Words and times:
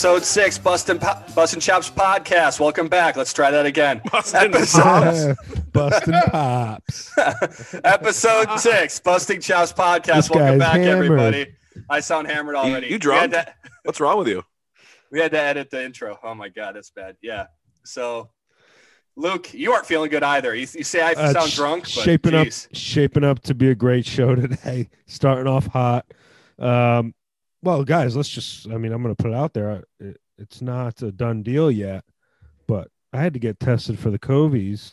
episode 0.00 0.24
six, 0.24 0.56
Bustin' 0.56 0.98
po- 0.98 1.22
Bustin' 1.34 1.60
Chops 1.60 1.90
podcast. 1.90 2.58
Welcome 2.58 2.88
back. 2.88 3.18
Let's 3.18 3.34
try 3.34 3.50
that 3.50 3.66
again. 3.66 4.00
Bustin' 4.10 4.54
episode, 4.54 5.36
Busting 5.74 6.14
pops. 6.28 7.12
episode 7.84 8.58
six, 8.58 8.98
Busting 8.98 9.42
Chops 9.42 9.74
podcast. 9.74 10.14
This 10.14 10.30
Welcome 10.30 10.58
back, 10.58 10.80
hammered. 10.80 11.04
everybody. 11.04 11.54
I 11.90 12.00
sound 12.00 12.28
hammered 12.28 12.54
already. 12.56 12.86
you 12.86 12.94
We 12.94 12.98
drunk? 12.98 13.32
to, 13.32 13.52
What's 13.82 14.00
wrong 14.00 14.16
with 14.16 14.28
you? 14.28 14.42
we 15.12 15.20
had 15.20 15.32
to 15.32 15.38
edit 15.38 15.68
the 15.68 15.84
intro. 15.84 16.18
Oh 16.22 16.34
my 16.34 16.48
god, 16.48 16.76
that's 16.76 16.88
bad. 16.88 17.16
Yeah. 17.20 17.48
So, 17.84 18.30
Luke, 19.16 19.52
you 19.52 19.72
aren't 19.72 19.84
feeling 19.84 20.08
good 20.08 20.22
either. 20.22 20.54
You, 20.54 20.66
you 20.72 20.82
say 20.84 21.02
I 21.02 21.12
Uh, 21.12 21.32
sound 21.34 21.50
sh- 21.50 21.56
drunk, 21.56 21.82
but 21.82 21.90
shaping 21.90 22.32
geez. 22.42 22.68
up, 22.70 22.74
shaping 22.74 23.24
up 23.24 23.40
to 23.40 23.54
be 23.54 23.68
a 23.68 23.74
great 23.74 24.06
show 24.06 24.34
today. 24.34 24.88
Starting 25.06 25.46
off 25.46 25.66
hot. 25.66 26.06
Um, 26.58 27.12
well, 27.62 27.84
guys, 27.84 28.16
let's 28.16 28.28
just. 28.28 28.68
I 28.68 28.76
mean, 28.76 28.92
I'm 28.92 29.02
going 29.02 29.14
to 29.14 29.22
put 29.22 29.32
it 29.32 29.36
out 29.36 29.52
there. 29.52 29.84
It, 29.98 30.20
it's 30.38 30.62
not 30.62 31.02
a 31.02 31.12
done 31.12 31.42
deal 31.42 31.70
yet, 31.70 32.04
but 32.66 32.88
I 33.12 33.20
had 33.20 33.34
to 33.34 33.40
get 33.40 33.60
tested 33.60 33.98
for 33.98 34.10
the 34.10 34.18
covies 34.18 34.92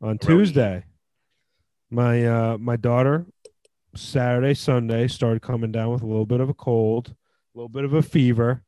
on 0.00 0.18
Tuesday. 0.18 0.84
My 1.90 2.26
uh, 2.26 2.58
my 2.58 2.76
daughter, 2.76 3.26
Saturday, 3.94 4.54
Sunday, 4.54 5.08
started 5.08 5.42
coming 5.42 5.72
down 5.72 5.92
with 5.92 6.02
a 6.02 6.06
little 6.06 6.26
bit 6.26 6.40
of 6.40 6.48
a 6.48 6.54
cold, 6.54 7.08
a 7.08 7.58
little 7.58 7.68
bit 7.68 7.84
of 7.84 7.92
a 7.92 8.02
fever. 8.02 8.62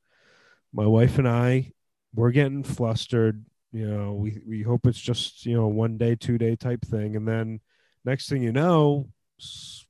My 0.73 0.87
wife 0.87 1.19
and 1.19 1.29
I, 1.29 1.73
we're 2.15 2.33
getting 2.33 2.63
flustered 2.63 3.45
you 3.77 3.87
know 3.87 4.15
we 4.15 4.41
we 4.47 4.63
hope 4.63 4.87
it's 4.87 5.01
just 5.01 5.45
you 5.45 5.55
know 5.55 5.67
one 5.67 5.99
day 5.99 6.15
two 6.15 6.39
day 6.39 6.57
type 6.57 6.83
thing 6.83 7.15
and 7.15 7.29
then 7.29 7.61
next 8.07 8.29
thing 8.29 8.43
you 8.43 8.53
know 8.53 9.07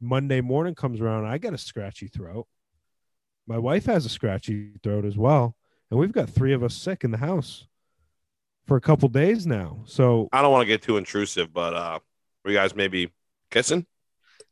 monday 0.00 0.40
morning 0.40 0.74
comes 0.74 1.00
around 1.00 1.24
i 1.24 1.38
got 1.38 1.54
a 1.54 1.58
scratchy 1.58 2.08
throat 2.08 2.46
my 3.46 3.58
wife 3.58 3.86
has 3.86 4.04
a 4.04 4.08
scratchy 4.08 4.72
throat 4.82 5.04
as 5.04 5.16
well 5.16 5.56
and 5.90 6.00
we've 6.00 6.12
got 6.12 6.28
three 6.28 6.52
of 6.52 6.62
us 6.62 6.74
sick 6.74 7.04
in 7.04 7.10
the 7.10 7.18
house 7.18 7.66
for 8.66 8.76
a 8.76 8.80
couple 8.80 9.08
days 9.08 9.46
now. 9.46 9.82
So 9.86 10.28
I 10.32 10.42
don't 10.42 10.50
want 10.50 10.62
to 10.62 10.66
get 10.66 10.82
too 10.82 10.96
intrusive, 10.96 11.52
but 11.52 11.72
uh, 11.74 12.00
were 12.44 12.50
you 12.50 12.56
guys 12.56 12.74
maybe 12.74 13.12
kissing? 13.50 13.86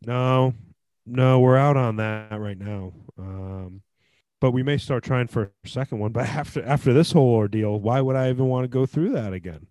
no 0.07 0.53
no 1.07 1.41
we're 1.41 1.57
out 1.57 1.77
on 1.77 1.97
that 1.97 2.39
right 2.39 2.59
now. 2.59 2.93
Um 3.19 3.83
but 4.41 4.51
we 4.51 4.63
may 4.63 4.77
start 4.77 5.03
trying 5.03 5.27
for 5.29 5.51
a 5.65 5.69
second 5.69 5.99
one 5.99 6.13
but 6.19 6.27
after 6.29 6.63
after 6.65 6.93
this 6.93 7.13
whole 7.13 7.35
ordeal 7.35 7.81
why 7.81 8.01
would 8.01 8.15
i 8.17 8.29
even 8.29 8.47
want 8.47 8.65
to 8.65 8.69
go 8.69 8.87
through 8.87 9.11
that 9.13 9.33
again? 9.33 9.67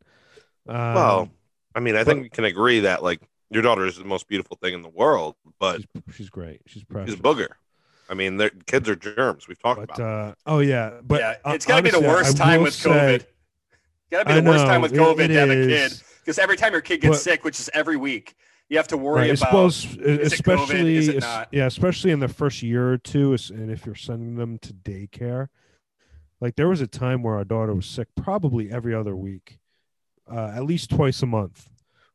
Um, 0.68 0.94
well, 0.94 1.30
I 1.76 1.80
mean, 1.82 1.96
I 1.96 2.00
but- 2.04 2.08
think 2.08 2.24
we 2.24 2.30
can 2.30 2.46
agree 2.46 2.82
that 2.82 3.04
like 3.04 3.22
your 3.50 3.62
daughter 3.62 3.86
is 3.86 3.98
the 3.98 4.06
most 4.06 4.28
beautiful 4.28 4.58
thing 4.62 4.74
in 4.74 4.82
the 4.82 4.90
world, 4.90 5.36
but 5.60 5.82
she's, 5.82 6.16
she's 6.16 6.30
great. 6.30 6.62
She's 6.66 6.84
precious 6.84 7.12
she's 7.12 7.20
a 7.20 7.24
booger. 7.24 7.50
I 8.10 8.14
mean, 8.16 8.38
they're, 8.38 8.52
kids 8.66 8.90
are 8.90 8.96
germs. 8.96 9.48
We've 9.48 9.60
talked 9.62 9.80
But 9.88 9.96
about. 9.98 10.30
uh, 10.30 10.36
oh 10.46 10.60
yeah, 10.60 11.00
but 11.04 11.20
yeah, 11.22 11.36
uh, 11.46 11.52
it's 11.54 11.66
got 11.66 11.78
to 11.78 11.84
be 11.84 11.90
the 11.90 12.00
worst 12.02 12.40
I 12.40 12.44
time 12.46 12.58
will 12.60 12.64
with 12.66 12.74
say- 12.74 12.90
COVID. 12.90 13.26
Got 14.12 14.20
to 14.20 14.26
be 14.26 14.32
I 14.34 14.40
the 14.42 14.50
worst 14.50 14.66
time 14.66 14.82
with 14.82 14.94
COVID 14.94 15.20
it 15.26 15.28
to 15.30 15.34
have 15.40 15.50
a 15.50 15.68
kid. 15.68 15.94
Because 16.20 16.38
every 16.40 16.56
time 16.56 16.72
your 16.72 16.82
kid 16.82 17.02
gets 17.02 17.18
But- 17.18 17.22
sick, 17.22 17.44
which 17.44 17.60
is 17.60 17.70
every 17.74 17.98
week, 17.98 18.36
you 18.70 18.78
have 18.78 18.88
to 18.90 18.98
worry 18.98 19.22
Right, 19.30 19.38
about. 19.40 19.40
suppose, 19.50 19.86
is 19.86 19.96
it 19.96 20.00
COVID? 20.00 20.22
especially 20.26 20.96
Is 20.98 21.08
it 21.10 21.16
es- 21.18 21.24
not? 21.24 21.48
yeah, 21.52 21.66
especially 21.66 22.12
in 22.12 22.20
the 22.20 22.28
first 22.28 22.62
year 22.64 22.92
or 22.94 22.98
two, 22.98 23.36
and 23.50 23.72
if 23.72 23.86
you're 23.86 23.96
sending 23.96 24.36
them 24.36 24.58
to 24.60 24.74
daycare, 24.74 25.48
like 26.40 26.56
there 26.56 26.68
was 26.70 26.82
a 26.82 26.88
time 26.88 27.24
where 27.24 27.36
our 27.36 27.44
daughter 27.44 27.74
was 27.74 27.86
sick 27.86 28.08
probably 28.16 28.72
every 28.72 28.94
other 28.94 29.16
week, 29.16 29.60
uh, 30.32 30.52
at 30.56 30.64
least 30.66 30.90
twice 30.90 31.22
a 31.22 31.26
month, 31.26 31.70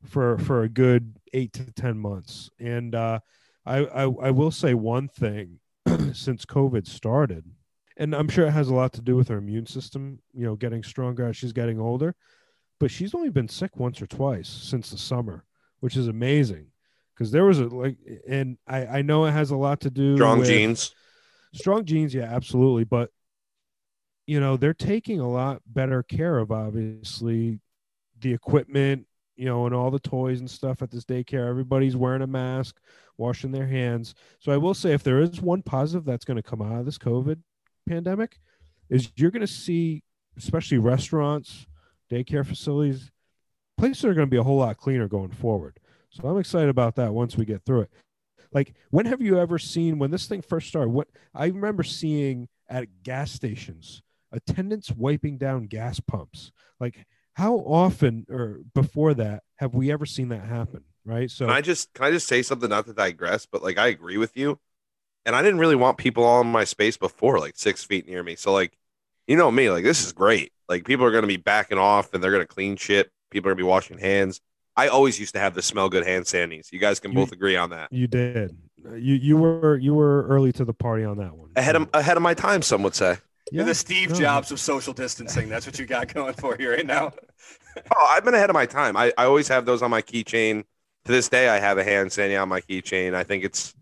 for 0.04 0.38
for 0.38 0.62
a 0.62 0.68
good 0.68 1.16
eight 1.32 1.52
to 1.54 1.70
ten 1.72 1.98
months. 1.98 2.50
And 2.58 2.94
uh, 2.94 3.20
I, 3.66 3.78
I 3.84 4.02
I 4.04 4.30
will 4.30 4.50
say 4.50 4.72
one 4.74 5.08
thing, 5.08 5.60
since 6.14 6.44
COVID 6.44 6.86
started, 6.86 7.44
and 7.96 8.14
I'm 8.14 8.28
sure 8.28 8.46
it 8.46 8.52
has 8.52 8.68
a 8.68 8.74
lot 8.74 8.92
to 8.94 9.02
do 9.02 9.16
with 9.16 9.28
her 9.28 9.38
immune 9.38 9.66
system, 9.66 10.20
you 10.32 10.44
know, 10.44 10.56
getting 10.56 10.82
stronger 10.82 11.26
as 11.26 11.36
she's 11.36 11.52
getting 11.52 11.80
older. 11.80 12.14
But 12.80 12.90
she's 12.90 13.14
only 13.14 13.30
been 13.30 13.48
sick 13.48 13.76
once 13.76 14.00
or 14.00 14.06
twice 14.06 14.48
since 14.48 14.90
the 14.90 14.98
summer, 14.98 15.44
which 15.80 15.96
is 15.96 16.08
amazing. 16.08 16.68
Because 17.14 17.32
there 17.32 17.44
was 17.44 17.58
a 17.58 17.66
like, 17.66 17.96
and 18.28 18.56
I 18.66 18.86
I 18.98 19.02
know 19.02 19.24
it 19.26 19.32
has 19.32 19.50
a 19.50 19.56
lot 19.56 19.80
to 19.80 19.90
do 19.90 20.16
Strong 20.16 20.38
with 20.40 20.48
genes. 20.48 20.94
strong 21.52 21.84
genes, 21.84 22.14
yeah, 22.14 22.24
absolutely. 22.32 22.84
But 22.84 23.10
you 24.26 24.38
know, 24.40 24.56
they're 24.56 24.74
taking 24.74 25.18
a 25.20 25.28
lot 25.28 25.62
better 25.66 26.02
care 26.04 26.38
of 26.38 26.52
obviously 26.52 27.58
the 28.20 28.32
equipment, 28.32 29.07
you 29.38 29.44
know, 29.44 29.66
and 29.66 29.74
all 29.74 29.90
the 29.90 30.00
toys 30.00 30.40
and 30.40 30.50
stuff 30.50 30.82
at 30.82 30.90
this 30.90 31.04
daycare. 31.04 31.48
Everybody's 31.48 31.96
wearing 31.96 32.22
a 32.22 32.26
mask, 32.26 32.80
washing 33.16 33.52
their 33.52 33.68
hands. 33.68 34.16
So 34.40 34.50
I 34.50 34.56
will 34.56 34.74
say, 34.74 34.92
if 34.92 35.04
there 35.04 35.20
is 35.20 35.40
one 35.40 35.62
positive 35.62 36.04
that's 36.04 36.24
going 36.24 36.36
to 36.38 36.42
come 36.42 36.60
out 36.60 36.80
of 36.80 36.84
this 36.84 36.98
COVID 36.98 37.38
pandemic, 37.88 38.40
is 38.90 39.12
you're 39.14 39.30
going 39.30 39.40
to 39.40 39.46
see, 39.46 40.02
especially 40.36 40.78
restaurants, 40.78 41.66
daycare 42.10 42.44
facilities, 42.44 43.12
places 43.76 44.04
are 44.04 44.14
going 44.14 44.26
to 44.26 44.30
be 44.30 44.38
a 44.38 44.42
whole 44.42 44.58
lot 44.58 44.76
cleaner 44.76 45.06
going 45.06 45.30
forward. 45.30 45.78
So 46.10 46.26
I'm 46.26 46.38
excited 46.38 46.68
about 46.68 46.96
that 46.96 47.14
once 47.14 47.36
we 47.36 47.44
get 47.44 47.64
through 47.64 47.82
it. 47.82 47.90
Like, 48.50 48.74
when 48.90 49.06
have 49.06 49.22
you 49.22 49.38
ever 49.38 49.58
seen 49.58 50.00
when 50.00 50.10
this 50.10 50.26
thing 50.26 50.42
first 50.42 50.66
started? 50.66 50.90
What 50.90 51.06
I 51.32 51.46
remember 51.46 51.84
seeing 51.84 52.48
at 52.68 53.04
gas 53.04 53.30
stations, 53.30 54.02
attendants 54.32 54.90
wiping 54.90 55.38
down 55.38 55.66
gas 55.66 56.00
pumps. 56.00 56.50
Like, 56.80 57.06
how 57.38 57.54
often 57.58 58.26
or 58.28 58.60
before 58.74 59.14
that 59.14 59.44
have 59.56 59.72
we 59.74 59.92
ever 59.92 60.04
seen 60.04 60.28
that 60.30 60.44
happen? 60.44 60.82
Right. 61.04 61.30
So 61.30 61.46
Can 61.46 61.54
I 61.54 61.60
just 61.60 61.92
can 61.94 62.04
I 62.06 62.10
just 62.10 62.26
say 62.26 62.42
something? 62.42 62.68
Not 62.68 62.86
to 62.86 62.92
digress, 62.92 63.46
but 63.46 63.62
like 63.62 63.78
I 63.78 63.86
agree 63.86 64.18
with 64.18 64.36
you. 64.36 64.58
And 65.24 65.36
I 65.36 65.42
didn't 65.42 65.60
really 65.60 65.76
want 65.76 65.98
people 65.98 66.24
all 66.24 66.40
in 66.40 66.48
my 66.48 66.64
space 66.64 66.96
before, 66.96 67.38
like 67.38 67.54
six 67.56 67.84
feet 67.84 68.08
near 68.08 68.22
me. 68.22 68.34
So 68.34 68.52
like, 68.52 68.76
you 69.26 69.36
know 69.36 69.50
me, 69.50 69.70
like 69.70 69.84
this 69.84 70.04
is 70.04 70.12
great. 70.12 70.52
Like 70.68 70.84
people 70.84 71.06
are 71.06 71.10
gonna 71.12 71.26
be 71.26 71.36
backing 71.36 71.78
off 71.78 72.12
and 72.12 72.22
they're 72.22 72.32
gonna 72.32 72.44
clean 72.46 72.76
shit. 72.76 73.10
People 73.30 73.48
are 73.48 73.52
gonna 73.54 73.62
be 73.64 73.68
washing 73.68 73.98
hands. 73.98 74.40
I 74.76 74.88
always 74.88 75.18
used 75.20 75.34
to 75.34 75.40
have 75.40 75.54
the 75.54 75.62
smell 75.62 75.88
good 75.88 76.06
hand 76.06 76.24
sandies. 76.26 76.72
You 76.72 76.78
guys 76.80 76.98
can 77.00 77.12
You- 77.12 77.18
both 77.18 77.32
agree 77.32 77.56
on 77.56 77.70
that. 77.70 77.92
you 77.92 78.06
did. 78.08 78.56
You 78.84 79.14
you 79.14 79.36
were 79.36 79.76
you 79.76 79.94
were 79.94 80.26
early 80.28 80.52
to 80.52 80.64
the 80.64 80.72
party 80.74 81.04
on 81.04 81.18
that 81.18 81.36
one. 81.36 81.50
Ahead 81.56 81.76
of 81.76 81.88
ahead 81.94 82.16
of 82.16 82.22
my 82.22 82.34
time, 82.34 82.62
some 82.62 82.82
would 82.82 82.94
say. 82.94 83.16
You're 83.52 83.62
Yeah, 83.62 83.68
the 83.68 83.74
Steve 83.74 84.10
no, 84.10 84.16
Jobs 84.16 84.50
of 84.50 84.60
social 84.60 84.92
distancing. 84.92 85.48
That's 85.48 85.66
what 85.66 85.78
you 85.78 85.86
got 85.86 86.12
going 86.14 86.34
for 86.34 86.56
you 86.58 86.70
right 86.70 86.86
now. 86.86 87.12
Oh, 87.94 88.06
I've 88.10 88.24
been 88.24 88.34
ahead 88.34 88.50
of 88.50 88.54
my 88.54 88.66
time. 88.66 88.96
I, 88.96 89.12
I 89.16 89.26
always 89.26 89.46
have 89.46 89.64
those 89.64 89.82
on 89.82 89.90
my 89.90 90.02
keychain. 90.02 90.64
To 91.04 91.12
this 91.12 91.28
day, 91.28 91.48
I 91.48 91.60
have 91.60 91.78
a 91.78 91.84
hand 91.84 92.10
sandy 92.10 92.34
on 92.34 92.48
my 92.48 92.60
keychain. 92.60 93.14
I 93.14 93.22
think 93.22 93.44
it's 93.44 93.72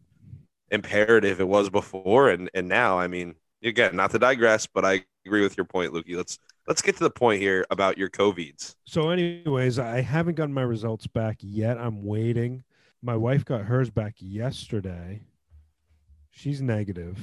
imperative. 0.70 1.40
It 1.40 1.48
was 1.48 1.70
before 1.70 2.28
and, 2.28 2.50
and 2.52 2.68
now. 2.68 2.98
I 2.98 3.06
mean, 3.06 3.36
again, 3.64 3.96
not 3.96 4.10
to 4.10 4.18
digress, 4.18 4.66
but 4.66 4.84
I 4.84 5.02
agree 5.24 5.40
with 5.40 5.56
your 5.56 5.64
point, 5.64 5.94
Lukey. 5.94 6.14
Let's 6.14 6.38
let's 6.66 6.82
get 6.82 6.96
to 6.96 7.04
the 7.04 7.10
point 7.10 7.40
here 7.40 7.64
about 7.70 7.96
your 7.96 8.10
COVIDs. 8.10 8.74
So, 8.84 9.08
anyways, 9.08 9.78
I 9.78 10.02
haven't 10.02 10.34
gotten 10.34 10.52
my 10.52 10.62
results 10.62 11.06
back 11.06 11.38
yet. 11.40 11.78
I'm 11.78 12.04
waiting. 12.04 12.64
My 13.00 13.16
wife 13.16 13.46
got 13.46 13.62
hers 13.62 13.88
back 13.88 14.16
yesterday. 14.18 15.22
She's 16.32 16.60
negative. 16.60 17.18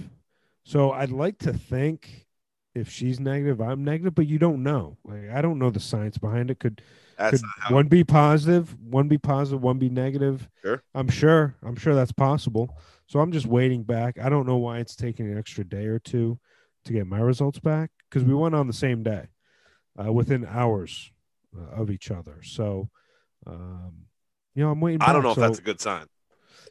So 0.63 0.91
I'd 0.91 1.11
like 1.11 1.37
to 1.39 1.53
think 1.53 2.25
if 2.75 2.89
she's 2.89 3.19
negative, 3.19 3.61
I'm 3.61 3.83
negative, 3.83 4.15
but 4.15 4.27
you 4.27 4.39
don't 4.39 4.63
know. 4.63 4.97
Like 5.03 5.29
I 5.31 5.41
don't 5.41 5.59
know 5.59 5.69
the 5.69 5.79
science 5.79 6.17
behind 6.17 6.49
it. 6.49 6.59
Could 6.59 6.81
That's 7.17 7.41
could 7.41 7.73
one 7.73 7.87
be 7.87 8.03
positive, 8.03 8.75
one 8.79 9.07
be 9.07 9.17
positive, 9.17 9.61
one 9.61 9.77
be 9.77 9.89
negative? 9.89 10.47
Sure. 10.61 10.83
I'm 10.95 11.07
sure. 11.07 11.55
I'm 11.63 11.75
sure 11.75 11.93
that's 11.95 12.11
possible. 12.11 12.77
So 13.07 13.19
I'm 13.19 13.31
just 13.31 13.45
waiting 13.45 13.83
back. 13.83 14.17
I 14.19 14.29
don't 14.29 14.47
know 14.47 14.57
why 14.57 14.79
it's 14.79 14.95
taking 14.95 15.31
an 15.31 15.37
extra 15.37 15.63
day 15.63 15.85
or 15.85 15.99
two 15.99 16.39
to 16.85 16.93
get 16.93 17.05
my 17.07 17.19
results 17.19 17.59
back 17.59 17.91
because 18.09 18.23
we 18.23 18.33
went 18.33 18.55
on 18.55 18.67
the 18.67 18.73
same 18.73 19.03
day, 19.03 19.27
uh, 20.03 20.11
within 20.11 20.45
hours 20.45 21.11
uh, 21.55 21.81
of 21.81 21.91
each 21.91 22.11
other. 22.11 22.41
So, 22.43 22.89
um, 23.45 24.05
you 24.55 24.63
know, 24.63 24.71
I'm 24.71 24.81
waiting. 24.81 25.01
I 25.01 25.13
don't 25.13 25.21
back. 25.21 25.23
know 25.23 25.31
if 25.31 25.37
that's 25.37 25.59
a 25.59 25.63
good 25.63 25.79
sign. 25.79 26.07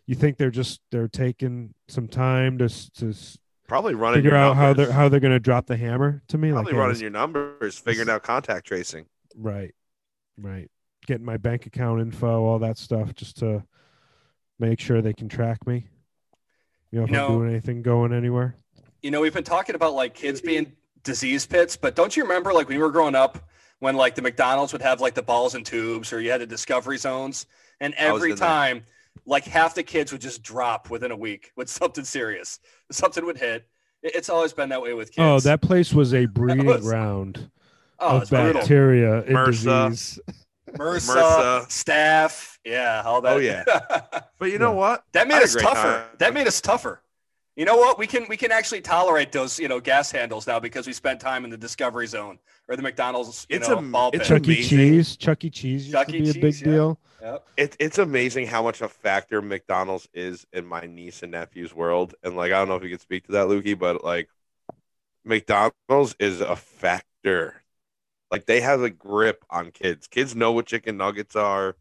you 0.06 0.14
think 0.16 0.37
they're 0.37 0.50
just 0.50 0.81
they're 0.90 1.08
taking 1.08 1.75
some 1.88 2.08
time 2.08 2.58
to 2.58 2.69
to 2.94 3.14
Probably 3.72 3.94
running 3.94 4.19
figure 4.19 4.32
your 4.32 4.38
out 4.38 4.54
how 4.54 4.74
they're 4.74 4.92
how 4.92 5.08
they're 5.08 5.19
going 5.19 5.32
to 5.32 5.40
drop 5.40 5.64
the 5.64 5.78
hammer 5.78 6.22
to 6.28 6.36
me? 6.36 6.50
Probably 6.50 6.74
hey, 6.74 6.78
running 6.78 6.92
this- 6.92 7.00
your 7.00 7.10
numbers, 7.10 7.78
figuring 7.78 8.10
out 8.10 8.22
contact 8.22 8.66
tracing. 8.66 9.06
Right. 9.34 9.74
Right. 10.36 10.70
Getting 11.06 11.24
my 11.24 11.38
bank 11.38 11.64
account 11.64 12.02
info, 12.02 12.44
all 12.44 12.58
that 12.58 12.76
stuff, 12.76 13.14
just 13.14 13.38
to 13.38 13.64
make 14.58 14.78
sure 14.78 15.00
they 15.00 15.14
can 15.14 15.26
track 15.26 15.66
me. 15.66 15.86
You 16.90 16.98
know, 16.98 17.04
if 17.04 17.10
You 17.12 17.19
I'm 17.19 17.32
doing 17.32 17.48
anything 17.48 17.80
going 17.80 18.12
anywhere. 18.12 18.56
You 19.00 19.10
know, 19.10 19.22
we've 19.22 19.32
been 19.32 19.42
talking 19.42 19.74
about 19.74 19.94
like 19.94 20.12
kids 20.12 20.42
being 20.42 20.74
disease 21.02 21.46
pits, 21.46 21.74
but 21.74 21.96
don't 21.96 22.14
you 22.14 22.24
remember 22.24 22.52
like 22.52 22.69
when 22.69 22.76
you 22.76 22.82
were 22.82 22.90
growing 22.90 23.14
up 23.14 23.38
when 23.78 23.96
like 23.96 24.16
the 24.16 24.22
McDonald's 24.22 24.74
would 24.74 24.82
have 24.82 25.00
like 25.00 25.14
the 25.14 25.22
balls 25.22 25.54
and 25.54 25.64
tubes 25.64 26.12
or 26.12 26.20
you 26.20 26.30
had 26.30 26.42
the 26.42 26.46
discovery 26.46 26.98
zones 26.98 27.46
and 27.80 27.94
every 27.94 28.32
in 28.32 28.36
there. 28.36 28.48
time 28.48 28.84
like 29.26 29.44
half 29.44 29.74
the 29.74 29.82
kids 29.82 30.12
would 30.12 30.20
just 30.20 30.42
drop 30.42 30.90
within 30.90 31.10
a 31.10 31.16
week 31.16 31.52
with 31.56 31.69
something 31.70 32.04
serious. 32.04 32.58
Something 32.90 33.24
would 33.26 33.38
hit. 33.38 33.66
It's 34.02 34.28
always 34.28 34.52
been 34.52 34.69
that 34.70 34.82
way 34.82 34.94
with 34.94 35.08
oh, 35.19 35.36
kids. 35.36 35.46
Oh, 35.46 35.48
that 35.48 35.60
place 35.60 35.92
was 35.92 36.12
a 36.14 36.26
breeding 36.26 36.66
was- 36.66 36.82
ground 36.82 37.50
oh, 38.00 38.16
of 38.16 38.22
it's 38.22 38.30
brutal. 38.30 38.54
bacteria 38.54 39.19
and 39.22 39.36
MRSA. 39.36 39.90
disease. 39.90 40.20
MRSA, 40.72 41.14
MRSA. 41.16 41.70
staff, 41.70 42.58
yeah, 42.64 43.02
all 43.04 43.20
that. 43.20 43.36
Oh, 43.36 43.38
yeah. 43.38 43.62
But 44.38 44.50
you 44.50 44.58
know 44.58 44.72
what? 44.72 45.04
that 45.12 45.28
made 45.28 45.34
I 45.34 45.40
had 45.40 45.42
a 45.42 45.46
us 45.46 45.54
tougher. 45.56 45.74
time. 45.74 46.04
That 46.19 46.32
made 46.34 46.46
us 46.46 46.60
tougher. 46.62 47.02
You 47.56 47.66
know 47.66 47.76
what? 47.76 47.99
We 47.99 48.06
can 48.06 48.26
we 48.28 48.37
can 48.38 48.50
actually 48.50 48.81
tolerate 48.81 49.31
those 49.31 49.58
you 49.58 49.69
know 49.69 49.78
gas 49.78 50.10
handles 50.10 50.46
now 50.46 50.58
because 50.58 50.87
we 50.87 50.93
spent 50.94 51.20
time 51.20 51.44
in 51.44 51.50
the 51.50 51.56
Discovery 51.58 52.06
Zone 52.06 52.38
or 52.66 52.76
the 52.76 52.82
McDonald's 52.82 53.46
you 53.50 53.56
It's 53.56 53.69
know 53.69 53.78
a- 53.78 53.82
ball 53.82 54.10
it's 54.14 54.26
Chuck 54.26 54.49
E. 54.49 54.62
Cheese, 54.62 55.16
Chuck 55.16 55.44
E. 55.44 55.50
Cheese 55.50 55.84
used 55.87 55.93
Chuck 55.93 56.08
to 56.08 56.16
E. 56.16 56.22
be 56.22 56.31
a 56.31 56.34
big 56.34 56.60
yeah. 56.60 56.64
deal. 56.64 56.99
Yep. 57.20 57.46
It, 57.56 57.76
it's 57.78 57.99
amazing 57.99 58.46
how 58.49 58.62
much 58.62 58.81
a 58.81 58.88
factor 58.88 59.40
McDonald's 59.43 60.08
is 60.12 60.44
in 60.52 60.66
my 60.66 60.87
niece 60.87 61.22
and 61.22 61.31
nephew's 61.31 61.72
world. 61.72 62.14
And 62.25 62.37
like, 62.37 62.50
I 62.52 62.56
don't 62.58 62.69
know 62.69 62.75
if 62.76 62.82
you 62.82 62.90
could 62.90 63.00
speak 63.00 63.26
to 63.26 63.32
that, 63.32 63.46
Lukey, 63.46 63.78
but 63.78 64.02
like, 64.02 64.28
McDonald's 65.25 66.16
is 66.19 66.40
a 66.40 66.56
factor. 66.56 67.62
Like, 68.31 68.46
they 68.46 68.60
have 68.60 68.82
a 68.82 68.90
grip 68.90 69.44
on 69.50 69.70
kids. 69.70 70.08
Kids 70.08 70.34
know 70.34 70.52
what 70.52 70.66
chicken 70.66 70.96
nuggets 70.96 71.37
are. 71.37 71.76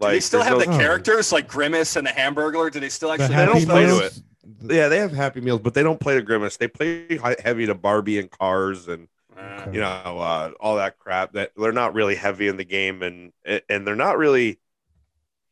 Do 0.00 0.08
they 0.08 0.20
still 0.20 0.40
have 0.42 0.58
no- 0.58 0.64
the 0.64 0.78
characters 0.78 1.30
like 1.30 1.46
Grimace 1.46 1.96
and 1.96 2.06
the 2.06 2.12
Hamburglar? 2.12 2.72
Do 2.72 2.80
they 2.80 2.88
still 2.88 3.10
The 3.16 3.28
They 3.28 3.44
don't 3.44 3.66
play 3.66 3.82
to 3.82 3.86
Meals, 3.88 4.14
the- 4.16 4.22
Yeah, 4.62 4.88
they 4.88 4.98
have 4.98 5.12
Happy 5.12 5.40
Meals, 5.40 5.60
but 5.60 5.74
they 5.74 5.82
don't 5.82 6.00
play 6.00 6.14
to 6.14 6.22
Grimace. 6.22 6.56
They 6.56 6.68
play 6.68 7.18
heavy 7.42 7.66
to 7.66 7.74
Barbie 7.74 8.18
and 8.18 8.30
Cars 8.30 8.88
and 8.88 9.08
Uh, 9.36 9.70
you 9.72 9.80
know 9.80 9.86
uh, 10.18 10.50
all 10.60 10.76
that 10.76 10.98
crap. 10.98 11.32
That 11.32 11.52
they're 11.56 11.72
not 11.72 11.94
really 11.94 12.14
heavy 12.14 12.48
in 12.48 12.56
the 12.56 12.64
game, 12.64 13.02
and 13.02 13.32
and 13.68 13.86
they're 13.86 13.96
not 13.96 14.18
really. 14.18 14.58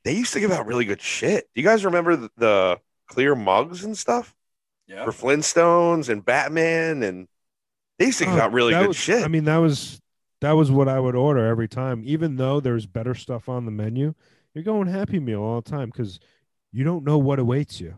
They 0.05 0.15
used 0.15 0.33
to 0.35 0.41
give 0.41 0.51
out 0.53 0.67
really 0.67 0.85
good 0.85 1.01
shit. 1.01 1.49
Do 1.55 1.61
you 1.61 1.67
guys 1.67 1.85
remember 1.85 2.17
the, 2.17 2.31
the 2.37 2.81
clear 3.09 3.35
mugs 3.35 3.85
and 3.85 3.97
stuff 3.97 4.35
yeah. 4.87 5.05
for 5.05 5.11
Flintstones 5.11 6.09
and 6.09 6.25
Batman? 6.25 7.03
And 7.03 7.29
they 7.99 8.07
used 8.07 8.19
to 8.19 8.25
give 8.25 8.35
Oh, 8.35 8.41
out 8.41 8.53
really 8.53 8.73
good 8.73 8.89
was- 8.89 8.97
shit. 8.97 9.25
I 9.25 9.29
mean, 9.29 9.45
that 9.45 9.59
was 9.59 10.01
that 10.41 10.53
was 10.53 10.71
what 10.71 10.89
I 10.89 11.01
would 11.01 11.15
order 11.17 11.47
every 11.47 11.69
time, 11.69 12.03
even 12.05 12.37
though 12.37 12.61
there's 12.61 12.87
better 12.87 13.15
stuff 13.15 13.49
on 13.49 13.65
the 13.65 13.71
menu. 13.73 14.15
You're 14.55 14.65
going 14.65 14.87
Happy 14.89 15.19
Meal 15.19 15.43
all 15.43 15.61
the 15.61 15.71
time 15.71 15.91
because 15.91 16.21
you 16.73 16.85
don't 16.85 17.05
know 17.05 17.19
what 17.19 17.39
awaits 17.39 17.81
you 17.81 17.97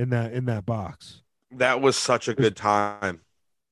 in 0.00 0.10
that 0.10 0.32
in 0.32 0.46
that 0.46 0.64
box. 0.66 1.22
that 1.52 1.80
was 1.80 1.96
such 1.96 2.28
a 2.28 2.34
good 2.34 2.56
time. 2.56 3.20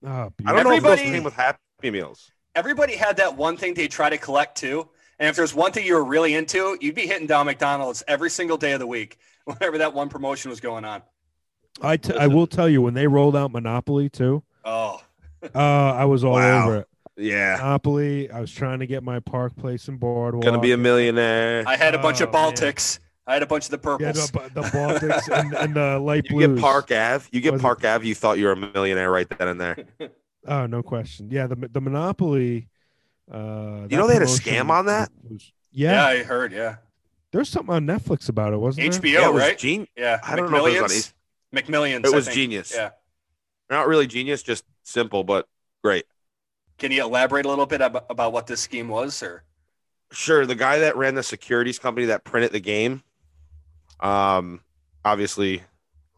Oh, 0.04 0.08
I 0.08 0.12
don't 0.12 0.36
beautiful. 0.36 0.54
know 0.54 0.60
if 0.60 0.66
Everybody- 0.66 1.02
those 1.02 1.10
came 1.10 1.24
with 1.24 1.34
Happy 1.34 1.58
Meals. 1.90 2.30
Everybody 2.54 2.96
had 2.96 3.16
that 3.18 3.36
one 3.36 3.56
thing 3.56 3.74
they 3.74 3.88
try 3.88 4.10
to 4.10 4.18
collect 4.18 4.56
too. 4.56 4.88
And 5.20 5.28
if 5.28 5.36
there's 5.36 5.54
one 5.54 5.72
thing 5.72 5.84
you 5.86 5.94
were 5.94 6.04
really 6.04 6.34
into, 6.34 6.76
you'd 6.80 6.94
be 6.94 7.06
hitting 7.06 7.26
down 7.26 7.46
McDonald's 7.46 8.02
every 8.06 8.30
single 8.30 8.56
day 8.56 8.72
of 8.72 8.78
the 8.80 8.86
week, 8.86 9.18
whenever 9.44 9.78
that 9.78 9.92
one 9.94 10.08
promotion 10.08 10.50
was 10.50 10.60
going 10.60 10.84
on. 10.84 11.02
I, 11.82 11.96
t- 11.96 12.14
I 12.16 12.26
will 12.26 12.46
tell 12.46 12.68
you 12.68 12.82
when 12.82 12.94
they 12.94 13.06
rolled 13.06 13.36
out 13.36 13.50
Monopoly 13.52 14.08
too. 14.08 14.42
Oh, 14.64 15.00
Uh, 15.54 15.58
I 15.58 16.04
was 16.04 16.24
all 16.24 16.32
Wow. 16.34 16.66
over 16.68 16.76
it. 16.78 16.88
Yeah, 17.16 17.56
Monopoly. 17.60 18.30
I 18.30 18.40
was 18.40 18.52
trying 18.52 18.78
to 18.80 18.86
get 18.86 19.02
my 19.02 19.18
Park 19.20 19.56
Place 19.56 19.88
and 19.88 19.98
Boardwalk. 19.98 20.44
gonna 20.44 20.60
be 20.60 20.72
a 20.72 20.76
millionaire. 20.76 21.64
I 21.66 21.76
had 21.76 21.94
a 21.94 21.98
bunch 21.98 22.20
of 22.20 22.30
Baltics. 22.30 22.98
man. 23.00 23.07
Baltics. 23.28 23.30
I 23.30 23.34
had 23.34 23.42
a 23.42 23.46
bunch 23.46 23.64
of 23.64 23.70
the 23.70 23.76
Yeah, 24.00 24.12
purples. 24.12 24.30
the, 24.30 24.50
the 24.54 24.62
Baltics 24.62 25.28
and, 25.38 25.54
and 25.54 25.74
the 25.76 25.98
light 25.98 26.24
You 26.30 26.36
blues. 26.36 26.48
get 26.56 26.60
Park 26.60 26.90
Ave. 26.92 27.26
You 27.30 27.40
get 27.40 27.60
Park 27.60 27.84
Ave. 27.84 28.06
You 28.06 28.14
thought 28.14 28.38
you 28.38 28.46
were 28.46 28.52
a 28.52 28.56
millionaire 28.56 29.10
right 29.10 29.28
then 29.38 29.48
and 29.48 29.60
there. 29.60 29.76
Oh, 30.46 30.64
no 30.66 30.82
question. 30.82 31.28
Yeah, 31.30 31.46
the 31.46 31.56
the 31.70 31.80
Monopoly. 31.80 32.68
Uh, 33.30 33.86
You 33.90 33.96
know 33.98 34.06
they 34.06 34.14
had 34.14 34.22
a 34.22 34.26
scam 34.26 34.70
on 34.70 34.86
that? 34.86 35.10
was- 35.28 35.52
yeah. 35.72 35.92
yeah, 35.92 36.06
I 36.20 36.22
heard. 36.22 36.52
Yeah, 36.52 36.76
there's 37.32 37.50
something 37.50 37.74
on 37.74 37.86
Netflix 37.86 38.30
about 38.30 38.54
it, 38.54 38.56
wasn't 38.56 38.90
there? 38.90 39.00
HBO, 39.02 39.12
yeah, 39.12 39.28
it 39.28 39.32
was 39.34 39.42
right? 39.42 39.58
Gene. 39.58 39.86
yeah, 39.96 40.18
I 40.22 40.36
don't 40.36 40.50
know 40.50 40.64
if 40.66 40.74
it 40.76 40.80
was 40.82 41.12
on 41.52 41.58
McMillions. 41.60 42.02
McMillions. 42.02 42.06
It 42.06 42.14
was 42.14 42.28
genius. 42.28 42.72
Yeah. 42.74 42.90
Not 43.68 43.88
really 43.88 44.06
genius, 44.06 44.42
just 44.42 44.64
simple, 44.84 45.24
but 45.24 45.46
great. 45.84 46.06
Can 46.78 46.92
you 46.92 47.02
elaborate 47.04 47.44
a 47.44 47.48
little 47.50 47.66
bit 47.66 47.82
ab- 47.82 48.04
about 48.08 48.32
what 48.32 48.46
this 48.46 48.60
scheme 48.62 48.88
was, 48.88 49.22
or? 49.22 49.42
Sure, 50.12 50.46
the 50.46 50.54
guy 50.54 50.78
that 50.78 50.96
ran 50.96 51.14
the 51.14 51.22
securities 51.22 51.78
company 51.78 52.06
that 52.06 52.24
printed 52.24 52.52
the 52.52 52.60
game, 52.60 53.02
um, 54.00 54.60
obviously 55.04 55.62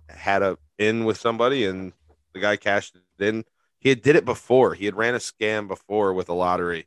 had 0.08 0.42
a 0.42 0.58
in 0.78 1.04
with 1.04 1.18
somebody, 1.18 1.64
and 1.66 1.92
the 2.34 2.40
guy 2.40 2.56
cashed 2.56 2.96
it 3.18 3.24
in. 3.24 3.44
He 3.80 3.88
had 3.90 4.02
did 4.02 4.16
it 4.16 4.24
before. 4.24 4.74
He 4.74 4.84
had 4.86 4.96
ran 4.96 5.14
a 5.14 5.18
scam 5.18 5.68
before 5.68 6.12
with 6.14 6.28
a 6.28 6.34
lottery, 6.34 6.86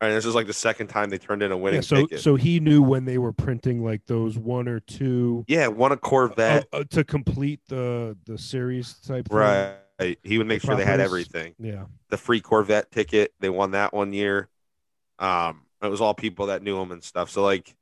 and 0.00 0.12
this 0.12 0.24
is 0.26 0.34
like 0.34 0.46
the 0.46 0.52
second 0.52 0.88
time 0.88 1.10
they 1.10 1.18
turned 1.18 1.42
in 1.42 1.52
a 1.52 1.56
winning 1.56 1.78
Yeah, 1.78 1.82
so 1.82 2.06
ticket. 2.06 2.20
so 2.20 2.36
he 2.36 2.60
knew 2.60 2.82
when 2.82 3.04
they 3.04 3.18
were 3.18 3.32
printing 3.32 3.84
like 3.84 4.06
those 4.06 4.38
one 4.38 4.68
or 4.68 4.80
two 4.80 5.44
yeah, 5.48 5.68
one 5.68 5.92
a 5.92 5.96
Corvette. 5.96 6.66
uh, 6.72 6.78
uh, 6.78 6.84
to 6.90 7.04
complete 7.04 7.60
the 7.68 8.16
the 8.26 8.38
series 8.38 8.94
type. 8.94 9.28
thing. 9.28 9.36
right. 9.38 9.76
He 10.22 10.38
would 10.38 10.46
make 10.46 10.60
The 10.60 10.66
sure 10.66 10.76
they 10.76 10.84
had 10.84 11.00
everything. 11.00 11.54
Yeah. 11.58 11.84
the 12.10 12.16
free 12.16 12.40
Corvette 12.40 12.90
ticket. 12.92 13.32
They 13.40 13.50
won 13.50 13.72
that 13.72 13.92
one 13.92 14.12
year. 14.12 14.48
Um, 15.18 15.66
it 15.82 15.88
was 15.88 16.00
all 16.00 16.14
people 16.14 16.46
that 16.46 16.62
knew 16.62 16.78
him 16.80 16.92
and 16.92 17.02
stuff. 17.02 17.30
So 17.30 17.42
like, 17.42 17.74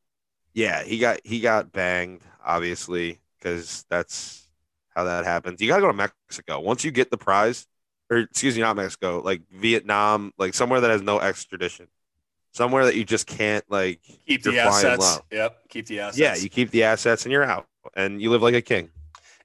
yeah, 0.56 0.82
he 0.82 0.99
got 0.99 1.20
he 1.23 1.41
got 1.41 1.70
banged 1.70 2.23
obviously 2.43 3.20
because 3.38 3.85
that's 3.91 4.49
how 4.94 5.05
that 5.05 5.26
happens. 5.26 5.61
You 5.61 5.69
gotta 5.69 5.82
go 5.82 5.88
to 5.88 5.93
Mexico 5.93 6.61
once 6.61 6.82
you 6.82 6.91
get 6.91 7.11
the 7.11 7.19
prize, 7.19 7.67
or 8.11 8.20
excuse 8.20 8.56
me, 8.56 8.62
not 8.62 8.75
Mexico, 8.75 9.20
like 9.23 9.43
Vietnam, 9.53 10.32
like 10.38 10.55
somewhere 10.55 10.81
that 10.81 10.91
has 10.91 11.03
no 11.03 11.20
extradition, 11.20 11.89
somewhere 12.53 12.86
that 12.86 12.96
you 12.96 13.05
just 13.05 13.27
can't 13.27 13.65
like. 13.69 14.01
Keep 14.27 14.44
the 14.44 14.58
assets. 14.58 15.20
Yep. 15.31 15.69
Keep 15.69 15.86
the 15.89 16.01
assets. 16.01 16.19
Yeah, 16.19 16.34
you 16.34 16.48
keep 16.48 16.70
the 16.70 16.84
assets 16.84 17.27
and 17.27 17.32
you're 17.32 17.44
out, 17.44 17.67
and 17.94 18.22
you 18.22 18.31
live 18.31 18.41
like 18.41 18.55
a 18.55 18.63
king. 18.63 18.89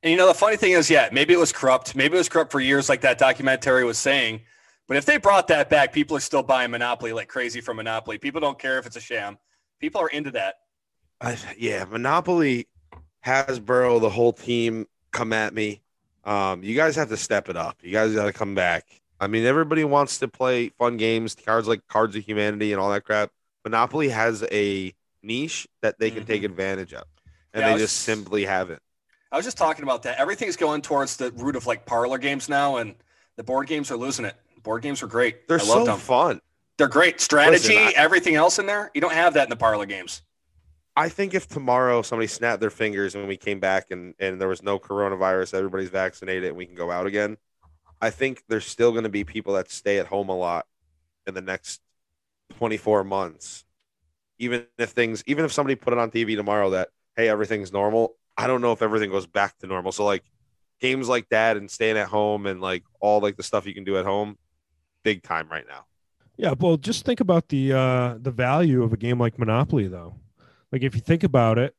And 0.03 0.12
you 0.12 0.18
know, 0.18 0.27
the 0.27 0.34
funny 0.34 0.56
thing 0.56 0.72
is, 0.72 0.89
yeah, 0.89 1.10
maybe 1.12 1.34
it 1.34 1.39
was 1.39 1.51
corrupt. 1.51 1.94
Maybe 1.94 2.15
it 2.15 2.20
was 2.20 2.30
corrupt 2.30 2.53
for 2.53 2.62
years, 2.62 2.88
like 2.88 3.01
that 3.01 3.18
documentary 3.18 3.84
was 3.84 3.98
saying. 3.98 4.41
But 4.88 4.96
if 4.96 5.06
they 5.06 5.18
brought 5.18 5.50
that 5.50 5.70
back, 5.70 5.91
people 5.91 6.15
are 6.15 6.22
still 6.22 6.41
buying 6.41 6.72
Monopoly 6.72 7.12
like 7.12 7.27
crazy 7.27 7.60
for 7.60 7.74
Monopoly. 7.74 8.18
People 8.18 8.39
don't 8.39 8.58
care 8.58 8.80
if 8.80 8.86
it's 8.86 8.96
a 8.96 9.01
sham. 9.01 9.38
People 9.82 10.00
are 10.00 10.08
into 10.08 10.32
that. 10.32 10.56
I, 11.22 11.38
yeah, 11.58 11.86
Monopoly, 11.86 12.68
Hasbro, 13.25 14.01
the 14.01 14.10
whole 14.10 14.34
team 14.34 14.88
come 15.12 15.34
at 15.34 15.54
me. 15.54 15.82
Um, 16.24 16.63
you 16.63 16.75
guys 16.75 16.96
have 16.96 17.10
to 17.10 17.18
step 17.18 17.50
it 17.50 17.56
up. 17.58 17.78
You 17.84 17.92
guys 17.92 18.13
got 18.13 18.25
to 18.25 18.34
come 18.34 18.56
back. 18.56 18.86
I 19.20 19.28
mean, 19.28 19.46
everybody 19.46 19.84
wants 19.84 20.18
to 20.20 20.28
play 20.28 20.70
fun 20.70 20.98
games, 20.98 21.36
cards 21.36 21.68
like 21.68 21.86
Cards 21.88 22.16
of 22.16 22.24
Humanity 22.24 22.72
and 22.74 22.82
all 22.82 22.90
that 22.92 23.04
crap. 23.06 23.32
Monopoly 23.63 24.10
has 24.10 24.44
a 24.51 24.94
niche 25.22 25.68
that 25.82 26.00
they 26.00 26.10
can 26.10 26.25
take 26.25 26.42
Mhm. 26.42 26.46
advantage 26.46 26.94
of, 26.94 27.04
and 27.54 27.62
Yeah, 27.62 27.68
they 27.68 27.74
was- 27.74 27.84
just 27.84 27.98
simply 28.00 28.46
haven't. 28.46 28.82
I 29.32 29.38
was 29.38 29.46
just 29.46 29.58
talking 29.58 29.84
about 29.84 30.04
that. 30.04 30.18
Everything's 30.20 30.58
going 30.58 30.82
towards 30.82 31.18
the 31.18 31.32
root 31.34 31.56
of 31.56 31.68
like 31.68 31.86
parlor 31.86 32.18
games 32.18 32.50
now, 32.50 32.78
and 32.78 32.96
the 33.38 33.44
board 33.44 33.68
games 33.68 33.92
are 33.92 33.96
losing 33.98 34.25
it. 34.25 34.36
Board 34.63 34.82
games 34.82 35.01
are 35.04 35.08
great. 35.08 35.48
They're 35.48 35.60
I 35.60 35.63
so 35.63 35.86
them. 35.86 36.00
fun. 36.00 36.42
They're 36.78 36.88
great. 36.88 37.22
Strategy, 37.22 37.75
Listen, 37.75 37.88
I- 37.90 37.92
everything 37.96 38.36
else 38.36 38.58
in 38.60 38.66
there. 38.66 38.90
You 38.96 39.01
don't 39.01 39.13
have 39.13 39.36
that 39.36 39.44
in 39.44 39.50
the 39.51 39.56
parlor 39.56 39.86
games. 39.86 40.24
I 40.95 41.10
think 41.10 41.33
if 41.33 41.48
tomorrow 41.48 42.01
somebody 42.01 42.27
snapped 42.27 42.60
their 42.60 42.69
fingers 42.69 43.15
and 43.15 43.27
we 43.27 43.38
came 43.38 43.60
back 43.60 43.91
and, 43.91 44.13
and 44.19 44.41
there 44.41 44.48
was 44.48 44.62
no 44.62 44.77
coronavirus, 44.77 45.53
everybody's 45.53 45.89
vaccinated 45.89 46.50
and 46.50 46.57
we 46.57 46.65
can 46.65 46.75
go 46.75 46.91
out 46.91 47.07
again, 47.07 47.38
I 48.01 48.10
think 48.10 48.43
there's 48.50 48.65
still 48.65 48.91
going 48.91 49.03
to 49.03 49.10
be 49.10 49.24
people 49.24 49.53
that 49.53 49.71
stay 49.71 50.00
at 50.00 50.07
home 50.07 50.29
a 50.29 50.36
lot 50.36 50.65
in 51.25 51.33
the 51.33 51.41
next 51.41 51.81
24 52.57 53.03
months. 53.03 53.63
Even 54.39 54.65
if 54.77 54.89
things, 54.89 55.24
even 55.27 55.45
if 55.45 55.53
somebody 55.53 55.75
put 55.75 55.93
it 55.93 56.00
on 56.00 56.12
TV 56.12 56.36
tomorrow 56.36 56.71
that, 56.71 56.89
hey, 57.15 57.29
everything's 57.29 57.71
normal, 57.71 58.15
I 58.36 58.48
don't 58.48 58.62
know 58.62 58.71
if 58.71 58.81
everything 58.81 59.12
goes 59.12 59.27
back 59.27 59.57
to 59.60 59.67
normal. 59.67 59.91
So, 59.91 60.03
like, 60.03 60.24
games 60.81 61.07
like 61.07 61.29
that 61.29 61.55
and 61.55 61.69
staying 61.69 61.95
at 61.98 62.07
home 62.07 62.48
and 62.48 62.60
like 62.60 62.83
all 63.00 63.21
like 63.21 63.38
the 63.38 63.43
stuff 63.43 63.65
you 63.65 63.74
can 63.74 63.83
do 63.83 63.98
at 63.98 64.05
home, 64.05 64.38
big 65.03 65.24
time 65.24 65.48
right 65.50 65.65
now. 65.67 65.86
Yeah, 66.38 66.55
well, 66.60 66.75
just 66.75 67.05
think 67.05 67.19
about 67.19 67.50
the 67.50 67.71
uh 67.71 68.15
the 68.19 68.31
value 68.31 68.83
of 68.83 68.91
a 68.91 68.98
game 68.98 69.19
like 69.19 69.39
Monopoly 69.39 69.88
though. 69.88 70.15
Like 70.72 70.84
if 70.84 70.96
you 70.96 71.01
think 71.01 71.24
about 71.24 71.58
it, 71.60 71.75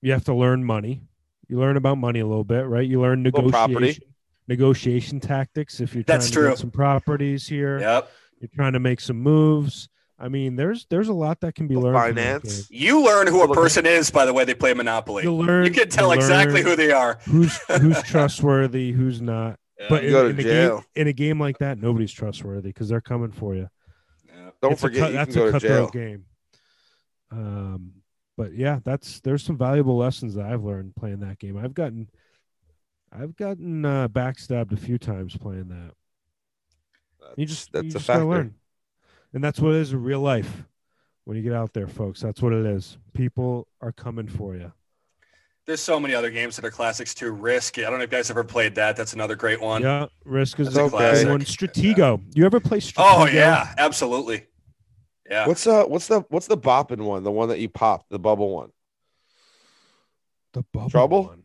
you 0.00 0.12
have 0.12 0.24
to 0.24 0.34
learn 0.34 0.64
money. 0.64 1.02
You 1.48 1.58
learn 1.58 1.76
about 1.76 1.98
money 1.98 2.20
a 2.20 2.26
little 2.26 2.44
bit, 2.44 2.66
right? 2.66 2.86
You 2.86 3.00
learn 3.00 3.22
negotiation 3.22 4.04
negotiation 4.48 5.20
tactics 5.20 5.80
if 5.80 5.94
you're 5.94 6.04
That's 6.04 6.26
to 6.28 6.32
true. 6.32 6.48
get 6.48 6.58
some 6.58 6.70
properties 6.70 7.46
here. 7.46 7.78
Yep. 7.78 8.10
You're 8.40 8.50
trying 8.54 8.72
to 8.72 8.80
make 8.80 9.00
some 9.00 9.18
moves. 9.20 9.88
I 10.18 10.28
mean, 10.28 10.56
there's 10.56 10.86
there's 10.88 11.08
a 11.08 11.12
lot 11.12 11.40
that 11.40 11.54
can 11.54 11.66
be 11.66 11.76
learned. 11.76 11.96
Finance. 11.98 12.68
You 12.70 13.04
learn 13.04 13.26
who 13.26 13.42
a 13.42 13.52
person 13.54 13.86
is 13.86 14.10
by 14.10 14.24
the 14.24 14.32
way 14.32 14.44
they 14.44 14.54
play 14.54 14.72
Monopoly. 14.74 15.24
You 15.24 15.32
learn. 15.34 15.64
You 15.64 15.70
can 15.70 15.88
tell 15.88 16.08
you 16.08 16.14
exactly 16.14 16.62
who 16.62 16.76
they 16.76 16.90
are. 16.92 17.18
who's 17.24 17.56
who's 17.80 18.02
trustworthy, 18.02 18.92
who's 18.92 19.20
not. 19.20 19.58
But 19.88 20.02
You 20.04 20.08
in, 20.08 20.12
go 20.12 20.22
to 20.24 20.28
in 20.30 20.38
a 20.38 20.42
jail. 20.42 20.76
game 20.78 20.84
in 20.94 21.08
a 21.08 21.12
game 21.12 21.40
like 21.40 21.58
that, 21.58 21.78
nobody's 21.78 22.12
trustworthy 22.12 22.68
because 22.68 22.88
they're 22.88 23.00
coming 23.00 23.32
for 23.32 23.54
you. 23.56 23.68
Yeah. 24.28 24.50
Don't 24.60 24.72
It's 24.72 24.80
forget, 24.80 25.00
cut- 25.00 25.10
you 25.10 25.16
that's 25.16 25.34
can 25.34 25.42
go 25.42 25.48
a 25.48 25.52
cutthroat 25.52 25.92
game. 25.92 26.24
Um, 27.32 27.92
but 28.36 28.54
yeah, 28.54 28.80
that's 28.84 29.20
there's 29.20 29.42
some 29.42 29.56
valuable 29.56 29.96
lessons 29.96 30.34
that 30.34 30.46
I've 30.46 30.62
learned 30.64 30.94
playing 30.94 31.20
that 31.20 31.38
game. 31.38 31.56
I've 31.56 31.74
gotten, 31.74 32.08
I've 33.10 33.36
gotten 33.36 33.84
uh, 33.84 34.08
backstabbed 34.08 34.72
a 34.72 34.76
few 34.76 34.98
times 34.98 35.36
playing 35.36 35.68
that. 35.68 35.92
You 37.36 37.46
just 37.46 37.72
that's 37.72 37.84
you 37.84 37.90
a 37.90 37.92
just 37.94 38.06
gotta 38.06 38.20
factor. 38.20 38.30
learn. 38.30 38.54
And 39.32 39.42
that's 39.42 39.60
what 39.60 39.74
it 39.74 39.80
is 39.80 39.92
in 39.92 40.02
real 40.02 40.20
life. 40.20 40.64
When 41.24 41.36
you 41.36 41.42
get 41.42 41.52
out 41.52 41.72
there, 41.72 41.86
folks, 41.86 42.20
that's 42.20 42.42
what 42.42 42.52
it 42.52 42.66
is. 42.66 42.98
People 43.14 43.68
are 43.80 43.92
coming 43.92 44.28
for 44.28 44.56
you. 44.56 44.72
There's 45.64 45.80
so 45.80 46.00
many 46.00 46.14
other 46.14 46.30
games 46.30 46.56
that 46.56 46.64
are 46.64 46.70
classics 46.70 47.14
too. 47.14 47.30
Risk. 47.30 47.78
I 47.78 47.82
don't 47.82 47.92
know 47.92 47.98
if 47.98 48.10
you 48.10 48.18
guys 48.18 48.30
ever 48.30 48.42
played 48.42 48.74
that. 48.74 48.96
That's 48.96 49.12
another 49.12 49.36
great 49.36 49.60
one. 49.60 49.82
Yeah, 49.82 50.06
Risk 50.24 50.58
is 50.58 50.74
That's 50.74 50.92
a 50.92 50.96
okay. 50.96 51.22
good 51.22 51.28
one. 51.30 51.40
Stratego. 51.42 52.20
You 52.34 52.44
ever 52.44 52.58
play 52.58 52.78
Stratego? 52.78 52.94
Oh 52.98 53.26
yeah, 53.26 53.72
absolutely. 53.78 54.46
Yeah. 55.32 55.46
What's 55.48 55.66
uh 55.66 55.84
what's 55.84 56.08
the 56.08 56.20
what's 56.28 56.46
the 56.46 56.58
bopping 56.58 56.98
one? 57.00 57.22
The 57.24 57.30
one 57.30 57.48
that 57.48 57.58
you 57.58 57.70
popped, 57.70 58.10
the 58.10 58.18
bubble 58.18 58.50
one. 58.54 58.70
The 60.52 60.62
bubble 60.74 60.90
Trouble? 60.90 61.24
one. 61.24 61.44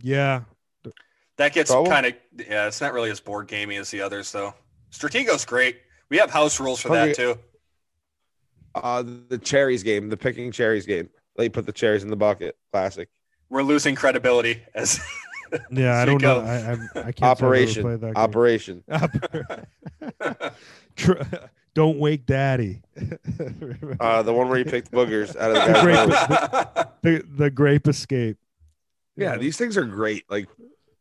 Yeah. 0.00 0.44
That 1.36 1.52
gets 1.52 1.70
kind 1.70 2.06
of 2.06 2.14
yeah. 2.48 2.66
It's 2.66 2.80
not 2.80 2.94
really 2.94 3.10
as 3.10 3.20
board 3.20 3.46
gamey 3.46 3.76
as 3.76 3.90
the 3.90 4.00
others 4.00 4.32
though. 4.32 4.54
Stratego's 4.90 5.44
great. 5.44 5.80
We 6.08 6.16
have 6.16 6.30
house 6.30 6.58
rules 6.58 6.80
for 6.80 6.88
Okay. 6.96 7.08
that 7.08 7.14
too. 7.16 7.38
Uh 8.74 9.04
the 9.28 9.36
cherries 9.36 9.82
game, 9.82 10.08
the 10.08 10.16
picking 10.16 10.50
cherries 10.50 10.86
game. 10.86 11.10
They 11.36 11.50
put 11.50 11.66
the 11.66 11.72
cherries 11.72 12.04
in 12.04 12.08
the 12.08 12.16
bucket. 12.16 12.56
Classic. 12.72 13.10
We're 13.50 13.64
losing 13.64 13.94
credibility 13.96 14.62
as 14.74 14.98
Yeah, 15.70 15.98
I 15.98 16.06
don't 16.06 16.22
know. 16.22 16.40
I, 16.40 16.54
I, 16.54 16.72
I 17.08 17.12
can't 17.12 17.22
Operation. 17.22 17.82
Say 17.82 17.88
I've 17.90 18.02
ever 18.02 18.14
played 18.14 18.14
that 18.14 18.18
Operation. 18.18 18.82
game. 20.40 20.50
Tr- 20.96 21.12
don't 21.74 21.98
wake 21.98 22.26
daddy. 22.26 22.80
Uh 24.00 24.22
the 24.22 24.32
one 24.32 24.48
where 24.48 24.58
you 24.58 24.64
picked 24.64 24.90
boogers 24.90 25.36
out 25.36 25.50
of 25.50 25.56
the 25.56 25.60
The 25.66 25.72
guy's 25.72 25.82
grape- 25.82 26.76
nose. 26.76 26.86
the, 27.02 27.24
the 27.44 27.50
grape 27.50 27.88
escape. 27.88 28.38
Yeah, 29.16 29.36
these 29.36 29.56
things 29.56 29.76
are 29.76 29.84
great. 29.84 30.24
Like 30.30 30.48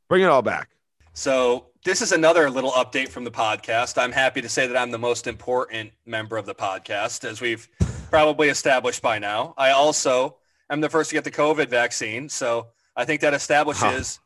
bring 0.10 0.22
it 0.24 0.27
all 0.27 0.42
back. 0.42 0.70
So 1.13 1.68
this 1.86 2.01
is 2.01 2.12
another 2.12 2.50
little 2.50 2.72
update 2.72 3.10
from 3.10 3.24
the 3.24 3.32
podcast. 3.32 4.01
I'm 4.01 4.12
happy 4.12 4.42
to 4.42 4.50
say 4.50 4.68
that 4.68 4.77
I'm 4.77 4.92
the 4.92 4.98
most 5.00 5.27
important 5.27 5.92
member 6.06 6.38
of 6.38 6.46
the 6.46 6.56
podcast, 6.56 7.24
as 7.27 7.42
we've 7.42 7.68
probably 8.10 8.50
established 8.50 9.01
by 9.01 9.20
now. 9.20 9.53
I 9.58 9.72
also 9.72 10.38
am 10.70 10.82
the 10.82 10.89
first 10.89 11.10
to 11.10 11.15
get 11.15 11.24
the 11.24 11.32
COVID 11.32 11.70
vaccine, 11.70 12.30
so 12.30 12.68
I 12.96 13.06
think 13.06 13.22
that 13.22 13.34
establishes 13.34 14.20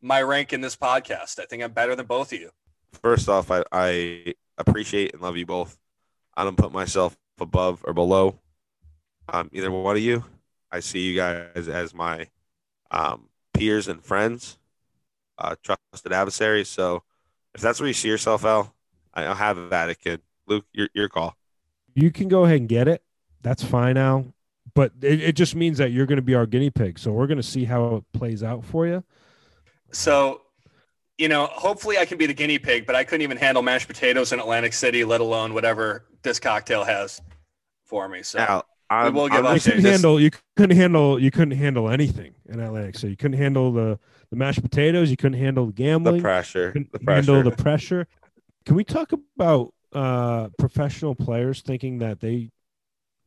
my 0.00 0.22
rank 0.22 0.52
in 0.52 0.60
this 0.60 0.74
podcast. 0.76 1.38
I 1.38 1.44
think 1.44 1.62
I'm 1.62 1.72
better 1.72 1.94
than 1.94 2.06
both 2.06 2.32
of 2.32 2.40
you. 2.40 2.50
First 3.02 3.28
off, 3.28 3.50
I, 3.50 3.62
I 3.70 4.34
appreciate 4.58 5.12
and 5.12 5.22
love 5.22 5.36
you 5.36 5.46
both. 5.46 5.78
I 6.36 6.44
don't 6.44 6.56
put 6.56 6.72
myself 6.72 7.16
above 7.38 7.82
or 7.84 7.92
below 7.92 8.38
um, 9.28 9.50
either 9.52 9.70
one 9.70 9.96
of 9.96 10.02
you. 10.02 10.24
I 10.70 10.80
see 10.80 11.00
you 11.00 11.16
guys 11.16 11.68
as 11.68 11.94
my 11.94 12.28
um, 12.90 13.28
peers 13.52 13.88
and 13.88 14.02
friends, 14.02 14.58
uh, 15.38 15.56
trusted 15.62 16.12
adversaries. 16.12 16.68
So 16.68 17.02
if 17.54 17.60
that's 17.60 17.80
where 17.80 17.86
you 17.88 17.94
see 17.94 18.08
yourself, 18.08 18.44
Al, 18.44 18.74
I- 19.14 19.24
I'll 19.24 19.34
have 19.34 19.72
at 19.72 19.90
it, 19.90 19.98
kid. 20.00 20.20
Luke, 20.46 20.64
your 20.72 20.88
your 20.94 21.08
call. 21.08 21.36
You 21.94 22.10
can 22.10 22.28
go 22.28 22.44
ahead 22.44 22.60
and 22.60 22.68
get 22.68 22.88
it. 22.88 23.02
That's 23.42 23.62
fine 23.62 23.94
now. 23.94 24.26
But 24.74 24.92
it, 25.02 25.20
it 25.20 25.36
just 25.36 25.54
means 25.54 25.78
that 25.78 25.92
you're 25.92 26.06
going 26.06 26.16
to 26.16 26.22
be 26.22 26.34
our 26.34 26.46
guinea 26.46 26.70
pig. 26.70 26.98
So 26.98 27.12
we're 27.12 27.26
going 27.26 27.36
to 27.36 27.42
see 27.42 27.64
how 27.64 27.96
it 27.96 28.04
plays 28.12 28.42
out 28.42 28.64
for 28.64 28.86
you. 28.86 29.04
So, 29.90 30.41
you 31.22 31.28
know, 31.28 31.46
hopefully 31.46 31.98
I 31.98 32.04
can 32.04 32.18
be 32.18 32.26
the 32.26 32.34
guinea 32.34 32.58
pig, 32.58 32.84
but 32.84 32.96
I 32.96 33.04
couldn't 33.04 33.22
even 33.22 33.36
handle 33.36 33.62
mashed 33.62 33.86
potatoes 33.86 34.32
in 34.32 34.40
Atlantic 34.40 34.72
City, 34.72 35.04
let 35.04 35.20
alone 35.20 35.54
whatever 35.54 36.04
this 36.22 36.40
cocktail 36.40 36.82
has 36.82 37.20
for 37.84 38.08
me. 38.08 38.22
So 38.24 38.40
Al, 38.40 38.64
I'm, 38.90 39.14
will 39.14 39.28
give 39.28 39.38
I'm 39.38 39.46
up 39.46 39.52
You 39.54 39.58
just- 39.60 39.66
Update. 39.66 39.70
couldn't 39.70 39.82
this- 39.84 39.92
handle 39.92 40.20
you 40.20 40.30
couldn't 40.56 40.76
handle 40.76 41.18
you 41.20 41.30
couldn't 41.30 41.56
handle 41.56 41.88
anything 41.88 42.34
in 42.48 42.58
Atlantic. 42.58 42.98
So 42.98 43.06
you 43.06 43.16
couldn't 43.16 43.38
handle 43.38 43.70
the 43.72 43.98
the 44.30 44.36
mashed 44.36 44.62
potatoes. 44.62 45.10
You 45.10 45.16
couldn't 45.16 45.38
handle 45.38 45.66
the 45.66 45.72
the 45.72 45.76
gambling. 45.76 46.20
pressure. 46.22 46.72
couldn't 46.72 46.90
The 46.92 46.98
handle 47.12 47.36
pressure. 47.42 47.50
the 47.56 47.62
pressure. 47.62 48.06
Can 48.66 48.74
we 48.76 48.82
talk 48.84 49.12
about 49.12 49.72
uh, 49.92 50.48
professional 50.58 51.14
players 51.14 51.60
thinking 51.62 51.98
that 51.98 52.18
they 52.20 52.50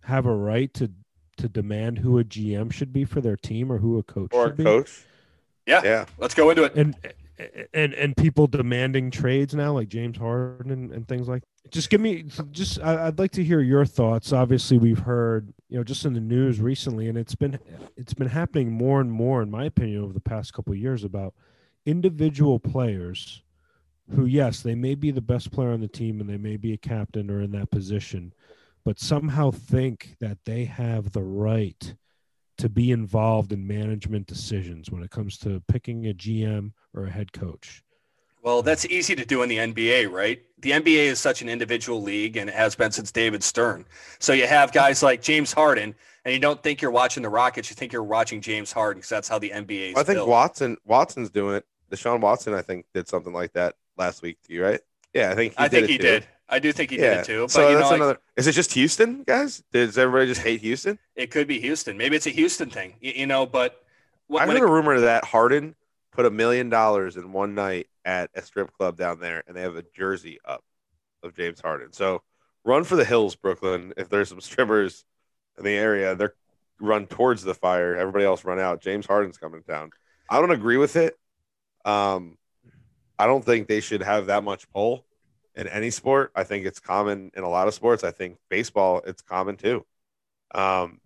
have 0.03 0.25
a 0.25 0.35
right 0.35 0.73
to 0.73 0.91
to 1.37 1.47
demand 1.47 1.99
who 1.99 2.19
a 2.19 2.23
GM 2.25 2.71
should 2.73 2.91
be 2.91 3.05
for 3.05 3.21
their 3.21 3.35
team 3.37 3.71
or 3.71 3.77
who 3.77 3.97
a 3.97 4.03
coach 4.03 4.33
or 4.33 4.47
should 4.47 4.57
be? 4.57 4.63
coach. 4.63 5.03
Yeah. 5.65 5.81
Yeah. 5.83 6.05
let's 6.17 6.33
go 6.33 6.49
into 6.49 6.63
it. 6.63 6.75
and 6.75 6.95
and 7.73 7.93
and 7.93 8.15
people 8.15 8.47
demanding 8.47 9.11
trades 9.11 9.53
now, 9.53 9.73
like 9.73 9.89
James 9.89 10.17
Harden 10.17 10.71
and, 10.71 10.91
and 10.91 11.07
things 11.07 11.27
like. 11.27 11.43
Just 11.71 11.89
give 11.89 11.99
me, 11.99 12.25
just 12.51 12.79
I, 12.79 13.07
I'd 13.07 13.17
like 13.17 13.31
to 13.31 13.43
hear 13.43 13.59
your 13.59 13.85
thoughts. 13.85 14.31
Obviously, 14.31 14.77
we've 14.77 14.99
heard, 14.99 15.51
you 15.67 15.77
know, 15.77 15.83
just 15.83 16.05
in 16.05 16.13
the 16.13 16.19
news 16.19 16.61
recently, 16.61 17.09
and 17.09 17.17
it's 17.17 17.35
been 17.35 17.59
it's 17.97 18.13
been 18.13 18.27
happening 18.27 18.71
more 18.71 19.01
and 19.01 19.11
more, 19.11 19.41
in 19.41 19.49
my 19.49 19.65
opinion, 19.65 20.03
over 20.03 20.13
the 20.13 20.19
past 20.19 20.53
couple 20.53 20.73
of 20.73 20.79
years 20.79 21.03
about 21.03 21.33
individual 21.85 22.59
players 22.59 23.41
who, 24.11 24.25
yes, 24.25 24.61
they 24.61 24.75
may 24.75 24.95
be 24.95 25.11
the 25.11 25.21
best 25.21 25.51
player 25.51 25.71
on 25.71 25.81
the 25.81 25.87
team 25.87 26.21
and 26.21 26.29
they 26.29 26.37
may 26.37 26.57
be 26.57 26.73
a 26.73 26.77
captain 26.77 27.29
or 27.31 27.41
in 27.41 27.51
that 27.51 27.71
position, 27.71 28.33
but 28.83 28.99
somehow 28.99 29.51
think 29.51 30.15
that 30.19 30.37
they 30.45 30.65
have 30.65 31.11
the 31.11 31.23
right 31.23 31.95
to 32.57 32.69
be 32.69 32.91
involved 32.91 33.51
in 33.51 33.65
management 33.67 34.27
decisions 34.27 34.89
when 34.89 35.03
it 35.03 35.11
comes 35.11 35.37
to 35.39 35.61
picking 35.67 36.07
a 36.07 36.13
GM 36.13 36.71
or 36.93 37.05
a 37.05 37.11
head 37.11 37.33
coach. 37.33 37.83
Well, 38.41 38.61
that's 38.61 38.85
easy 38.85 39.15
to 39.15 39.25
do 39.25 39.41
in 39.41 39.49
the 39.49 39.57
NBA, 39.57 40.11
right? 40.11 40.39
The 40.59 40.71
NBA 40.71 41.05
is 41.07 41.19
such 41.19 41.41
an 41.41 41.49
individual 41.49 42.01
league 42.01 42.37
and 42.37 42.47
it 42.47 42.55
has 42.55 42.75
been 42.75 42.91
since 42.91 43.11
David 43.11 43.43
Stern. 43.43 43.85
So 44.19 44.33
you 44.33 44.45
have 44.45 44.71
guys 44.71 45.01
like 45.01 45.21
James 45.21 45.51
Harden 45.51 45.95
and 46.23 46.33
you 46.33 46.39
don't 46.39 46.61
think 46.61 46.81
you're 46.81 46.91
watching 46.91 47.23
the 47.23 47.29
Rockets, 47.29 47.69
you 47.69 47.75
think 47.75 47.91
you're 47.91 48.03
watching 48.03 48.41
James 48.41 48.71
Harden 48.71 48.99
because 48.99 49.09
that's 49.09 49.27
how 49.27 49.39
the 49.39 49.49
NBA 49.49 49.91
is 49.91 49.95
I 49.97 50.03
think 50.03 50.17
built. 50.17 50.29
Watson 50.29 50.77
Watson's 50.85 51.31
doing 51.31 51.55
it. 51.55 51.65
Deshaun 51.91 52.19
Watson, 52.21 52.53
I 52.53 52.61
think, 52.61 52.85
did 52.93 53.07
something 53.07 53.33
like 53.33 53.53
that 53.53 53.75
last 53.97 54.21
week 54.21 54.37
to 54.43 54.53
you, 54.53 54.63
right? 54.63 54.81
Yeah, 55.13 55.31
I 55.31 55.35
think 55.35 55.53
he 55.53 55.59
I 55.59 55.67
think 55.67 55.83
it 55.85 55.89
he 55.89 55.97
too. 55.97 56.03
did. 56.03 56.27
I 56.47 56.59
do 56.59 56.71
think 56.71 56.91
he 56.91 56.97
yeah. 56.97 57.09
did 57.09 57.19
it 57.19 57.25
too. 57.25 57.41
But 57.43 57.51
so 57.51 57.67
you 57.67 57.73
know, 57.73 57.79
that's 57.79 57.91
like, 57.91 57.97
another. 57.97 58.19
Is 58.35 58.47
it 58.47 58.51
just 58.51 58.73
Houston, 58.73 59.23
guys? 59.23 59.63
Does 59.71 59.97
everybody 59.97 60.27
just 60.27 60.41
hate 60.41 60.61
Houston? 60.61 60.99
it 61.15 61.31
could 61.31 61.47
be 61.47 61.59
Houston. 61.59 61.97
Maybe 61.97 62.15
it's 62.15 62.27
a 62.27 62.31
Houston 62.31 62.69
thing, 62.69 62.95
you, 62.99 63.13
you 63.15 63.25
know, 63.25 63.45
but 63.45 63.83
what, 64.27 64.43
I 64.43 64.45
heard 64.45 64.57
it- 64.57 64.63
a 64.63 64.67
rumor 64.67 64.99
that 64.99 65.25
Harden 65.25 65.75
put 66.11 66.25
a 66.25 66.29
million 66.29 66.69
dollars 66.69 67.17
in 67.17 67.31
one 67.31 67.55
night 67.55 67.87
at 68.05 68.29
a 68.35 68.41
strip 68.41 68.71
club 68.77 68.97
down 68.97 69.19
there, 69.19 69.43
and 69.47 69.55
they 69.55 69.61
have 69.61 69.75
a 69.75 69.83
jersey 69.95 70.39
up 70.45 70.63
of 71.23 71.35
James 71.35 71.59
Harden. 71.59 71.91
So 71.91 72.21
run 72.63 72.83
for 72.83 72.95
the 72.95 73.05
hills, 73.05 73.35
Brooklyn. 73.35 73.93
If 73.97 74.09
there's 74.09 74.29
some 74.29 74.41
strippers 74.41 75.03
in 75.57 75.63
the 75.63 75.71
area, 75.71 76.15
they're 76.15 76.35
run 76.79 77.07
towards 77.07 77.43
the 77.43 77.53
fire. 77.53 77.95
Everybody 77.95 78.25
else 78.25 78.43
run 78.43 78.59
out. 78.59 78.81
James 78.81 79.05
Harden's 79.05 79.37
coming 79.37 79.61
to 79.61 79.67
town. 79.67 79.91
I 80.29 80.39
don't 80.39 80.51
agree 80.51 80.77
with 80.77 80.95
it. 80.95 81.17
Um, 81.85 82.37
I 83.17 83.27
don't 83.27 83.45
think 83.45 83.67
they 83.67 83.79
should 83.79 84.01
have 84.03 84.27
that 84.27 84.43
much 84.43 84.69
pull 84.69 85.05
in 85.55 85.67
any 85.67 85.89
sport. 85.89 86.31
I 86.35 86.43
think 86.43 86.65
it's 86.65 86.79
common 86.79 87.31
in 87.35 87.43
a 87.43 87.49
lot 87.49 87.67
of 87.67 87.73
sports. 87.73 88.03
I 88.03 88.11
think 88.11 88.37
baseball, 88.49 89.01
it's 89.05 89.21
common 89.21 89.57
too. 89.57 89.85
Um, 90.53 90.99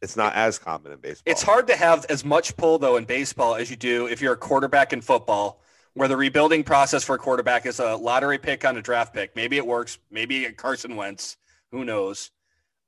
it's 0.00 0.16
not 0.16 0.34
as 0.34 0.58
common 0.58 0.92
in 0.92 0.98
baseball. 0.98 1.30
It's 1.30 1.42
hard 1.42 1.66
to 1.68 1.76
have 1.76 2.04
as 2.08 2.24
much 2.24 2.56
pull 2.56 2.78
though 2.78 2.96
in 2.96 3.04
baseball 3.04 3.54
as 3.54 3.70
you 3.70 3.76
do 3.76 4.06
if 4.06 4.20
you're 4.20 4.34
a 4.34 4.36
quarterback 4.36 4.92
in 4.92 5.00
football, 5.00 5.60
where 5.94 6.08
the 6.08 6.16
rebuilding 6.16 6.64
process 6.64 7.04
for 7.04 7.14
a 7.14 7.18
quarterback 7.18 7.66
is 7.66 7.80
a 7.80 7.96
lottery 7.96 8.38
pick 8.38 8.64
on 8.64 8.76
a 8.76 8.82
draft 8.82 9.14
pick. 9.14 9.34
Maybe 9.34 9.56
it 9.56 9.66
works. 9.66 9.98
Maybe 10.10 10.44
Carson 10.52 10.96
Wentz. 10.96 11.36
Who 11.70 11.84
knows? 11.84 12.30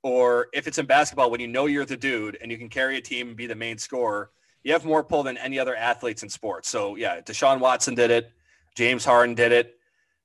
Or 0.03 0.47
if 0.53 0.67
it's 0.67 0.77
in 0.77 0.85
basketball, 0.85 1.31
when 1.31 1.41
you 1.41 1.47
know 1.47 1.65
you're 1.65 1.85
the 1.85 1.97
dude 1.97 2.37
and 2.41 2.51
you 2.51 2.57
can 2.57 2.69
carry 2.69 2.97
a 2.97 3.01
team 3.01 3.29
and 3.29 3.35
be 3.35 3.47
the 3.47 3.55
main 3.55 3.77
scorer, 3.77 4.29
you 4.63 4.71
have 4.73 4.85
more 4.85 5.03
pull 5.03 5.23
than 5.23 5.37
any 5.37 5.59
other 5.59 5.75
athletes 5.75 6.23
in 6.23 6.29
sports. 6.29 6.69
So 6.69 6.95
yeah, 6.95 7.19
Deshaun 7.21 7.59
Watson 7.59 7.95
did 7.95 8.11
it. 8.11 8.31
James 8.75 9.03
Harden 9.03 9.33
did 9.35 9.51
it. 9.51 9.76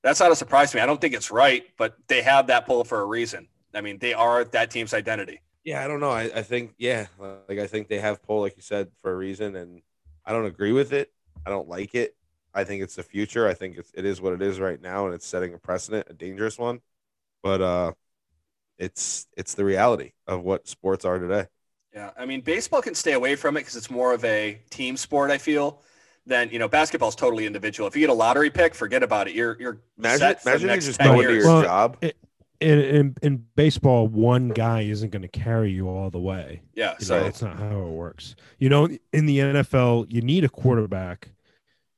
That's 0.02 0.20
not 0.20 0.32
a 0.32 0.36
surprise 0.36 0.70
to 0.72 0.76
me. 0.76 0.82
I 0.82 0.86
don't 0.86 1.00
think 1.00 1.14
it's 1.14 1.30
right, 1.30 1.64
but 1.76 1.96
they 2.08 2.22
have 2.22 2.48
that 2.48 2.66
pull 2.66 2.84
for 2.84 3.00
a 3.00 3.04
reason. 3.04 3.48
I 3.74 3.80
mean, 3.80 3.98
they 3.98 4.14
are 4.14 4.44
that 4.44 4.70
team's 4.70 4.92
identity. 4.94 5.40
Yeah, 5.64 5.84
I 5.84 5.88
don't 5.88 6.00
know. 6.00 6.10
I, 6.10 6.22
I 6.34 6.42
think 6.42 6.74
yeah, 6.78 7.06
like 7.48 7.58
I 7.58 7.66
think 7.66 7.88
they 7.88 8.00
have 8.00 8.22
pull, 8.22 8.40
like 8.40 8.56
you 8.56 8.62
said, 8.62 8.90
for 9.00 9.12
a 9.12 9.16
reason, 9.16 9.54
and 9.54 9.80
I 10.26 10.32
don't 10.32 10.46
agree 10.46 10.72
with 10.72 10.92
it. 10.92 11.12
I 11.46 11.50
don't 11.50 11.68
like 11.68 11.94
it. 11.94 12.16
I 12.52 12.64
think 12.64 12.82
it's 12.82 12.96
the 12.96 13.02
future. 13.02 13.48
I 13.48 13.54
think 13.54 13.78
it's 13.78 13.92
it 13.94 14.04
is 14.04 14.20
what 14.20 14.32
it 14.32 14.42
is 14.42 14.58
right 14.58 14.80
now, 14.80 15.06
and 15.06 15.14
it's 15.14 15.26
setting 15.26 15.54
a 15.54 15.58
precedent, 15.58 16.08
a 16.10 16.14
dangerous 16.14 16.58
one. 16.58 16.80
But 17.42 17.60
uh, 17.62 17.92
it's 18.78 19.26
it's 19.36 19.54
the 19.54 19.64
reality 19.64 20.12
of 20.26 20.42
what 20.42 20.68
sports 20.68 21.04
are 21.04 21.18
today. 21.18 21.46
Yeah, 21.94 22.10
I 22.18 22.26
mean, 22.26 22.40
baseball 22.40 22.82
can 22.82 22.94
stay 22.94 23.12
away 23.12 23.36
from 23.36 23.56
it 23.56 23.60
because 23.60 23.76
it's 23.76 23.90
more 23.90 24.14
of 24.14 24.24
a 24.24 24.58
team 24.70 24.96
sport. 24.96 25.30
I 25.30 25.38
feel 25.38 25.82
than 26.26 26.50
you 26.50 26.58
know, 26.58 26.68
basketball's 26.68 27.16
totally 27.16 27.46
individual. 27.46 27.86
If 27.88 27.96
you 27.96 28.00
get 28.00 28.10
a 28.10 28.14
lottery 28.14 28.50
pick, 28.50 28.74
forget 28.74 29.02
about 29.02 29.28
it. 29.28 29.34
You're 29.34 29.56
you're 29.60 29.78
Imagine 29.98 30.18
set 30.18 30.42
for 30.42 30.50
imagine 30.50 30.68
the 30.68 30.74
you 30.74 30.80
just 30.80 31.00
10 31.00 31.06
go 31.08 31.20
into 31.20 31.32
years. 31.32 31.44
your 31.44 31.52
Well, 31.54 31.62
job. 31.62 31.96
In, 32.60 32.78
in 32.78 33.16
in 33.22 33.44
baseball, 33.56 34.06
one 34.06 34.48
guy 34.50 34.82
isn't 34.82 35.10
going 35.10 35.22
to 35.22 35.28
carry 35.28 35.72
you 35.72 35.88
all 35.88 36.10
the 36.10 36.20
way. 36.20 36.62
yeah, 36.74 36.94
You 37.00 37.06
so 37.06 37.18
know, 37.18 37.24
that's 37.24 37.42
not 37.42 37.58
how 37.58 37.80
it 37.80 37.90
works. 37.90 38.36
You 38.60 38.68
know, 38.68 38.88
in 39.12 39.26
the 39.26 39.38
NFL, 39.38 40.06
you 40.12 40.20
need 40.22 40.44
a 40.44 40.48
quarterback. 40.48 41.30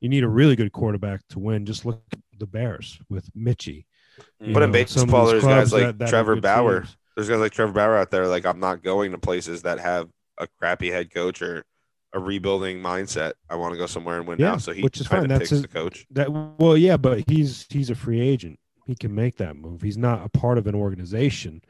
You 0.01 0.09
need 0.09 0.25
a 0.25 0.29
really 0.29 0.57
good 0.57 0.73
quarterback 0.73 1.21
to 1.31 1.39
win. 1.39 1.67
Just 1.67 1.85
look 1.85 2.01
at 2.13 2.19
the 2.39 2.47
Bears 2.47 2.99
with 3.11 3.31
Mitchie. 3.35 3.85
you 4.41 4.55
But 4.55 4.63
in 4.63 4.73
know, 4.73 4.85
some 4.87 5.03
baseball, 5.07 5.27
there's 5.27 5.45
guys 5.45 5.71
like 5.73 5.83
that- 5.83 5.99
that 5.99 6.09
Trevor 6.09 6.37
Bauer. 6.37 6.81
teams. 6.81 6.97
There's 7.15 7.29
guys 7.29 7.41
like 7.41 7.53
Trevor 7.53 7.73
Bauer 7.73 7.97
out 7.99 8.11
there. 8.11 8.27
Like 8.27 8.47
I'm 8.47 8.59
not 8.61 8.83
going 8.83 9.13
to 9.13 9.19
places 9.19 9.63
that 9.63 9.79
have 9.81 10.09
a 10.39 10.47
crappy 10.59 10.91
head 10.91 11.13
coach 11.13 11.43
or 11.43 11.65
a 12.15 12.19
rebuilding 12.21 12.79
mindset. 12.81 13.33
I 13.51 13.57
want 13.57 13.73
to 13.75 13.79
go 13.79 13.87
somewhere 13.87 14.19
and 14.19 14.27
win 14.27 14.39
Yeah, 14.39 14.53
now. 14.53 14.57
So 14.59 14.73
he 14.73 14.83
which 14.83 15.01
is 15.01 15.09
kind 15.09 15.23
fine. 15.25 15.31
of 15.33 15.39
That's 15.39 15.51
his- 15.51 15.63
the 15.63 15.69
coach. 15.69 16.07
That 16.13 16.31
well, 16.33 16.77
yeah, 16.77 16.97
but 16.97 17.29
he's 17.29 17.67
he's 17.69 17.91
a 17.91 17.95
free 17.95 18.21
agent. 18.21 18.59
He 18.87 18.95
can 18.95 19.15
make 19.15 19.37
that 19.39 19.57
move. 19.57 19.83
He's 19.83 19.99
not 19.99 20.25
a 20.25 20.29
part 20.29 20.57
of 20.59 20.67
an 20.67 20.75
organization 20.75 21.63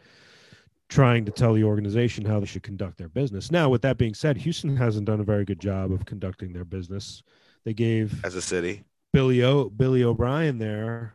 trying 0.88 1.24
to 1.24 1.32
tell 1.32 1.54
the 1.54 1.64
organization 1.64 2.24
how 2.24 2.38
they 2.40 2.46
should 2.46 2.62
conduct 2.62 2.98
their 2.98 3.08
business. 3.08 3.50
Now, 3.50 3.68
with 3.70 3.82
that 3.82 3.96
being 3.96 4.14
said, 4.14 4.36
Houston 4.36 4.76
hasn't 4.76 5.06
done 5.06 5.18
a 5.20 5.24
very 5.24 5.44
good 5.44 5.58
job 5.60 5.92
of 5.92 6.04
conducting 6.04 6.52
their 6.52 6.64
business. 6.64 7.22
They 7.64 7.72
gave 7.72 8.22
as 8.24 8.34
a 8.34 8.42
city. 8.42 8.84
Billy 9.12 9.42
o, 9.42 9.70
Billy 9.70 10.02
O'Brien 10.04 10.58
there, 10.58 11.14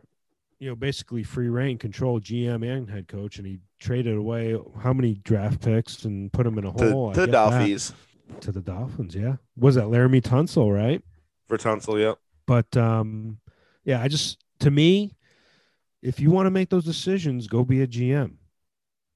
you 0.58 0.70
know, 0.70 0.76
basically 0.76 1.22
free 1.22 1.50
reign, 1.50 1.78
control 1.78 2.20
GM 2.20 2.64
and 2.68 2.90
head 2.90 3.08
coach, 3.08 3.38
and 3.38 3.46
he 3.46 3.60
traded 3.80 4.16
away 4.18 4.58
how 4.82 4.94
many 4.94 5.16
draft 5.24 5.62
picks 5.62 6.04
and 6.06 6.32
put 6.34 6.46
them 6.46 6.58
in 6.58 6.66
a 6.66 6.72
hole. 6.72 7.10
I 7.12 7.14
to 7.14 7.20
the 7.22 7.26
get 7.28 7.32
that. 7.34 7.60
To 8.42 8.52
the 8.52 8.62
Dolphins, 8.62 9.16
yeah. 9.16 9.36
Was 9.58 9.76
that 9.76 9.86
Laremy 9.86 10.22
Tunsil, 10.22 10.74
right? 10.74 11.04
for 11.50 11.58
Tunsil. 11.58 12.00
Yep. 12.00 12.18
But 12.46 12.78
um, 12.78 13.40
yeah, 13.84 14.02
I 14.02 14.08
just 14.08 14.38
to 14.62 14.72
me, 14.72 15.18
if 16.02 16.22
you 16.22 16.32
want 16.32 16.46
to 16.46 16.52
make 16.52 16.70
those 16.70 16.86
decisions, 16.86 17.48
go 17.48 17.66
be 17.66 17.82
a 17.82 17.88
GM. 17.88 18.36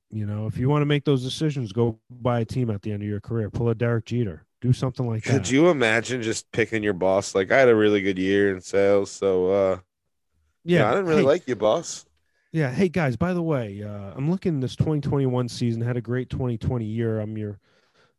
You 0.09 0.25
know, 0.25 0.47
if 0.47 0.57
you 0.57 0.69
want 0.69 0.81
to 0.81 0.85
make 0.85 1.05
those 1.05 1.23
decisions, 1.23 1.71
go 1.71 1.99
buy 2.09 2.41
a 2.41 2.45
team 2.45 2.69
at 2.69 2.81
the 2.81 2.91
end 2.91 3.01
of 3.01 3.07
your 3.07 3.21
career. 3.21 3.49
Pull 3.49 3.69
a 3.69 3.75
Derek 3.75 4.05
Jeter. 4.05 4.45
Do 4.61 4.73
something 4.73 5.07
like 5.07 5.23
Could 5.23 5.33
that. 5.33 5.37
Could 5.39 5.49
you 5.49 5.69
imagine 5.69 6.21
just 6.21 6.51
picking 6.51 6.83
your 6.83 6.93
boss? 6.93 7.33
Like 7.33 7.51
I 7.51 7.57
had 7.57 7.69
a 7.69 7.75
really 7.75 8.01
good 8.01 8.19
year 8.19 8.53
in 8.53 8.61
sales, 8.61 9.11
so 9.11 9.51
uh 9.51 9.77
yeah, 10.65 10.89
I 10.89 10.91
didn't 10.91 11.07
really 11.07 11.21
hey, 11.21 11.27
like 11.27 11.47
you, 11.47 11.55
boss. 11.55 12.05
Yeah. 12.51 12.71
Hey 12.71 12.87
guys, 12.87 13.17
by 13.17 13.33
the 13.33 13.41
way, 13.41 13.83
uh, 13.83 14.13
I'm 14.15 14.29
looking 14.29 14.59
this 14.59 14.75
2021 14.75 15.49
season. 15.49 15.81
Had 15.81 15.97
a 15.97 16.01
great 16.01 16.29
2020 16.29 16.85
year. 16.85 17.19
I'm 17.19 17.37
your, 17.37 17.59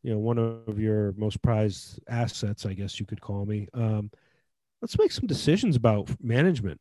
you 0.04 0.12
know, 0.12 0.18
one 0.18 0.38
of 0.38 0.78
your 0.78 1.14
most 1.16 1.40
prized 1.40 1.98
assets, 2.08 2.66
I 2.66 2.74
guess 2.74 3.00
you 3.00 3.06
could 3.06 3.22
call 3.22 3.46
me. 3.46 3.68
Um, 3.72 4.10
let's 4.82 4.98
make 4.98 5.10
some 5.10 5.26
decisions 5.26 5.76
about 5.76 6.10
management. 6.22 6.78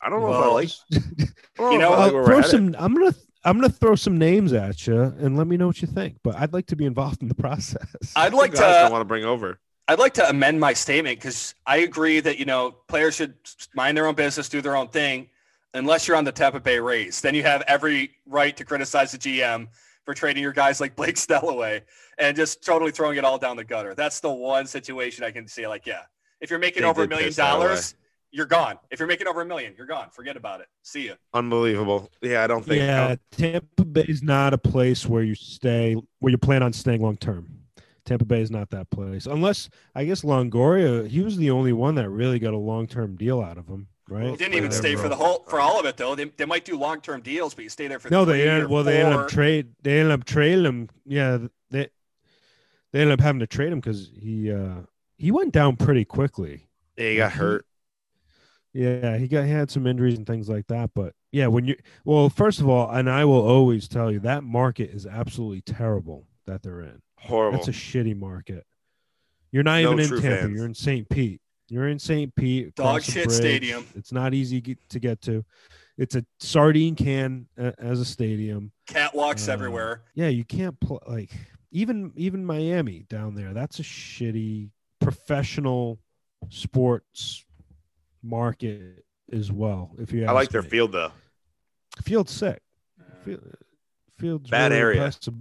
I 0.00 0.08
don't 0.08 0.20
know 0.20 0.30
if 0.30 0.36
I 0.36 0.46
like. 0.46 0.70
You 0.88 1.28
know 1.58 1.76
know, 1.78 1.92
I 1.92 1.94
I'll 1.94 1.98
like 1.98 2.12
we're 2.12 2.24
throw 2.24 2.40
some. 2.42 2.76
I'm 2.78 2.94
gonna. 2.94 3.14
I'm 3.42 3.58
gonna 3.58 3.72
throw 3.72 3.96
some 3.96 4.18
names 4.18 4.52
at 4.52 4.86
you 4.86 5.00
and 5.00 5.36
let 5.36 5.46
me 5.46 5.56
know 5.56 5.66
what 5.66 5.82
you 5.82 5.88
think. 5.88 6.18
But 6.22 6.36
I'd 6.36 6.52
like 6.52 6.66
to 6.66 6.76
be 6.76 6.84
involved 6.84 7.22
in 7.22 7.28
the 7.28 7.34
process. 7.46 8.12
I'd 8.14 8.34
like 8.34 8.54
to. 8.54 8.64
I 8.64 8.84
to. 8.84 8.92
want 8.92 9.02
to 9.02 9.06
bring 9.06 9.24
over. 9.24 9.58
I'd 9.88 9.98
like 9.98 10.14
to 10.14 10.28
amend 10.28 10.60
my 10.60 10.72
statement 10.72 11.18
because 11.18 11.56
I 11.66 11.78
agree 11.78 12.20
that 12.20 12.38
you 12.38 12.44
know 12.44 12.70
players 12.86 13.16
should 13.16 13.34
mind 13.74 13.96
their 13.96 14.06
own 14.06 14.14
business, 14.14 14.48
do 14.48 14.60
their 14.60 14.76
own 14.76 14.88
thing, 14.88 15.28
unless 15.74 16.06
you're 16.06 16.16
on 16.16 16.24
the 16.24 16.32
Tampa 16.32 16.60
Bay 16.60 16.78
Rays. 16.78 17.20
Then 17.20 17.34
you 17.34 17.42
have 17.42 17.62
every 17.66 18.12
right 18.26 18.56
to 18.56 18.64
criticize 18.64 19.10
the 19.10 19.18
GM 19.18 19.66
for 20.10 20.14
trading 20.14 20.42
your 20.42 20.52
guys 20.52 20.80
like 20.80 20.96
Blake 20.96 21.16
Snell 21.16 21.50
away 21.50 21.82
and 22.18 22.36
just 22.36 22.64
totally 22.64 22.90
throwing 22.90 23.16
it 23.16 23.24
all 23.24 23.38
down 23.38 23.56
the 23.56 23.62
gutter. 23.62 23.94
That's 23.94 24.18
the 24.18 24.30
one 24.30 24.66
situation 24.66 25.22
I 25.24 25.30
can 25.30 25.46
see. 25.46 25.68
Like, 25.68 25.86
yeah, 25.86 26.00
if 26.40 26.50
you're 26.50 26.58
making 26.58 26.82
They 26.82 26.88
over 26.88 27.04
a 27.04 27.08
million 27.08 27.28
piss 27.28 27.36
that 27.36 27.54
away. 27.54 27.66
dollars, 27.66 27.94
you're 28.32 28.46
gone. 28.46 28.76
If 28.90 28.98
you're 28.98 29.06
making 29.06 29.28
over 29.28 29.42
a 29.42 29.46
million, 29.46 29.72
you're 29.78 29.86
gone. 29.86 30.10
Forget 30.10 30.36
about 30.36 30.60
it. 30.62 30.66
See 30.82 31.02
you. 31.04 31.14
Unbelievable. 31.32 32.10
Yeah, 32.22 32.42
I 32.42 32.48
don't 32.48 32.64
think. 32.64 32.80
yeah, 32.80 33.14
Tampa 33.30 33.84
Bay 33.84 34.04
is 34.08 34.20
not 34.20 34.52
a 34.52 34.58
place 34.58 35.06
where 35.06 35.22
you 35.22 35.36
stay, 35.36 35.96
where 36.18 36.30
you 36.32 36.38
plan 36.38 36.64
on 36.64 36.72
staying 36.72 37.02
long 37.02 37.16
term. 37.16 37.48
Tampa 38.04 38.24
Bay 38.24 38.40
is 38.40 38.50
not 38.50 38.70
that 38.70 38.90
place, 38.90 39.26
unless 39.26 39.70
I 39.94 40.06
guess 40.06 40.22
Longoria. 40.22 41.06
He 41.06 41.20
was 41.20 41.36
the 41.36 41.50
only 41.50 41.72
one 41.72 41.94
that 41.94 42.08
really 42.10 42.40
got 42.40 42.52
a 42.54 42.58
long 42.58 42.88
term 42.88 43.14
deal 43.14 43.40
out 43.40 43.58
of 43.58 43.68
him, 43.68 43.86
right? 44.10 44.30
He 44.30 44.36
didn't 44.36 44.54
even 44.54 44.70
stay 44.70 44.96
for 44.96 45.08
the 45.08 45.16
whole 45.16 45.44
for 45.48 45.60
all 45.60 45.78
of 45.80 45.86
it 45.86 45.96
though. 45.96 46.14
They, 46.14 46.24
they 46.24 46.44
might 46.44 46.64
do 46.64 46.76
long 46.76 47.00
term 47.00 47.20
deals, 47.20 47.54
but 47.54 47.64
you 47.64 47.70
stay 47.70 47.86
there 47.88 47.98
for 47.98 48.10
No, 48.10 48.24
three 48.24 48.34
they 48.34 48.48
or 48.48 48.52
ended, 48.52 48.70
well 48.70 48.84
they 48.84 49.00
ended 49.00 49.18
up 49.18 49.28
trade. 49.28 49.68
They 49.82 49.98
ended 49.98 50.12
up 50.12 50.24
trading 50.24 50.64
him. 50.64 50.88
Yeah, 51.06 51.38
they 51.70 51.88
they 52.92 53.00
ended 53.00 53.12
up 53.12 53.20
having 53.20 53.40
to 53.40 53.46
trade 53.46 53.72
him 53.72 53.80
because 53.80 54.10
he 54.18 54.50
uh 54.52 54.82
he 55.16 55.30
went 55.30 55.52
down 55.52 55.76
pretty 55.76 56.04
quickly. 56.04 56.68
Yeah, 56.96 57.10
he 57.10 57.16
got 57.16 57.32
hurt. 57.32 57.66
Yeah, 58.72 59.16
he 59.18 59.26
got 59.26 59.46
he 59.46 59.50
had 59.50 59.70
some 59.70 59.86
injuries 59.86 60.16
and 60.16 60.26
things 60.26 60.48
like 60.48 60.68
that. 60.68 60.90
But 60.94 61.14
yeah, 61.32 61.48
when 61.48 61.66
you 61.66 61.76
well, 62.04 62.28
first 62.28 62.60
of 62.60 62.68
all, 62.68 62.88
and 62.90 63.10
I 63.10 63.24
will 63.24 63.40
always 63.46 63.88
tell 63.88 64.10
you 64.12 64.20
that 64.20 64.44
market 64.44 64.90
is 64.90 65.06
absolutely 65.06 65.60
terrible 65.62 66.26
that 66.46 66.62
they're 66.62 66.80
in. 66.80 67.02
Horrible. 67.18 67.58
That's 67.58 67.68
a 67.68 67.72
shitty 67.72 68.16
market. 68.16 68.64
You're 69.50 69.64
not 69.64 69.82
No 69.82 69.92
even 69.92 70.04
in 70.04 70.08
Tampa. 70.08 70.20
fans. 70.20 70.54
You're 70.56 70.66
in 70.66 70.74
St. 70.74 71.08
Pete. 71.08 71.40
You're 71.70 71.88
in 71.88 71.98
St. 71.98 72.34
Pete. 72.34 72.74
Dog 72.74 73.02
shit 73.02 73.26
bridge. 73.26 73.36
stadium. 73.36 73.86
It's 73.94 74.12
not 74.12 74.34
easy 74.34 74.60
get- 74.60 74.88
to 74.90 74.98
get 74.98 75.20
to. 75.22 75.44
It's 75.96 76.14
a 76.16 76.24
sardine 76.40 76.96
can 76.96 77.46
uh, 77.58 77.72
as 77.78 78.00
a 78.00 78.04
stadium. 78.04 78.72
catwalks 78.88 79.48
Uh, 79.48 79.52
everywhere. 79.52 80.02
Yeah, 80.14 80.28
you 80.28 80.44
can't 80.44 80.78
play 80.80 80.98
like 81.06 81.30
even 81.70 82.12
even 82.16 82.44
Miami 82.44 83.06
down 83.08 83.34
there. 83.34 83.52
That's 83.54 83.78
a 83.78 83.82
shitty 83.82 84.70
professional 85.00 86.00
sports 86.48 87.44
market 88.22 89.04
as 89.32 89.52
well. 89.52 89.92
If 89.98 90.12
you 90.12 90.26
I 90.26 90.32
like 90.32 90.46
ask 90.46 90.52
their 90.52 90.62
me. 90.62 90.68
field 90.68 90.92
though. 90.92 91.12
Field's 92.02 92.32
sick. 92.32 92.60
Field, 93.24 93.40
field's 94.18 94.50
Bad 94.50 94.70
really 94.72 94.80
area. 94.80 94.96
impressive. 95.04 95.34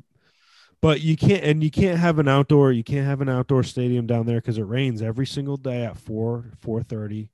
But 0.82 1.02
you 1.02 1.18
can't, 1.18 1.44
and 1.44 1.64
you 1.64 1.70
can't 1.70 2.00
have 2.00 2.20
an 2.20 2.28
outdoor. 2.28 2.72
You 2.72 2.84
can't 2.84 3.06
have 3.06 3.22
an 3.22 3.30
outdoor 3.30 3.64
stadium 3.64 4.08
down 4.08 4.26
there 4.26 4.38
because 4.38 4.58
it 4.58 4.64
rains 4.64 5.02
every 5.02 5.26
single 5.26 5.58
day 5.58 5.84
at 5.84 5.98
four 5.98 6.46
four 6.60 6.84
thirty, 6.84 7.30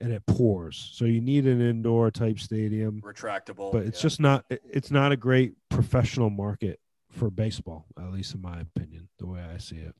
and 0.00 0.12
it 0.12 0.26
pours. 0.26 0.90
So 0.94 1.04
you 1.04 1.20
need 1.20 1.46
an 1.46 1.60
indoor 1.60 2.10
type 2.10 2.40
stadium. 2.40 3.00
Retractable. 3.02 3.70
But 3.70 3.84
it's 3.84 4.00
yeah. 4.00 4.02
just 4.02 4.20
not. 4.20 4.44
It's 4.48 4.90
not 4.90 5.12
a 5.12 5.16
great 5.16 5.54
professional 5.68 6.30
market 6.30 6.80
for 7.10 7.30
baseball, 7.30 7.86
at 7.98 8.12
least 8.12 8.34
in 8.34 8.42
my 8.42 8.60
opinion, 8.60 9.08
the 9.18 9.26
way 9.26 9.40
I 9.40 9.58
see 9.58 9.76
it. 9.76 9.94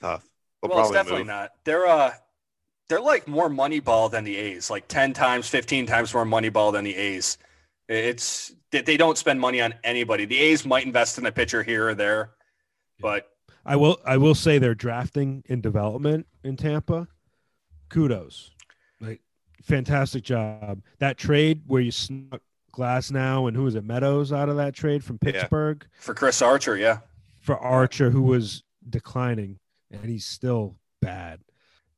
Tough. 0.00 0.28
They'll 0.62 0.70
well, 0.70 0.80
it's 0.80 0.90
definitely 0.90 1.20
move. 1.20 1.28
not. 1.28 1.52
They're 1.64 1.86
uh 1.86 2.12
they're 2.88 3.00
like 3.00 3.26
more 3.26 3.48
moneyball 3.48 4.10
than 4.10 4.24
the 4.24 4.36
A's, 4.36 4.70
like 4.70 4.86
10 4.88 5.14
times, 5.14 5.48
15 5.48 5.86
times 5.86 6.12
more 6.12 6.26
moneyball 6.26 6.72
than 6.72 6.84
the 6.84 6.94
A's. 6.94 7.38
It's 7.88 8.52
they, 8.70 8.80
they 8.82 8.96
don't 8.96 9.18
spend 9.18 9.40
money 9.40 9.60
on 9.60 9.74
anybody. 9.84 10.24
The 10.24 10.38
A's 10.38 10.64
might 10.64 10.86
invest 10.86 11.18
in 11.18 11.26
a 11.26 11.32
pitcher 11.32 11.62
here 11.62 11.88
or 11.88 11.94
there, 11.94 12.30
but 13.00 13.28
I 13.64 13.76
will. 13.76 13.98
I 14.04 14.16
will 14.16 14.34
say 14.34 14.58
they're 14.58 14.74
drafting 14.74 15.44
and 15.48 15.62
development 15.62 16.26
in 16.44 16.56
Tampa. 16.56 17.08
Kudos, 17.90 18.50
like 19.00 19.20
fantastic 19.62 20.22
job. 20.24 20.82
That 20.98 21.18
trade 21.18 21.62
where 21.66 21.82
you 21.82 21.90
snuck 21.90 22.40
Glasnow 22.72 23.48
and 23.48 23.56
who 23.56 23.64
was 23.64 23.74
it 23.74 23.84
Meadows 23.84 24.32
out 24.32 24.48
of 24.48 24.56
that 24.56 24.74
trade 24.74 25.04
from 25.04 25.18
Yeah. 25.22 25.32
Pittsburgh 25.32 25.86
for 25.98 26.14
Chris 26.14 26.40
Archer, 26.40 26.76
yeah. 26.76 26.98
for 27.40 27.56
Archer, 27.58 28.10
who 28.10 28.22
was 28.22 28.62
declining 28.88 29.58
and 29.90 30.04
he's 30.06 30.24
still 30.24 30.76
bad. 31.02 31.40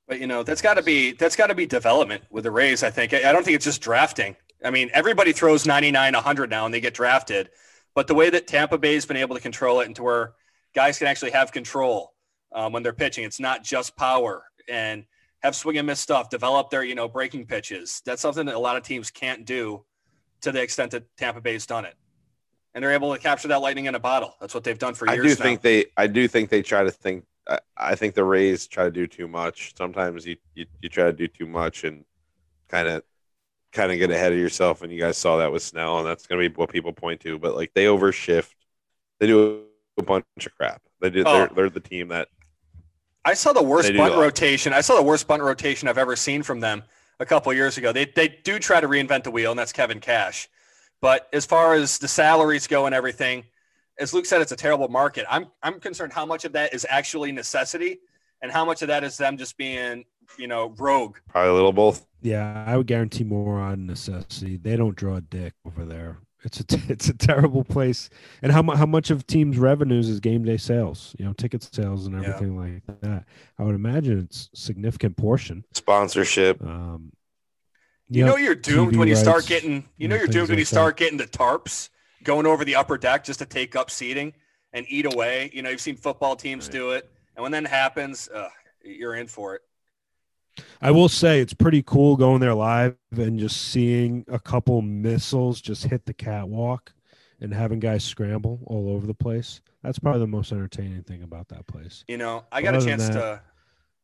But 0.08 0.18
you 0.20 0.26
know, 0.26 0.42
that's 0.42 0.60
got 0.60 0.74
to 0.74 0.82
be 0.82 1.12
that's 1.12 1.36
got 1.36 1.46
to 1.46 1.54
be 1.54 1.64
development 1.66 2.24
with 2.30 2.44
the 2.44 2.50
Rays. 2.50 2.82
I 2.82 2.90
think. 2.90 3.14
I 3.14 3.28
I 3.28 3.32
don't 3.32 3.44
think 3.44 3.54
it's 3.54 3.64
just 3.64 3.80
drafting. 3.80 4.36
I 4.62 4.70
mean, 4.70 4.90
everybody 4.92 5.32
throws 5.32 5.66
99, 5.66 6.14
100 6.14 6.50
now, 6.50 6.64
and 6.64 6.74
they 6.74 6.80
get 6.80 6.94
drafted. 6.94 7.50
But 7.94 8.06
the 8.06 8.14
way 8.14 8.30
that 8.30 8.46
Tampa 8.46 8.78
Bay's 8.78 9.06
been 9.06 9.16
able 9.16 9.36
to 9.36 9.40
control 9.40 9.80
it, 9.80 9.86
into 9.86 10.02
where 10.02 10.34
guys 10.74 10.98
can 10.98 11.06
actually 11.06 11.30
have 11.30 11.52
control 11.52 12.12
um, 12.52 12.72
when 12.72 12.82
they're 12.82 12.92
pitching, 12.92 13.24
it's 13.24 13.40
not 13.40 13.62
just 13.62 13.96
power 13.96 14.44
and 14.68 15.04
have 15.42 15.54
swing 15.54 15.78
and 15.78 15.86
miss 15.86 16.00
stuff. 16.00 16.28
Develop 16.30 16.70
their 16.70 16.82
you 16.82 16.94
know 16.94 17.08
breaking 17.08 17.46
pitches. 17.46 18.02
That's 18.04 18.20
something 18.22 18.46
that 18.46 18.54
a 18.54 18.58
lot 18.58 18.76
of 18.76 18.82
teams 18.82 19.10
can't 19.10 19.44
do 19.44 19.84
to 20.40 20.52
the 20.52 20.60
extent 20.62 20.90
that 20.92 21.04
Tampa 21.16 21.40
Bay's 21.40 21.66
done 21.66 21.84
it. 21.84 21.94
And 22.74 22.82
they're 22.82 22.92
able 22.92 23.14
to 23.14 23.20
capture 23.20 23.48
that 23.48 23.60
lightning 23.60 23.86
in 23.86 23.94
a 23.94 24.00
bottle. 24.00 24.34
That's 24.40 24.54
what 24.54 24.64
they've 24.64 24.78
done 24.78 24.94
for 24.94 25.06
years. 25.06 25.20
I 25.20 25.22
do 25.22 25.28
now. 25.28 25.34
think 25.34 25.62
they. 25.62 25.86
I 25.96 26.06
do 26.06 26.26
think 26.26 26.50
they 26.50 26.62
try 26.62 26.82
to 26.82 26.90
think. 26.90 27.24
I, 27.48 27.60
I 27.76 27.94
think 27.94 28.14
the 28.14 28.24
Rays 28.24 28.66
try 28.66 28.84
to 28.84 28.90
do 28.90 29.06
too 29.06 29.28
much. 29.28 29.74
Sometimes 29.76 30.26
you 30.26 30.36
you, 30.54 30.66
you 30.80 30.88
try 30.88 31.04
to 31.04 31.12
do 31.12 31.28
too 31.28 31.46
much 31.46 31.84
and 31.84 32.04
kind 32.68 32.88
of 32.88 33.04
kind 33.74 33.92
of 33.92 33.98
get 33.98 34.10
ahead 34.10 34.32
of 34.32 34.38
yourself. 34.38 34.82
And 34.82 34.92
you 34.92 35.00
guys 35.00 35.18
saw 35.18 35.38
that 35.38 35.52
with 35.52 35.62
Snell, 35.62 35.98
and 35.98 36.06
that's 36.06 36.26
going 36.26 36.42
to 36.42 36.48
be 36.48 36.54
what 36.54 36.70
people 36.70 36.92
point 36.92 37.20
to. 37.20 37.38
But 37.38 37.54
like 37.54 37.72
they 37.74 37.84
overshift. 37.84 38.50
They 39.20 39.26
do 39.26 39.64
a 39.98 40.02
bunch 40.02 40.24
of 40.38 40.54
crap. 40.56 40.82
They 41.00 41.10
do. 41.10 41.22
Oh. 41.26 41.32
They're, 41.32 41.48
they're 41.54 41.70
the 41.70 41.80
team 41.80 42.08
that. 42.08 42.28
I 43.24 43.34
saw 43.34 43.52
the 43.52 43.62
worst 43.62 43.94
bunt 43.96 44.14
rotation. 44.16 44.72
I 44.72 44.82
saw 44.82 44.96
the 44.96 45.02
worst 45.02 45.26
bunt 45.26 45.42
rotation 45.42 45.88
I've 45.88 45.98
ever 45.98 46.14
seen 46.14 46.42
from 46.42 46.60
them 46.60 46.82
a 47.20 47.26
couple 47.26 47.52
years 47.52 47.78
ago. 47.78 47.92
They 47.92 48.04
they 48.06 48.28
do 48.28 48.58
try 48.58 48.80
to 48.80 48.88
reinvent 48.88 49.24
the 49.24 49.30
wheel, 49.30 49.50
and 49.50 49.58
that's 49.58 49.72
Kevin 49.72 50.00
Cash. 50.00 50.48
But 51.00 51.28
as 51.32 51.46
far 51.46 51.74
as 51.74 51.98
the 51.98 52.08
salaries 52.08 52.66
go 52.66 52.86
and 52.86 52.94
everything, 52.94 53.44
as 53.98 54.12
Luke 54.12 54.26
said, 54.26 54.42
it's 54.42 54.52
a 54.52 54.56
terrible 54.56 54.88
market. 54.88 55.26
I'm 55.30 55.46
I'm 55.62 55.80
concerned 55.80 56.12
how 56.12 56.26
much 56.26 56.44
of 56.44 56.52
that 56.52 56.74
is 56.74 56.86
actually 56.88 57.32
necessity, 57.32 58.00
and 58.42 58.52
how 58.52 58.64
much 58.64 58.82
of 58.82 58.88
that 58.88 59.04
is 59.04 59.16
them 59.16 59.38
just 59.38 59.56
being 59.56 60.04
you 60.38 60.46
know 60.46 60.74
rogue. 60.78 61.16
Probably 61.28 61.50
a 61.50 61.54
little 61.54 61.72
both. 61.72 62.06
Yeah, 62.22 62.64
I 62.66 62.76
would 62.76 62.86
guarantee 62.86 63.24
more 63.24 63.58
on 63.60 63.86
necessity. 63.86 64.56
They 64.56 64.76
don't 64.76 64.96
draw 64.96 65.16
a 65.16 65.20
dick 65.20 65.52
over 65.66 65.84
there. 65.84 66.18
It's 66.44 66.60
a 66.60 66.64
it's 66.88 67.08
a 67.08 67.14
terrible 67.16 67.64
place. 67.64 68.10
And 68.42 68.52
how 68.52 68.62
mu- 68.62 68.74
how 68.74 68.86
much 68.86 69.10
of 69.10 69.26
teams' 69.26 69.58
revenues 69.58 70.08
is 70.08 70.20
game 70.20 70.44
day 70.44 70.56
sales? 70.56 71.14
You 71.18 71.24
know, 71.26 71.32
ticket 71.32 71.62
sales 71.74 72.06
and 72.06 72.14
Yeah. 72.22 72.28
everything 72.30 72.56
like 72.56 73.00
that. 73.00 73.24
I 73.58 73.62
would 73.64 73.74
imagine 73.74 74.18
it's 74.20 74.50
a 74.52 74.56
significant 74.56 75.16
portion. 75.16 75.64
Sponsorship. 75.72 76.62
Um, 76.62 77.12
You 78.08 78.20
yep, 78.24 78.26
know 78.26 78.36
you're 78.36 78.54
doomed 78.54 78.92
TV 78.92 78.98
when 78.98 79.08
you 79.08 79.16
start 79.16 79.46
getting. 79.46 79.88
You 79.96 80.08
know 80.08 80.16
you're 80.16 80.26
doomed 80.26 80.48
when 80.48 80.56
like 80.56 80.58
you 80.60 80.64
start 80.66 80.96
getting 80.96 81.16
the 81.18 81.26
tarps 81.26 81.88
going 82.22 82.46
over 82.46 82.64
the 82.64 82.74
upper 82.76 82.96
deck 82.98 83.24
just 83.24 83.38
to 83.40 83.46
take 83.46 83.74
up 83.76 83.90
seating 83.90 84.32
and 84.72 84.84
eat 84.88 85.06
away. 85.06 85.50
You 85.52 85.62
know 85.62 85.70
you've 85.70 85.80
seen 85.80 85.96
football 85.96 86.36
teams 86.36 86.66
Right. 86.66 86.72
do 86.72 86.90
it, 86.92 87.10
and 87.36 87.42
when 87.42 87.52
that 87.52 87.66
happens, 87.66 88.28
uh, 88.28 88.48
you're 88.82 89.14
in 89.14 89.26
for 89.28 89.54
it. 89.56 89.62
I 90.80 90.90
will 90.90 91.08
say 91.08 91.40
it's 91.40 91.54
pretty 91.54 91.82
cool 91.82 92.16
going 92.16 92.40
there 92.40 92.54
live 92.54 92.96
and 93.16 93.38
just 93.38 93.56
seeing 93.72 94.24
a 94.28 94.38
couple 94.38 94.82
missiles 94.82 95.60
just 95.60 95.84
hit 95.84 96.06
the 96.06 96.14
catwalk 96.14 96.92
and 97.40 97.52
having 97.52 97.80
guys 97.80 98.04
scramble 98.04 98.60
all 98.66 98.88
over 98.90 99.06
the 99.06 99.14
place. 99.14 99.60
That's 99.82 99.98
probably 99.98 100.20
the 100.20 100.26
most 100.28 100.52
entertaining 100.52 101.02
thing 101.02 101.22
about 101.22 101.48
that 101.48 101.66
place. 101.66 102.04
You 102.08 102.18
know, 102.18 102.44
I 102.52 102.62
got 102.62 102.74
a 102.74 102.78
Other 102.78 102.86
than 102.86 102.98
chance 102.98 103.08
that, 103.08 103.12
to. 103.14 103.42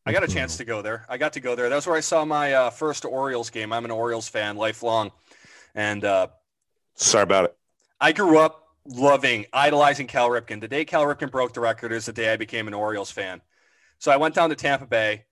I 0.07 0.13
got 0.13 0.25
a 0.25 0.29
chance 0.29 0.57
brutal. 0.57 0.59
to 0.59 0.65
go 0.65 0.83
there. 0.83 1.07
I 1.09 1.19
got 1.19 1.35
to 1.35 1.41
go 1.41 1.55
there. 1.55 1.69
That's 1.69 1.87
where 1.87 1.97
I 1.97 2.01
saw 2.01 2.25
my 2.25 2.53
uh, 2.55 2.71
first 2.71 3.05
Orioles 3.05 3.51
game. 3.51 3.73
I'm 3.73 3.85
an 3.85 3.91
Orioles 3.91 4.29
fan, 4.29 4.57
lifelong, 4.57 5.13
and 5.75 6.05
uh, 6.05 6.29
Sorry 6.95 7.23
about 7.23 7.45
it. 7.47 7.57
I 8.01 8.13
grew 8.13 8.39
up 8.39 8.67
loving, 8.87 9.47
idolizing 9.53 10.07
Cal 10.07 10.29
Ripken. 10.29 10.61
The 10.61 10.69
day 10.69 10.85
Cal 10.85 11.05
Ripken 11.05 11.31
broke 11.31 11.53
the 11.55 11.61
record 11.61 11.93
is 11.93 12.07
the 12.07 12.13
day 12.13 12.33
I 12.33 12.37
became 12.37 12.67
an 12.69 12.75
Orioles 12.75 13.11
fan. 13.11 13.43
So 13.99 14.11
I 14.11 14.17
went 14.17 14.35
down 14.35 14.51
to 14.51 14.57
Tampa 14.57 14.87
Bay, 14.87 15.25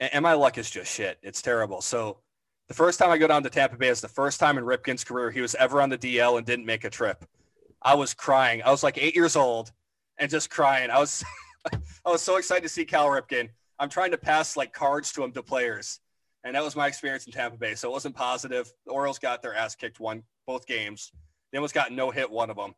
and, 0.00 0.22
my 0.22 0.34
luck 0.34 0.58
is 0.58 0.70
just 0.70 0.92
shit. 0.92 1.18
It's 1.22 1.42
terrible. 1.42 1.80
So 1.80 2.18
the 2.68 2.74
first 2.74 2.98
time 2.98 3.10
I 3.10 3.18
go 3.18 3.26
down 3.26 3.42
to 3.42 3.50
Tampa 3.50 3.76
Bay 3.76 3.88
is 3.88 4.00
the 4.00 4.08
first 4.08 4.40
time 4.40 4.58
in 4.58 4.64
Ripken's 4.64 5.04
career 5.04 5.30
he 5.30 5.40
was 5.40 5.54
ever 5.54 5.80
on 5.80 5.88
the 5.88 5.98
DL 5.98 6.36
and 6.36 6.46
didn't 6.46 6.66
make 6.66 6.84
a 6.84 6.90
trip. 6.90 7.24
I 7.82 7.94
was 7.94 8.14
crying. 8.14 8.62
I 8.62 8.70
was 8.70 8.82
like 8.82 8.98
eight 8.98 9.14
years 9.14 9.36
old 9.36 9.72
and 10.18 10.30
just 10.30 10.50
crying. 10.50 10.90
I 10.90 10.98
was, 10.98 11.24
I 11.72 12.10
was 12.10 12.22
so 12.22 12.36
excited 12.36 12.62
to 12.62 12.68
see 12.68 12.84
Cal 12.84 13.06
Ripken. 13.06 13.48
I'm 13.78 13.88
trying 13.88 14.10
to 14.10 14.18
pass 14.18 14.56
like 14.56 14.72
cards 14.72 15.12
to 15.12 15.22
him 15.22 15.32
to 15.32 15.42
players. 15.42 16.00
And 16.44 16.54
that 16.54 16.62
was 16.62 16.76
my 16.76 16.86
experience 16.86 17.26
in 17.26 17.32
Tampa 17.32 17.56
Bay. 17.56 17.74
So 17.74 17.88
it 17.88 17.92
wasn't 17.92 18.14
positive. 18.14 18.72
The 18.86 18.92
Orioles 18.92 19.18
got 19.18 19.42
their 19.42 19.54
ass 19.54 19.74
kicked 19.74 20.00
one 20.00 20.22
both 20.46 20.66
games. 20.66 21.12
They 21.50 21.58
almost 21.58 21.74
got 21.74 21.92
no 21.92 22.10
hit 22.10 22.30
one 22.30 22.50
of 22.50 22.56
them. 22.56 22.74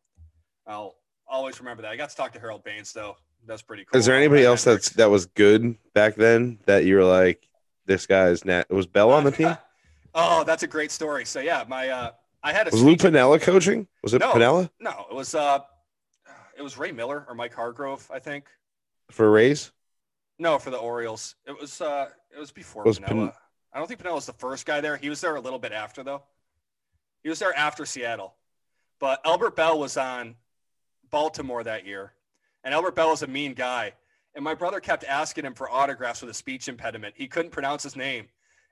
I'll 0.67 0.95
always 1.27 1.59
remember 1.59 1.83
that. 1.83 1.91
I 1.91 1.95
got 1.95 2.09
to 2.09 2.15
talk 2.15 2.31
to 2.33 2.39
Harold 2.39 2.63
Baines 2.63 2.93
though. 2.93 3.15
That's 3.49 3.61
pretty 3.61 3.85
cool. 3.85 3.99
Is 3.99 4.05
there 4.05 4.15
anybody 4.15 4.45
else 4.45 4.63
that's 4.63 4.89
that 4.91 5.09
was 5.09 5.25
good 5.25 5.75
back 5.93 6.15
then 6.15 6.59
that 6.65 6.85
you 6.85 6.95
were 6.95 7.03
like, 7.03 7.47
this 7.85 8.05
guy's 8.05 8.45
net? 8.45 8.69
Was 8.69 8.85
Belle 8.87 9.11
on 9.11 9.23
the 9.23 9.31
team? 9.31 9.57
oh, 10.15 10.43
that's 10.43 10.63
a 10.63 10.67
great 10.67 10.91
story. 10.91 11.25
So 11.25 11.39
yeah, 11.39 11.65
my 11.67 11.89
uh, 11.89 12.11
I 12.43 12.53
had 12.53 12.67
a 12.67 12.71
Was 12.71 12.83
Lou 12.83 12.95
Piniella 12.95 13.41
coaching? 13.41 13.87
Was 14.03 14.13
it 14.13 14.19
No. 14.19 14.31
Piniella 14.33 14.69
No, 14.79 15.05
it 15.09 15.15
was 15.15 15.35
uh, 15.35 15.59
it 16.57 16.61
was 16.61 16.77
Ray 16.77 16.91
Miller 16.91 17.25
or 17.27 17.35
Mike 17.35 17.53
Hargrove, 17.53 18.09
I 18.13 18.19
think. 18.19 18.45
for 19.11 19.29
Rays? 19.31 19.71
No, 20.37 20.57
for 20.57 20.69
the 20.69 20.77
Orioles. 20.77 21.35
It 21.45 21.59
was 21.59 21.81
uh, 21.81 22.07
it 22.33 22.39
was 22.39 22.51
before 22.51 22.83
Was 22.83 22.99
Piniella. 22.99 23.07
Pin- 23.07 23.31
I 23.73 23.77
don't 23.79 23.87
think 23.87 24.01
Piniella 24.01 24.15
was 24.15 24.25
the 24.25 24.33
first 24.33 24.65
guy 24.65 24.79
there. 24.81 24.95
He 24.97 25.09
was 25.09 25.19
there 25.21 25.35
a 25.35 25.41
little 25.41 25.59
bit 25.59 25.71
after 25.71 26.03
though. 26.03 26.23
He 27.23 27.29
was 27.29 27.39
there 27.39 27.55
after 27.57 27.85
Seattle, 27.85 28.35
but 28.99 29.19
Albert 29.25 29.55
Belle 29.55 29.77
was 29.79 29.97
on 29.97 30.35
Baltimore 31.11 31.63
that 31.63 31.85
year, 31.85 32.13
and 32.63 32.73
Albert 32.73 32.95
Belle 32.95 33.11
is 33.13 33.21
a 33.23 33.27
mean 33.27 33.53
guy. 33.53 33.93
And 34.35 34.43
my 34.43 34.53
brother 34.53 34.79
kept 34.79 35.03
asking 35.03 35.45
him 35.45 35.53
for 35.53 35.69
autographs 35.69 36.21
with 36.21 36.29
a 36.29 36.33
speech 36.33 36.67
impediment. 36.67 37.15
He 37.17 37.27
couldn't 37.27 37.51
pronounce 37.51 37.83
his 37.83 37.95
name, 37.95 38.27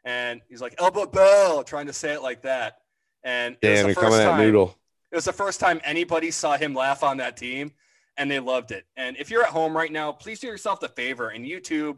and 0.06 0.42
he's 0.48 0.62
like 0.62 0.80
Albert 0.80 1.12
Bell, 1.12 1.64
trying 1.64 1.88
to 1.88 1.94
say 1.94 2.14
it 2.14 2.22
like 2.22 2.44
that. 2.44 2.80
And 3.24 3.58
it 3.62 3.70
was 3.70 3.82
the 3.82 3.88
first 3.88 4.00
coming 4.00 4.20
at 4.20 4.26
time- 4.26 4.40
noodle. 4.40 4.76
it 5.12 5.16
was 5.16 5.26
the 5.26 5.34
first 5.34 5.60
time 5.60 5.82
anybody 5.84 6.32
saw 6.32 6.56
him 6.58 6.74
laugh 6.74 7.04
on 7.04 7.18
that 7.18 7.36
team 7.38 7.72
and 8.18 8.30
they 8.32 8.40
loved 8.40 8.72
it. 8.72 8.86
And 8.96 9.18
if 9.18 9.30
you're 9.30 9.44
at 9.44 9.50
home 9.50 9.76
right 9.76 9.92
now, 9.92 10.12
please 10.12 10.40
do 10.40 10.48
yourself 10.48 10.80
the 10.80 10.88
favor 10.90 11.30
and 11.30 11.44
YouTube 11.46 11.98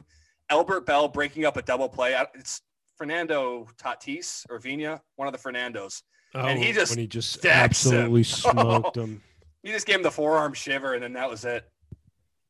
Albert 0.49 0.86
Belle 0.86 1.08
breaking 1.08 1.45
up 1.45 1.56
a 1.58 1.62
double 1.62 1.88
play. 1.89 2.15
It's 2.34 2.62
Fernando 2.97 3.67
Tatis 3.78 4.45
or 4.49 4.58
Vina, 4.60 5.02
one 5.17 5.28
of 5.28 5.34
the 5.34 5.38
Fernandos. 5.39 6.02
And 6.34 6.58
oh, 6.60 6.62
he 6.62 6.69
Oh, 6.69 6.73
just 6.73 6.91
when 6.93 6.99
he 6.99 7.08
just 7.08 7.32
stacks 7.32 7.86
him. 7.86 7.93
absolutely 7.93 8.21
oh. 8.21 8.23
smoked 8.23 8.97
him. 8.97 9.21
He 9.63 9.71
just 9.71 9.86
gave 9.86 9.97
him 9.97 10.04
the 10.04 10.12
forearm 10.12 10.54
shiver 10.54 10.93
and 10.93 11.04
then 11.04 11.13
that 11.13 11.30
was 11.30 11.45
it. 11.45 11.69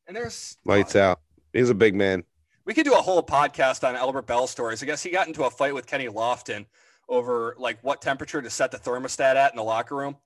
And 0.10 0.16
there's 0.16 0.58
Lights 0.66 0.96
out. 0.96 1.20
He's 1.54 1.70
a 1.70 1.76
big 1.76 1.94
man. 1.94 2.24
we 2.66 2.74
could 2.74 2.84
do 2.84 2.94
a 2.94 3.02
whole 3.02 3.22
podcast 3.22 3.88
on 3.88 3.96
Albert 3.96 4.24
Belle 4.26 4.48
stories. 4.48 4.82
I 4.82 4.88
guess 4.88 5.04
he 5.04 5.12
got 5.12 5.28
into 5.28 5.44
a 5.44 5.52
fight 5.52 5.76
with 5.76 5.86
Kenny 5.86 6.08
Lofton 6.08 6.66
over 7.08 7.54
like 7.60 7.78
what 7.84 8.02
temperature 8.02 8.42
to 8.42 8.50
set 8.50 8.72
the 8.72 8.80
thermostat 8.80 9.36
at 9.36 9.52
in 9.54 9.58
the 9.58 9.64
locker 9.64 9.96
room. 9.96 10.18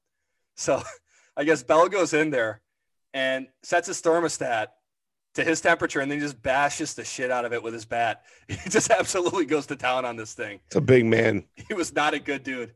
So 0.55 0.81
I 1.37 1.43
guess 1.43 1.63
Belle 1.63 1.89
goes 1.89 2.13
in 2.13 2.29
there 2.29 2.61
and 3.13 3.47
sets 3.61 3.87
his 3.87 4.01
thermostat 4.01 4.67
to 5.33 5.43
his 5.43 5.59
temperature 5.59 5.99
and 5.99 6.09
then 6.09 6.17
he 6.19 6.23
just 6.23 6.41
bashes 6.41 6.93
the 6.93 7.03
shit 7.03 7.29
out 7.29 7.43
of 7.43 7.51
it 7.51 7.61
with 7.61 7.73
his 7.73 7.83
bat. 7.83 8.23
He 8.47 8.69
just 8.69 8.89
absolutely 8.89 9.45
goes 9.45 9.65
to 9.65 9.75
town 9.75 10.05
on 10.05 10.15
this 10.15 10.33
thing. 10.33 10.61
It's 10.67 10.77
a 10.77 10.81
big 10.81 11.05
man. 11.05 11.43
He 11.67 11.73
was 11.73 11.93
not 11.93 12.13
a 12.13 12.19
good 12.19 12.43
dude. 12.43 12.71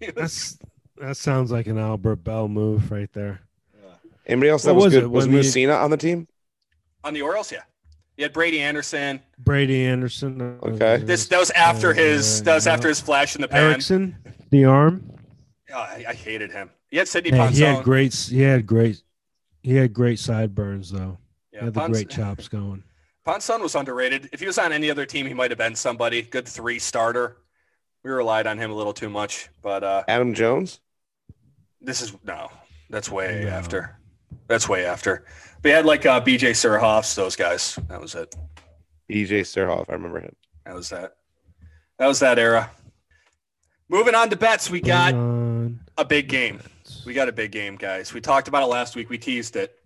Was- 0.00 0.14
That's 0.14 0.58
that 0.98 1.16
sounds 1.16 1.50
like 1.50 1.66
an 1.66 1.76
Albert 1.78 2.22
Belle 2.22 2.46
move 2.46 2.92
right 2.92 3.12
there. 3.12 3.40
Anybody 4.28 4.50
else 4.50 4.64
that 4.64 4.74
was, 4.74 4.86
was 4.86 4.94
good? 4.94 5.02
it 5.04 5.10
Was 5.10 5.26
when 5.26 5.34
the- 5.36 5.40
Mussina 5.42 5.80
on 5.82 5.90
the 5.90 5.96
team? 5.96 6.26
On 7.06 7.14
the 7.14 7.22
Orioles, 7.22 7.52
yeah. 7.52 7.62
You 8.16 8.24
had 8.24 8.32
Brady 8.32 8.60
Anderson. 8.60 9.20
Brady 9.38 9.84
Anderson. 9.86 10.58
Okay. 10.62 10.96
This 10.98 11.26
that 11.28 11.38
was 11.38 11.50
after 11.50 11.92
his 11.92 12.42
that 12.42 12.54
was 12.54 12.66
after 12.66 12.88
his 12.88 13.00
flash 13.00 13.36
in 13.36 13.42
the 13.42 13.48
pan. 13.48 13.62
Erickson, 13.70 14.16
the 14.50 14.64
arm. 14.64 15.10
Oh, 15.72 15.78
I, 15.78 16.04
I 16.08 16.14
hated 16.14 16.50
him. 16.50 16.70
He 16.88 16.96
had 16.96 17.08
Sidney 17.08 17.30
Hey, 17.30 17.36
Ponson. 17.38 17.56
he 17.56 17.62
had 17.74 17.84
great. 17.84 18.14
He 18.14 18.40
had 18.40 18.66
great. 18.66 19.02
He 19.62 19.74
had 19.74 19.92
great 19.92 20.18
sideburns 20.18 20.90
though. 20.90 21.18
yeah, 21.52 21.60
he 21.60 21.64
had 21.66 21.74
the 21.74 21.80
Ponce- 21.80 21.92
great 21.92 22.08
chops 22.08 22.48
going. 22.48 22.82
Ponson 23.24 23.60
was 23.60 23.74
underrated. 23.74 24.30
If 24.32 24.40
he 24.40 24.46
was 24.46 24.56
on 24.58 24.72
any 24.72 24.90
other 24.90 25.04
team, 25.04 25.26
he 25.26 25.34
might 25.34 25.50
have 25.50 25.58
been 25.58 25.74
somebody 25.74 26.22
good 26.22 26.48
three 26.48 26.78
starter. 26.78 27.36
We 28.02 28.10
relied 28.12 28.46
on 28.46 28.56
him 28.56 28.70
a 28.70 28.74
little 28.74 28.92
too 28.94 29.10
much, 29.10 29.50
but 29.62 29.82
uh, 29.84 30.04
Adam 30.08 30.32
Jones? 30.32 30.80
this 31.82 32.00
is 32.00 32.14
no, 32.24 32.50
that's 32.88 33.10
way 33.10 33.42
No. 33.44 33.50
after. 33.50 33.98
That's 34.48 34.68
way 34.68 34.84
after. 34.84 35.24
But 35.62 35.68
he 35.68 35.74
had 35.74 35.86
like 35.86 36.06
uh, 36.06 36.20
B.J. 36.20 36.52
Surhoffs, 36.52 37.14
those 37.14 37.36
guys. 37.36 37.78
That 37.88 38.00
was 38.00 38.14
it. 38.14 38.34
BJ 39.10 39.40
Surhoff. 39.42 39.88
I 39.88 39.92
remember 39.92 40.20
him. 40.20 40.34
That 40.64 40.74
was 40.74 40.88
that. 40.90 41.16
That 41.98 42.06
was 42.06 42.20
that 42.20 42.38
era. 42.38 42.70
Moving 43.88 44.14
on 44.14 44.30
to 44.30 44.36
bets, 44.36 44.68
we 44.68 44.80
got 44.80 45.14
a 45.96 46.04
big 46.04 46.28
game. 46.28 46.60
We 47.04 47.14
got 47.14 47.28
a 47.28 47.32
big 47.32 47.52
game, 47.52 47.76
guys. 47.76 48.12
We 48.12 48.20
talked 48.20 48.48
about 48.48 48.64
it 48.64 48.66
last 48.66 48.96
week. 48.96 49.08
We 49.08 49.18
teased 49.18 49.56
it. 49.56 49.78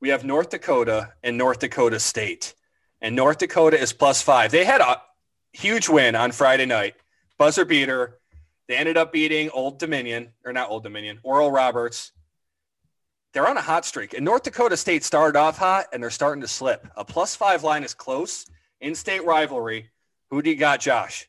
We 0.00 0.10
have 0.10 0.24
North 0.24 0.50
Dakota 0.50 1.12
and 1.22 1.36
North 1.36 1.58
Dakota 1.58 1.98
State. 1.98 2.54
And 3.00 3.16
North 3.16 3.38
Dakota 3.38 3.78
is 3.78 3.92
plus 3.92 4.22
five. 4.22 4.52
They 4.52 4.64
had 4.64 4.80
a 4.80 5.02
huge 5.52 5.88
win 5.88 6.14
on 6.14 6.32
Friday 6.32 6.66
night, 6.66 6.94
buzzer 7.36 7.64
beater. 7.64 8.18
They 8.68 8.76
ended 8.76 8.96
up 8.96 9.12
beating 9.12 9.50
Old 9.50 9.78
Dominion, 9.78 10.32
or 10.44 10.52
not 10.52 10.70
Old 10.70 10.84
Dominion, 10.84 11.18
Oral 11.22 11.50
Roberts. 11.50 12.12
They're 13.36 13.46
on 13.46 13.58
a 13.58 13.60
hot 13.60 13.84
streak. 13.84 14.14
And 14.14 14.24
North 14.24 14.44
Dakota 14.44 14.78
State 14.78 15.04
started 15.04 15.38
off 15.38 15.58
hot 15.58 15.88
and 15.92 16.02
they're 16.02 16.08
starting 16.08 16.40
to 16.40 16.48
slip. 16.48 16.88
A 16.96 17.04
plus 17.04 17.36
five 17.36 17.62
line 17.62 17.84
is 17.84 17.92
close. 17.92 18.46
In 18.80 18.94
state 18.94 19.26
rivalry. 19.26 19.90
Who 20.30 20.40
do 20.40 20.48
you 20.48 20.56
got, 20.56 20.80
Josh? 20.80 21.28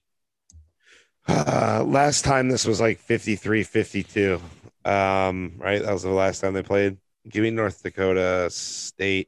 Uh, 1.27 1.83
last 1.85 2.23
time 2.23 2.47
this 2.47 2.65
was 2.65 2.79
like 2.79 2.99
53 2.99 3.61
52. 3.61 4.41
Um, 4.85 5.55
right? 5.57 5.83
That 5.83 5.91
was 5.91 6.03
the 6.03 6.09
last 6.09 6.39
time 6.39 6.53
they 6.53 6.63
played. 6.63 6.95
Give 7.27 7.43
me 7.43 7.51
North 7.51 7.83
Dakota 7.83 8.47
State, 8.51 9.27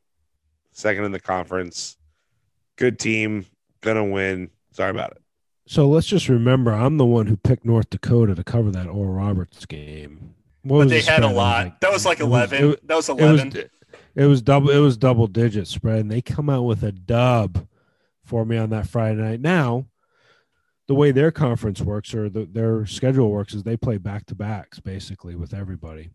second 0.71 1.03
in 1.03 1.11
the 1.11 1.19
conference. 1.19 1.97
Good 2.77 2.97
team, 2.97 3.45
gonna 3.81 4.05
win. 4.05 4.51
Sorry 4.71 4.91
about 4.91 5.11
it. 5.11 5.21
So 5.65 5.85
let's 5.85 6.07
just 6.07 6.29
remember, 6.29 6.71
I'm 6.71 6.95
the 6.95 7.05
one 7.05 7.27
who 7.27 7.35
picked 7.35 7.65
North 7.65 7.89
Dakota 7.89 8.35
to 8.35 8.43
cover 8.45 8.71
that 8.71 8.87
Oral 8.87 9.15
Roberts 9.15 9.65
game. 9.65 10.35
What 10.69 10.79
But 10.85 10.89
they 10.89 11.01
the 11.01 11.11
had 11.11 11.23
a 11.23 11.23
spread? 11.23 11.23
It 11.23 11.27
was 11.27 11.35
lot. 11.35 11.81
that 11.81 11.91
was 11.91 12.05
like 12.05 12.19
it 12.19 12.23
was- 12.27 12.51
11. 12.51 12.69
it- 12.71 12.87
that 12.87 12.95
was 12.95 13.09
It 13.09 13.11
11. 13.19 13.49
was, 13.49 13.63
it 14.15 14.25
was 14.25 14.41
double. 14.41 14.69
It 14.69 14.79
was 14.79 14.97
double 14.97 15.27
digit 15.27 15.67
spread, 15.67 15.99
and 15.99 16.11
they 16.11 16.21
come 16.21 16.49
out 16.49 16.63
with 16.63 16.83
a 16.83 16.91
dub 16.91 17.67
for 18.23 18.45
me 18.45 18.57
on 18.57 18.69
that 18.69 18.87
Friday 18.87 19.19
night. 19.21 19.41
Now, 19.41 19.87
the 20.87 20.95
way 20.95 21.11
their 21.11 21.31
conference 21.31 21.81
works 21.81 22.13
or 22.13 22.29
the, 22.29 22.45
their 22.45 22.85
schedule 22.85 23.29
works 23.31 23.53
is 23.53 23.63
they 23.63 23.77
play 23.77 23.97
back 23.97 24.25
to 24.27 24.35
backs 24.35 24.79
basically 24.79 25.35
with 25.35 25.53
everybody. 25.53 26.09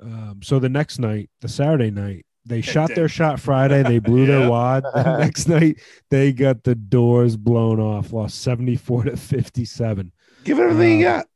Um, 0.00 0.40
so 0.42 0.58
the 0.58 0.68
next 0.68 0.98
night, 0.98 1.28
the 1.40 1.48
Saturday 1.48 1.90
night, 1.90 2.24
they 2.46 2.60
shot 2.62 2.94
their 2.94 3.08
shot 3.08 3.40
Friday. 3.40 3.82
They 3.82 3.98
blew 3.98 4.24
Yeah. 4.26 4.38
their 4.40 4.50
wad. 4.50 4.84
The 4.84 5.18
next 5.18 5.48
night, 5.48 5.80
they 6.10 6.32
got 6.32 6.64
the 6.64 6.74
doors 6.74 7.36
blown 7.36 7.80
off, 7.80 8.12
lost 8.12 8.40
seventy 8.40 8.76
four 8.76 9.04
to 9.04 9.16
fifty 9.16 9.64
seven 9.64 10.12
Give 10.44 10.58
it 10.58 10.62
everything 10.62 11.00
you 11.00 11.08
Um, 11.08 11.14
got. 11.18 11.26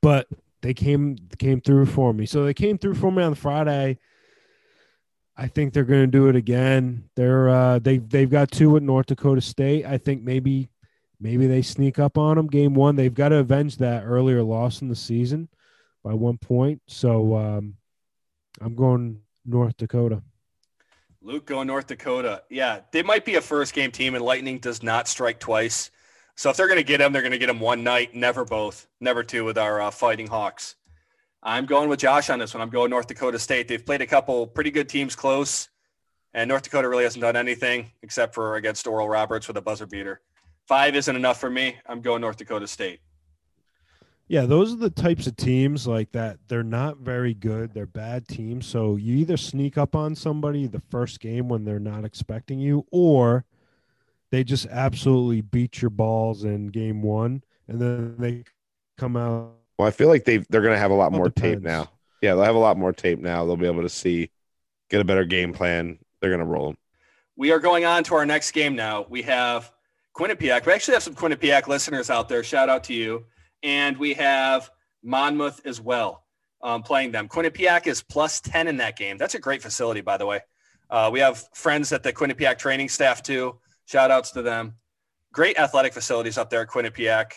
but 0.00 0.28
they 0.62 0.74
came 0.74 1.18
came 1.38 1.60
through 1.60 1.86
for 1.86 2.12
me. 2.14 2.24
So 2.24 2.44
they 2.44 2.54
came 2.54 2.78
through 2.78 2.94
for 2.94 3.12
me 3.12 3.22
on 3.22 3.34
Friday. 3.34 3.98
I 5.36 5.48
think 5.48 5.72
they're 5.72 5.84
going 5.84 6.02
to 6.02 6.06
do 6.06 6.28
it 6.28 6.36
again. 6.36 7.04
They're 7.16 7.48
uh, 7.48 7.78
they 7.78 7.98
they've 7.98 8.30
got 8.30 8.50
two 8.50 8.76
at 8.76 8.82
North 8.82 9.06
Dakota 9.06 9.40
State. 9.40 9.84
I 9.84 9.98
think 9.98 10.22
maybe 10.22 10.70
maybe 11.20 11.46
they 11.46 11.62
sneak 11.62 11.98
up 11.98 12.16
on 12.16 12.36
them. 12.36 12.46
Game 12.46 12.74
one, 12.74 12.96
they've 12.96 13.12
got 13.12 13.30
to 13.30 13.36
avenge 13.36 13.78
that 13.78 14.04
earlier 14.04 14.42
loss 14.42 14.82
in 14.82 14.88
the 14.88 14.96
season 14.96 15.48
by 16.04 16.14
one 16.14 16.38
point. 16.38 16.80
So 16.86 17.36
um, 17.36 17.74
I'm 18.60 18.74
going 18.74 19.20
North 19.44 19.76
Dakota. 19.76 20.22
Luke 21.20 21.46
going 21.46 21.68
North 21.68 21.86
Dakota. 21.86 22.42
Yeah, 22.50 22.80
they 22.92 23.02
might 23.02 23.24
be 23.24 23.36
a 23.36 23.40
first 23.40 23.74
game 23.74 23.90
team, 23.90 24.14
and 24.14 24.24
Lightning 24.24 24.58
does 24.58 24.82
not 24.82 25.08
strike 25.08 25.38
twice. 25.38 25.90
So 26.36 26.50
if 26.50 26.56
they're 26.56 26.66
going 26.66 26.78
to 26.78 26.84
get 26.84 26.98
them, 26.98 27.12
they're 27.12 27.22
going 27.22 27.32
to 27.32 27.38
get 27.38 27.46
them 27.46 27.60
one 27.60 27.84
night, 27.84 28.14
never 28.14 28.44
both, 28.44 28.88
never 29.00 29.22
two 29.22 29.44
with 29.44 29.58
our 29.58 29.80
uh, 29.80 29.90
Fighting 29.90 30.26
Hawks. 30.26 30.76
I'm 31.42 31.66
going 31.66 31.88
with 31.88 32.00
Josh 32.00 32.30
on 32.30 32.38
this 32.38 32.54
one. 32.54 32.60
I'm 32.60 32.70
going 32.70 32.90
North 32.90 33.06
Dakota 33.06 33.38
State. 33.38 33.68
They've 33.68 33.84
played 33.84 34.00
a 34.00 34.06
couple 34.06 34.46
pretty 34.46 34.70
good 34.70 34.88
teams 34.88 35.16
close, 35.16 35.68
and 36.34 36.48
North 36.48 36.62
Dakota 36.62 36.88
really 36.88 37.04
hasn't 37.04 37.22
done 37.22 37.36
anything 37.36 37.90
except 38.02 38.34
for 38.34 38.56
against 38.56 38.86
Oral 38.86 39.08
Roberts 39.08 39.48
with 39.48 39.56
a 39.56 39.60
buzzer 39.60 39.86
beater. 39.86 40.20
Five 40.68 40.94
isn't 40.94 41.14
enough 41.14 41.40
for 41.40 41.50
me. 41.50 41.76
I'm 41.86 42.00
going 42.00 42.20
North 42.20 42.36
Dakota 42.36 42.66
State. 42.66 43.00
Yeah, 44.28 44.46
those 44.46 44.72
are 44.72 44.76
the 44.76 44.88
types 44.88 45.26
of 45.26 45.36
teams 45.36 45.86
like 45.86 46.12
that. 46.12 46.38
They're 46.48 46.62
not 46.62 46.98
very 46.98 47.34
good. 47.34 47.74
They're 47.74 47.86
bad 47.86 48.28
teams. 48.28 48.66
So 48.66 48.96
you 48.96 49.16
either 49.16 49.36
sneak 49.36 49.76
up 49.76 49.94
on 49.94 50.14
somebody 50.14 50.66
the 50.66 50.80
first 50.90 51.20
game 51.20 51.48
when 51.48 51.64
they're 51.64 51.78
not 51.78 52.04
expecting 52.04 52.58
you, 52.58 52.86
or 52.90 53.44
they 54.32 54.42
just 54.42 54.66
absolutely 54.66 55.42
beat 55.42 55.80
your 55.80 55.90
balls 55.90 56.44
in 56.44 56.68
game 56.68 57.02
one, 57.02 57.44
and 57.68 57.80
then 57.80 58.16
they 58.18 58.44
come 58.98 59.16
out. 59.16 59.52
Well, 59.78 59.86
I 59.86 59.90
feel 59.90 60.08
like 60.08 60.24
they 60.24 60.38
they're 60.48 60.62
gonna 60.62 60.78
have 60.78 60.90
a 60.90 60.94
lot 60.94 61.12
Well, 61.12 61.20
more 61.20 61.30
tape 61.30 61.60
now. 61.60 61.90
Yeah, 62.22 62.34
they'll 62.34 62.44
have 62.44 62.56
a 62.56 62.58
lot 62.58 62.78
more 62.78 62.92
tape 62.92 63.18
now. 63.18 63.44
They'll 63.44 63.56
be 63.56 63.66
able 63.66 63.82
to 63.82 63.88
see, 63.88 64.30
get 64.88 65.00
a 65.00 65.04
better 65.04 65.24
game 65.24 65.52
plan. 65.52 65.98
They're 66.20 66.30
gonna 66.30 66.46
roll 66.46 66.68
them. 66.68 66.78
We 67.36 67.52
are 67.52 67.58
going 67.58 67.84
on 67.84 68.04
to 68.04 68.14
our 68.14 68.26
next 68.26 68.52
game 68.52 68.74
now. 68.74 69.06
We 69.08 69.22
have 69.22 69.70
Quinnipiac. 70.16 70.66
We 70.66 70.72
actually 70.72 70.94
have 70.94 71.02
some 71.02 71.14
Quinnipiac 71.14 71.66
listeners 71.68 72.10
out 72.10 72.28
there. 72.28 72.42
Shout 72.42 72.68
out 72.68 72.84
to 72.84 72.94
you. 72.94 73.24
And 73.62 73.96
we 73.96 74.14
have 74.14 74.70
Monmouth 75.02 75.60
as 75.64 75.80
well 75.80 76.24
um, 76.62 76.82
playing 76.82 77.12
them. 77.12 77.28
Quinnipiac 77.28 77.86
is 77.86 78.02
plus 78.02 78.40
10 78.40 78.68
in 78.68 78.76
that 78.78 78.96
game. 78.96 79.18
That's 79.18 79.34
a 79.34 79.38
great 79.38 79.62
facility, 79.62 80.00
by 80.00 80.16
the 80.16 80.26
way. 80.26 80.40
Uh, 80.90 81.08
we 81.12 81.20
have 81.20 81.48
friends 81.54 81.92
at 81.92 82.02
the 82.02 82.12
Quinnipiac 82.12 82.58
training 82.58 82.88
staff 82.88 83.22
too. 83.22 83.56
Shout 83.86 84.10
outs 84.10 84.30
to 84.32 84.42
them. 84.42 84.74
Great 85.32 85.58
athletic 85.58 85.92
facilities 85.92 86.38
up 86.38 86.50
there 86.50 86.62
at 86.62 86.68
Quinnipiac. 86.68 87.32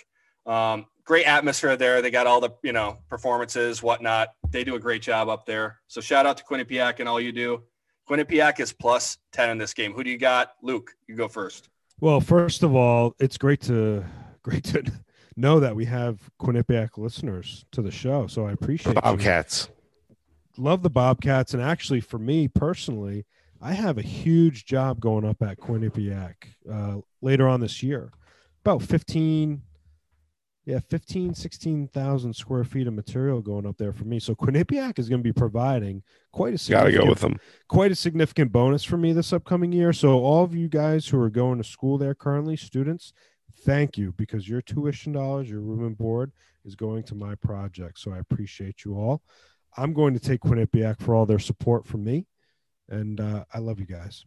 Um, 0.45 0.85
great 1.05 1.25
atmosphere 1.25 1.77
there. 1.77 2.01
They 2.01 2.11
got 2.11 2.27
all 2.27 2.41
the, 2.41 2.51
you 2.63 2.73
know, 2.73 2.99
performances, 3.09 3.81
whatnot. 3.81 4.29
They 4.49 4.63
do 4.63 4.75
a 4.75 4.79
great 4.79 5.01
job 5.01 5.29
up 5.29 5.45
there. 5.45 5.79
So 5.87 6.01
shout 6.01 6.25
out 6.25 6.37
to 6.37 6.43
Quinnipiac 6.43 6.99
and 6.99 7.07
all 7.07 7.19
you 7.19 7.31
do. 7.31 7.63
Quinnipiac 8.09 8.59
is 8.59 8.71
plus 8.71 9.17
10 9.31 9.49
in 9.49 9.57
this 9.57 9.73
game. 9.73 9.93
Who 9.93 10.03
do 10.03 10.09
you 10.09 10.17
got? 10.17 10.53
Luke, 10.61 10.91
you 11.07 11.15
go 11.15 11.27
first. 11.27 11.69
Well, 11.99 12.21
first 12.21 12.63
of 12.63 12.75
all, 12.75 13.15
it's 13.19 13.37
great 13.37 13.61
to 13.61 14.03
great 14.43 14.63
to 14.65 14.83
know 15.35 15.59
that 15.59 15.75
we 15.75 15.85
have 15.85 16.19
Quinnipiac 16.39 16.97
listeners 16.97 17.65
to 17.71 17.81
the 17.81 17.91
show. 17.91 18.27
So 18.27 18.45
I 18.45 18.51
appreciate 18.51 18.95
you. 18.95 19.01
Bobcats. 19.01 19.69
love 20.57 20.83
the 20.83 20.89
Bobcats, 20.89 21.53
and 21.53 21.63
actually, 21.63 22.01
for 22.01 22.19
me 22.19 22.47
personally, 22.47 23.25
I 23.65 23.73
have 23.73 23.97
a 23.97 24.03
huge 24.03 24.65
job 24.65 24.99
going 24.99 25.25
up 25.25 25.41
at 25.41 25.57
Quinnipiac 25.57 26.35
uh, 26.71 26.97
later 27.23 27.47
on 27.47 27.61
this 27.61 27.81
year. 27.81 28.11
About 28.63 28.83
15, 28.83 29.59
yeah, 30.65 30.77
15, 30.87 31.33
16,000 31.33 32.35
square 32.35 32.63
feet 32.63 32.85
of 32.85 32.93
material 32.93 33.41
going 33.41 33.65
up 33.65 33.77
there 33.77 33.91
for 33.91 34.03
me. 34.03 34.19
So 34.19 34.35
Quinnipiac 34.35 34.99
is 34.99 35.09
going 35.09 35.21
to 35.21 35.23
be 35.23 35.33
providing 35.33 36.03
quite 36.31 36.49
a 36.49 36.51
Got 36.51 36.57
to 36.57 36.59
significant, 36.59 37.03
go 37.03 37.09
with 37.09 37.19
them. 37.21 37.39
quite 37.67 37.91
a 37.91 37.95
significant 37.95 38.51
bonus 38.51 38.83
for 38.83 38.97
me 38.97 39.13
this 39.13 39.33
upcoming 39.33 39.71
year. 39.71 39.93
So 39.93 40.19
all 40.19 40.43
of 40.43 40.53
you 40.53 40.69
guys 40.69 41.07
who 41.07 41.19
are 41.19 41.31
going 41.31 41.57
to 41.57 41.63
school 41.63 41.97
there 41.97 42.13
currently, 42.13 42.55
students, 42.57 43.13
thank 43.63 43.97
you 43.97 44.13
because 44.15 44.47
your 44.47 44.61
tuition 44.61 45.13
dollars, 45.13 45.49
your 45.49 45.61
room 45.61 45.83
and 45.87 45.97
board 45.97 46.31
is 46.65 46.75
going 46.75 47.01
to 47.05 47.15
my 47.15 47.33
project. 47.33 47.97
So 47.97 48.11
I 48.11 48.19
appreciate 48.19 48.85
you 48.85 48.93
all. 48.93 49.23
I'm 49.75 49.91
going 49.93 50.13
to 50.13 50.19
take 50.19 50.41
Quinnipiac 50.41 51.01
for 51.01 51.15
all 51.15 51.25
their 51.25 51.39
support 51.39 51.87
from 51.87 52.03
me, 52.03 52.27
and 52.89 53.19
uh, 53.19 53.45
I 53.53 53.59
love 53.59 53.79
you 53.79 53.85
guys. 53.85 54.25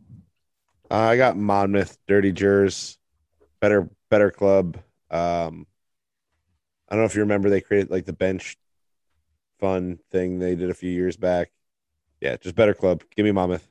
Uh, 0.91 0.95
I 0.95 1.17
got 1.17 1.37
Monmouth, 1.37 1.99
Dirty 2.07 2.33
Jers, 2.33 2.99
better 3.61 3.89
better 4.11 4.31
club. 4.31 4.77
Um, 5.11 5.67
I 6.89 6.95
don't 6.95 7.03
know 7.03 7.07
if 7.07 7.15
you 7.15 7.21
remember 7.23 7.51
they 7.51 7.61
created 7.61 7.91
like 7.91 8.07
the 8.07 8.13
bench 8.13 8.57
fun 9.61 9.99
thing 10.11 10.39
they 10.39 10.55
did 10.55 10.71
a 10.71 10.75
few 10.75 10.91
years 10.91 11.17
back. 11.17 11.51
Yeah, 12.21 12.37
just 12.37 12.55
better 12.55 12.75
club. 12.75 13.03
Give 13.17 13.25
me 13.25 13.33
Monmouth. 13.33 13.69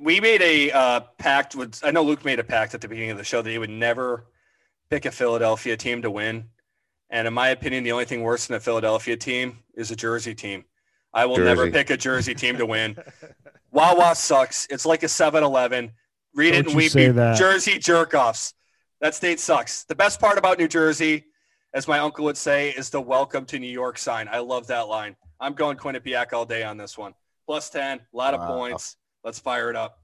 we 0.00 0.20
made 0.20 0.42
a 0.42 0.70
uh, 0.72 1.00
pact 1.18 1.54
with 1.56 1.80
i 1.82 1.90
know 1.90 2.02
luke 2.02 2.22
made 2.24 2.38
a 2.38 2.44
pact 2.44 2.74
at 2.74 2.80
the 2.82 2.88
beginning 2.88 3.10
of 3.12 3.16
the 3.18 3.24
show 3.24 3.40
that 3.40 3.50
he 3.50 3.56
would 3.58 3.70
never 3.70 4.26
pick 4.90 5.06
a 5.06 5.10
philadelphia 5.10 5.74
team 5.76 6.02
to 6.02 6.10
win 6.10 6.44
and 7.08 7.26
in 7.26 7.32
my 7.32 7.48
opinion 7.48 7.82
the 7.82 7.92
only 7.92 8.04
thing 8.04 8.22
worse 8.22 8.46
than 8.46 8.56
a 8.56 8.60
philadelphia 8.60 9.16
team 9.16 9.58
is 9.74 9.90
a 9.90 9.96
jersey 9.96 10.34
team 10.34 10.64
i 11.16 11.24
will 11.26 11.38
never 11.38 11.70
pick 11.70 11.90
a 11.90 11.96
jersey 11.96 12.34
team 12.34 12.56
to 12.58 12.66
win. 12.66 12.96
Wawa 13.72 14.14
sucks. 14.14 14.66
It's 14.70 14.86
like 14.86 15.02
a 15.02 15.06
7-eleven 15.06 15.90
read 16.34 16.50
Don't 16.52 16.60
it 16.60 16.66
and 16.68 16.76
weep 16.76 16.92
say 16.92 17.04
you 17.06 17.12
that. 17.14 17.36
jersey 17.38 17.78
jerk-offs. 17.78 18.54
That 19.00 19.14
state 19.14 19.40
sucks. 19.40 19.84
The 19.84 19.94
best 19.94 20.20
part 20.20 20.38
about 20.38 20.58
new 20.58 20.68
jersey 20.68 21.24
as 21.74 21.88
my 21.88 21.98
uncle 21.98 22.24
would 22.26 22.36
say 22.36 22.70
is 22.70 22.90
the 22.90 23.00
welcome 23.00 23.44
to 23.46 23.58
new 23.58 23.66
york 23.82 23.98
sign. 23.98 24.28
I 24.30 24.38
love 24.38 24.66
that 24.68 24.88
line. 24.88 25.16
I'm 25.40 25.54
going 25.54 25.76
quinnipiac 25.76 26.32
all 26.32 26.46
day 26.46 26.62
on 26.62 26.76
this 26.76 26.96
one. 26.96 27.14
Plus 27.46 27.68
10 27.70 27.98
a 27.98 28.16
lot 28.16 28.34
of 28.34 28.40
Wow. 28.40 28.56
points. 28.56 28.96
Let's 29.24 29.38
fire 29.38 29.68
it 29.70 29.76
up 29.76 29.98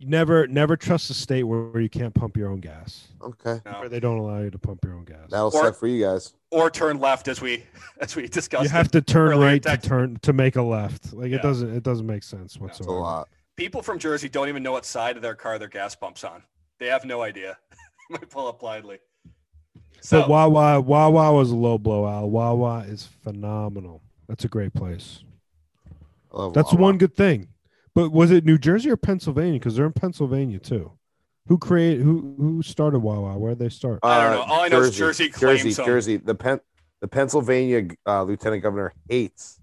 Never, 0.00 0.46
never 0.46 0.76
trust 0.76 1.10
a 1.10 1.14
state 1.14 1.44
where, 1.44 1.62
where 1.62 1.80
you 1.82 1.88
can't 1.88 2.14
pump 2.14 2.36
your 2.36 2.48
own 2.50 2.60
gas, 2.60 3.08
Okay, 3.22 3.60
No. 3.64 3.72
where 3.80 3.88
they 3.88 4.00
don't 4.00 4.18
allow 4.18 4.40
you 4.40 4.50
to 4.50 4.58
pump 4.58 4.84
your 4.84 4.94
own 4.94 5.04
gas. 5.04 5.30
that'll 5.30 5.46
Or- 5.46 5.52
suck 5.64 5.76
for 5.76 5.86
you 5.86 6.04
guys. 6.04 6.34
or 6.50 6.70
turn 6.70 6.98
left 7.00 7.28
as 7.28 7.40
we 7.40 7.64
as 8.00 8.14
we 8.14 8.28
discussed. 8.28 8.64
you 8.64 8.68
have 8.70 8.90
to 8.90 9.00
turn 9.00 9.38
right 9.38 9.62
to 9.62 9.76
turn 9.78 10.18
to 10.22 10.32
make 10.32 10.56
a 10.56 10.62
left. 10.62 11.12
Like 11.12 11.30
Yeah. 11.30 11.36
it 11.36 11.42
doesn't, 11.42 11.74
it 11.74 11.82
doesn't 11.82 12.06
make 12.06 12.22
sense 12.22 12.54
It's 12.54 12.60
whatsoever. 12.60 12.92
a 12.92 13.00
lot. 13.00 13.28
People 13.56 13.80
from 13.82 13.98
Jersey 13.98 14.28
don't 14.28 14.48
even 14.48 14.62
know 14.62 14.72
what 14.72 14.84
side 14.84 15.16
of 15.16 15.22
their 15.22 15.34
car 15.34 15.58
their 15.58 15.68
gas 15.68 15.94
pump's 15.94 16.24
on. 16.24 16.42
They 16.78 16.86
have 16.88 17.04
no 17.04 17.22
idea. 17.22 17.56
Might 18.10 18.28
pull 18.28 18.48
up 18.48 18.60
blindly. 18.60 18.98
So 20.00 20.20
But 20.22 20.30
Wawa, 20.30 20.80
Wawa 20.80 21.32
was 21.32 21.50
a 21.50 21.56
low 21.56 21.78
blow 21.78 22.04
out. 22.06 22.26
Wawa 22.26 22.80
is 22.88 23.06
phenomenal. 23.22 24.02
That's 24.26 24.44
a 24.44 24.48
great 24.48 24.74
place. 24.74 25.22
Love 26.32 26.54
That's 26.54 26.72
Wawa. 26.72 26.82
one 26.82 26.98
good 26.98 27.14
thing. 27.14 27.48
But 27.94 28.10
was 28.10 28.30
it 28.30 28.44
New 28.44 28.58
Jersey 28.58 28.90
or 28.90 28.96
Pennsylvania? 28.96 29.58
Because 29.58 29.76
they're 29.76 29.86
in 29.86 29.92
Pennsylvania 29.92 30.58
too. 30.58 30.92
Who 31.48 31.58
created? 31.58 32.02
Who 32.02 32.34
who 32.38 32.62
started 32.62 33.00
Wawa? 33.00 33.36
Where 33.38 33.50
did 33.52 33.58
they 33.58 33.68
start? 33.68 33.98
I 34.02 34.22
don't 34.22 34.32
know. 34.36 34.42
All 34.54 34.60
I 34.60 34.68
know 34.68 34.80
is 34.80 34.96
Jersey 34.96 35.28
claims 35.28 35.60
Jersey, 35.60 35.70
some. 35.72 35.84
Jersey. 35.86 36.16
The 36.16 36.34
Pen, 36.34 36.60
the 37.00 37.08
Pennsylvania 37.08 37.88
uh, 38.06 38.22
lieutenant 38.22 38.62
governor 38.62 38.92
hates 39.08 39.60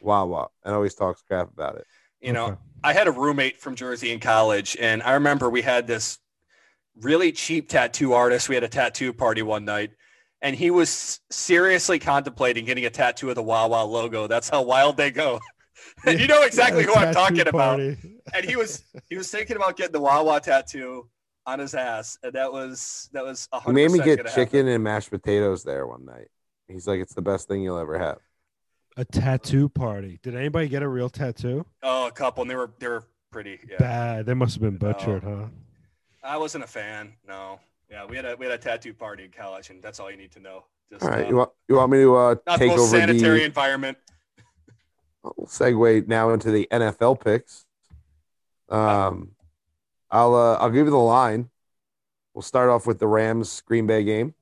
Wawa 0.00 0.48
and 0.64 0.74
always 0.74 0.94
talks 0.94 1.22
crap 1.22 1.52
about 1.52 1.76
it. 1.76 1.86
you 2.20 2.32
know, 2.32 2.46
Okay. 2.46 2.56
I 2.82 2.92
had 2.94 3.08
a 3.08 3.12
roommate 3.12 3.58
from 3.58 3.74
Jersey 3.74 4.10
in 4.12 4.20
college, 4.20 4.76
and 4.80 5.02
I 5.02 5.12
remember 5.14 5.50
we 5.50 5.62
had 5.62 5.86
this 5.86 6.18
really 7.00 7.30
cheap 7.32 7.68
tattoo 7.68 8.12
artist. 8.14 8.48
We 8.48 8.54
had 8.54 8.64
a 8.64 8.68
tattoo 8.68 9.12
party 9.12 9.42
one 9.42 9.64
night, 9.64 9.90
and 10.40 10.56
he 10.56 10.70
was 10.70 11.20
seriously 11.30 11.98
contemplating 11.98 12.64
getting 12.64 12.86
a 12.86 12.90
tattoo 12.90 13.28
of 13.28 13.34
the 13.34 13.42
Wawa 13.42 13.84
logo. 13.84 14.26
That's 14.28 14.48
how 14.48 14.62
wild 14.62 14.96
they 14.96 15.10
go. 15.10 15.40
and 16.06 16.18
you 16.20 16.26
know 16.26 16.42
exactly 16.42 16.80
Yeah, 16.82 16.86
who 16.88 16.94
I'm 16.94 17.14
tattoo 17.14 17.36
talking 17.36 17.48
about. 17.48 17.80
and 17.80 18.44
he 18.44 18.56
was 18.56 18.82
he 19.08 19.16
was 19.16 19.30
thinking 19.30 19.56
about 19.56 19.76
getting 19.76 19.92
the 19.92 20.00
Wawa 20.00 20.40
tattoo 20.40 21.08
on 21.46 21.58
his 21.58 21.74
ass, 21.74 22.18
and 22.22 22.32
that 22.34 22.52
was 22.52 23.08
that 23.12 23.24
was 23.24 23.48
a 23.52 23.60
He 23.62 23.72
made 23.72 23.90
me 23.90 23.98
get 24.00 24.18
chicken 24.34 24.60
happen. 24.60 24.68
and 24.68 24.84
mashed 24.84 25.10
potatoes 25.10 25.64
there 25.64 25.86
one 25.86 26.04
night. 26.04 26.28
He's 26.68 26.86
like, 26.86 27.00
it's 27.00 27.14
the 27.14 27.22
best 27.22 27.48
thing 27.48 27.62
you'll 27.62 27.78
ever 27.78 27.98
have. 27.98 28.18
A 28.98 29.04
tattoo 29.04 29.68
party. 29.68 30.18
Did 30.22 30.34
anybody 30.34 30.68
get 30.68 30.82
a 30.82 30.88
real 30.88 31.08
tattoo? 31.08 31.64
Oh, 31.82 32.08
a 32.08 32.10
couple, 32.10 32.42
and 32.42 32.50
they 32.50 32.56
were 32.56 32.70
they 32.78 32.88
were 32.88 33.04
pretty. 33.30 33.58
Yeah, 33.68 33.78
Bad. 33.78 34.26
They 34.26 34.34
must 34.34 34.54
have 34.56 34.62
been 34.62 34.74
No. 34.74 34.92
butchered, 34.92 35.22
huh? 35.22 35.46
I 36.22 36.36
wasn't 36.36 36.64
a 36.64 36.66
fan. 36.66 37.14
No, 37.26 37.60
yeah, 37.90 38.04
we 38.04 38.16
had 38.16 38.24
a 38.26 38.36
we 38.36 38.44
had 38.44 38.54
a 38.54 38.58
tattoo 38.58 38.92
party 38.92 39.24
in 39.24 39.30
college, 39.30 39.70
and 39.70 39.82
that's 39.82 40.00
all 40.00 40.10
you 40.10 40.16
need 40.16 40.32
to 40.32 40.40
know. 40.40 40.64
Just, 40.90 41.04
All 41.04 41.10
right, 41.10 41.24
uh, 41.24 41.28
you 41.28 41.36
want 41.36 41.50
you 41.68 41.76
want 41.76 41.92
me 41.92 41.98
to 41.98 42.16
uh, 42.16 42.34
not 42.46 42.58
the 42.58 42.66
take 42.66 42.68
most 42.76 42.80
over 42.80 42.98
sanitary 42.98 43.38
the 43.40 43.44
environment. 43.44 43.96
We'll 45.36 45.46
segue 45.46 46.06
now 46.06 46.30
into 46.30 46.50
the 46.50 46.68
NFL 46.70 47.22
picks. 47.22 47.66
Um, 48.68 49.32
I'll 50.10 50.34
uh, 50.34 50.54
I'll 50.56 50.70
give 50.70 50.86
you 50.86 50.90
the 50.90 50.96
line. 50.96 51.50
We'll 52.34 52.42
start 52.42 52.70
off 52.70 52.86
with 52.86 52.98
the 52.98 53.06
Rams 53.06 53.62
Green 53.62 53.86
Bay 53.86 54.04
game. 54.04 54.34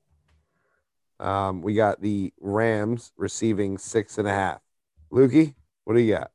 Um, 1.19 1.61
we 1.61 1.73
got 1.73 2.01
the 2.01 2.31
Rams 2.39 3.11
receiving 3.17 3.77
six 3.77 4.17
and 4.17 4.27
a 4.27 4.31
half. 4.31 4.61
Lukey, 5.11 5.55
what 5.83 5.95
do 5.95 6.01
you 6.01 6.13
got? 6.13 6.31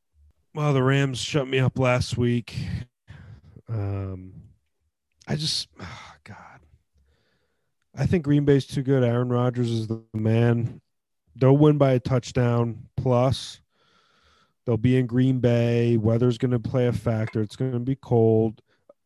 Well, 0.53 0.73
the 0.73 0.83
Rams 0.83 1.19
shut 1.19 1.47
me 1.47 1.59
up 1.59 1.79
last 1.79 2.17
week. 2.17 2.55
Um, 3.69 4.33
I 5.27 5.35
just, 5.35 5.69
oh, 5.79 6.13
God, 6.23 6.59
I 7.95 8.05
think 8.05 8.23
Green 8.23 8.45
Bay's 8.45 8.67
too 8.67 8.83
good. 8.83 9.03
Aaron 9.03 9.29
Rodgers 9.29 9.71
is 9.71 9.87
the 9.87 10.03
man. 10.13 10.81
They'll 11.35 11.57
win 11.57 11.77
by 11.77 11.93
a 11.93 11.99
touchdown 11.99 12.83
plus. 12.97 13.61
They'll 14.65 14.77
be 14.77 14.97
in 14.97 15.07
Green 15.07 15.39
Bay. 15.39 15.97
Weather's 15.97 16.37
going 16.37 16.51
to 16.51 16.59
play 16.59 16.87
a 16.87 16.93
factor. 16.93 17.41
It's 17.41 17.55
going 17.55 17.73
to 17.73 17.79
be 17.79 17.95
cold. 17.95 18.61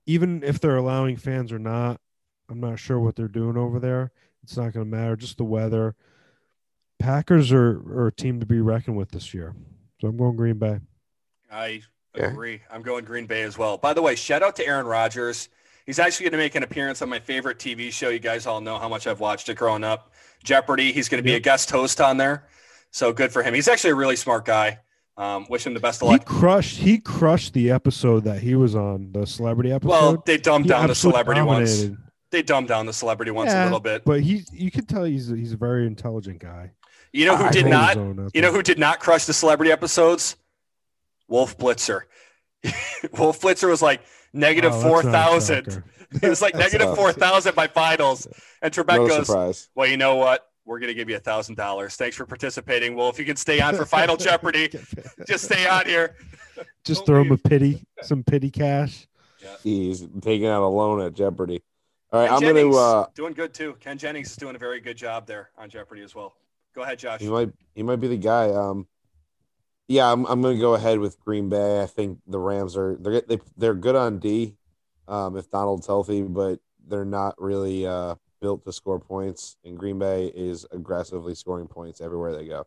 Even 0.06 0.44
if 0.44 0.60
they're 0.60 0.78
allowing 0.78 1.18
fans 1.18 1.52
or 1.52 1.60
not, 1.60 2.00
I'm 2.50 2.60
not 2.60 2.80
sure 2.80 3.00
what 3.00 3.16
they're 3.16 3.28
doing 3.28 3.58
over 3.58 3.80
there. 3.80 4.12
It's 4.44 4.56
not 4.56 4.74
going 4.74 4.86
to 4.86 4.98
matter. 4.98 5.16
Just 5.16 5.38
the 5.38 5.44
weather. 5.44 5.96
Packers 7.00 7.52
are, 7.52 7.82
are 8.00 8.08
a 8.08 8.12
team 8.12 8.40
to 8.40 8.46
be 8.46 8.60
reckoned 8.62 8.98
with 8.98 9.12
this 9.12 9.34
year. 9.34 9.56
So 10.02 10.08
I'm 10.08 10.18
going 10.18 10.36
Green 10.36 10.58
Bay. 10.58 10.80
I 11.52 11.82
Yeah. 12.16 12.32
agree. 12.32 12.62
I'm 12.72 12.82
going 12.82 13.06
Green 13.06 13.26
Bay 13.26 13.44
as 13.44 13.58
well. 13.58 13.78
By 13.78 13.94
the 13.94 14.02
way, 14.02 14.16
shout 14.16 14.42
out 14.44 14.56
to 14.58 14.66
Aaron 14.66 14.86
Rodgers. 14.86 15.50
He's 15.86 16.00
actually 16.00 16.26
going 16.26 16.32
to 16.34 16.38
make 16.38 16.56
an 16.56 16.64
appearance 16.64 17.02
on 17.02 17.10
my 17.10 17.20
favorite 17.20 17.60
TV 17.60 17.92
show. 17.92 18.10
You 18.10 18.20
guys 18.20 18.46
all 18.46 18.62
know 18.62 18.78
how 18.78 18.90
much 18.90 19.08
I've 19.08 19.20
watched 19.20 19.48
it 19.50 19.56
growing 19.56 19.84
up, 19.84 20.12
Jeopardy. 20.44 20.92
He's 20.92 21.08
going 21.10 21.20
to 21.20 21.24
be 21.24 21.32
Yep. 21.32 21.38
a 21.40 21.44
guest 21.44 21.72
host 21.72 22.02
on 22.02 22.18
there, 22.18 22.48
so 22.92 23.14
good 23.14 23.32
for 23.32 23.42
him. 23.44 23.54
He's 23.54 23.68
actually 23.68 23.92
a 23.92 23.96
really 23.96 24.16
smart 24.18 24.46
guy. 24.46 24.80
Um, 25.18 25.48
wish 25.50 25.66
him 25.66 25.74
the 25.74 25.80
best 25.80 26.02
of 26.04 26.10
He 26.10 26.14
luck. 26.14 26.26
crushed. 26.26 26.78
He 26.78 27.00
crushed 27.00 27.54
the 27.54 27.72
episode 27.72 28.24
that 28.26 28.40
he 28.42 28.54
was 28.56 28.76
on, 28.76 29.12
the 29.14 29.26
celebrity 29.26 29.72
episode. 29.72 29.90
Well, 29.90 30.24
they 30.26 30.38
dumbed 30.38 30.66
He 30.66 30.70
down 30.70 30.88
the 30.88 30.96
celebrity 30.96 31.42
ones. 31.42 31.76
dominated. 31.82 32.04
They 32.30 32.42
dumbed 32.44 32.68
down 32.68 32.86
the 32.86 32.94
celebrity 32.94 33.32
ones 33.32 33.52
a 33.54 33.64
little 33.64 33.80
bit. 33.80 34.04
But 34.06 34.22
he, 34.22 34.44
you 34.52 34.70
can 34.70 34.86
tell 34.86 35.06
he's 35.06 35.28
he's 35.30 35.54
a 35.54 35.58
very 35.58 35.88
intelligent 35.88 36.40
guy. 36.40 36.72
You 37.14 37.26
know 37.26 37.38
who 37.38 37.46
I 37.46 37.52
did 37.52 37.66
not? 37.66 37.90
His 37.96 37.98
own 37.98 38.20
out 38.20 38.32
You 38.36 38.42
know 38.42 38.52
who 38.52 38.62
did 38.62 38.78
not 38.78 39.00
crush 39.00 39.26
the 39.26 39.34
celebrity 39.34 39.72
episodes? 39.72 40.36
Wolf 41.28 41.58
Blitzer. 41.58 42.02
Wolf 43.18 43.42
Blitzer 43.42 43.70
was 43.70 43.82
like 43.82 44.02
negative 44.34 44.72
Oh, 44.74 44.76
that's 44.76 44.84
not 44.84 44.90
four 44.90 45.00
a 45.00 45.12
thousand. 45.12 45.66
shocker. 45.66 45.84
It 46.24 46.30
was 46.30 46.42
like 46.42 46.54
That's 46.54 46.74
four 46.96 47.12
thousand 47.12 47.56
by 47.56 47.68
finals. 47.68 48.28
And 48.62 48.74
Trebek 48.74 48.96
no 48.96 49.08
goes, 49.08 49.28
surprise. 49.28 49.70
Well, 49.76 49.88
you 49.88 49.98
know 49.98 50.16
what? 50.16 50.47
We're 50.68 50.80
gonna 50.80 50.94
give 50.94 51.10
you 51.10 51.16
a 51.16 51.20
thousand 51.20 51.56
dollars. 51.56 51.96
Thanks 51.96 52.18
for 52.18 52.26
participating. 52.26 52.94
Well, 52.94 53.10
if 53.10 53.18
you 53.18 53.24
can 53.24 53.38
stay 53.38 53.62
on 53.62 53.76
for 53.76 53.86
Final 53.86 54.18
Jeopardy, 54.28 54.70
just 55.26 55.46
stay 55.46 55.66
on 55.66 55.86
here. 55.86 56.18
Just 56.84 57.00
Don't 57.00 57.06
throw 57.06 57.22
him 57.22 57.32
a 57.32 57.38
pity, 57.38 57.86
some 58.02 58.22
pity 58.24 58.52
cash. 58.52 59.08
He's 59.64 60.06
taking 60.22 60.48
out 60.48 60.64
a 60.64 60.68
loan 60.68 61.02
at 61.02 61.14
Jeopardy. 61.14 61.64
All 62.12 62.20
right, 62.20 62.28
Ken 62.28 62.36
I'm 62.36 62.56
going 62.56 62.72
to. 62.72 62.78
Uh, 62.78 63.06
doing 63.16 63.34
good 63.34 63.54
too. 63.54 63.78
Ken 63.80 63.98
Jennings 63.98 64.32
is 64.32 64.36
doing 64.36 64.56
a 64.56 64.60
very 64.60 64.82
good 64.82 64.98
job 64.98 65.26
there 65.26 65.52
on 65.58 65.70
Jeopardy 65.70 66.02
as 66.02 66.14
well. 66.14 66.36
Go 66.76 66.82
ahead, 66.82 67.00
Josh. 67.00 67.22
he 67.22 67.30
might. 67.30 67.52
He 67.74 67.84
might 67.84 67.98
be 67.98 68.10
the 68.10 68.18
guy. 68.18 68.50
Um, 68.50 68.88
yeah, 69.88 70.12
I'm. 70.12 70.26
I'm 70.26 70.42
going 70.42 70.56
to 70.56 70.62
go 70.62 70.74
ahead 70.74 71.00
with 71.00 71.18
Green 71.20 71.48
Bay. 71.48 71.82
I 71.82 71.86
think 71.86 72.20
the 72.28 72.40
Rams 72.40 72.76
are. 72.76 72.98
They're 73.00 73.22
they, 73.22 73.40
they're 73.56 73.74
good 73.74 73.96
on 73.96 74.20
D, 74.20 74.58
um, 75.08 75.38
if 75.38 75.50
Donald's 75.50 75.88
healthy, 75.88 76.24
but 76.24 76.60
they're 76.88 77.06
not 77.06 77.36
really 77.42 77.88
uh, 77.88 78.16
built 78.42 78.66
to 78.66 78.72
score 78.72 79.00
points. 79.00 79.58
And 79.64 79.78
Green 79.78 80.00
Bay 80.00 80.28
is 80.28 80.66
aggressively 80.72 81.36
scoring 81.36 81.68
points 81.68 82.02
everywhere 82.02 82.36
they 82.36 82.48
go. 82.48 82.66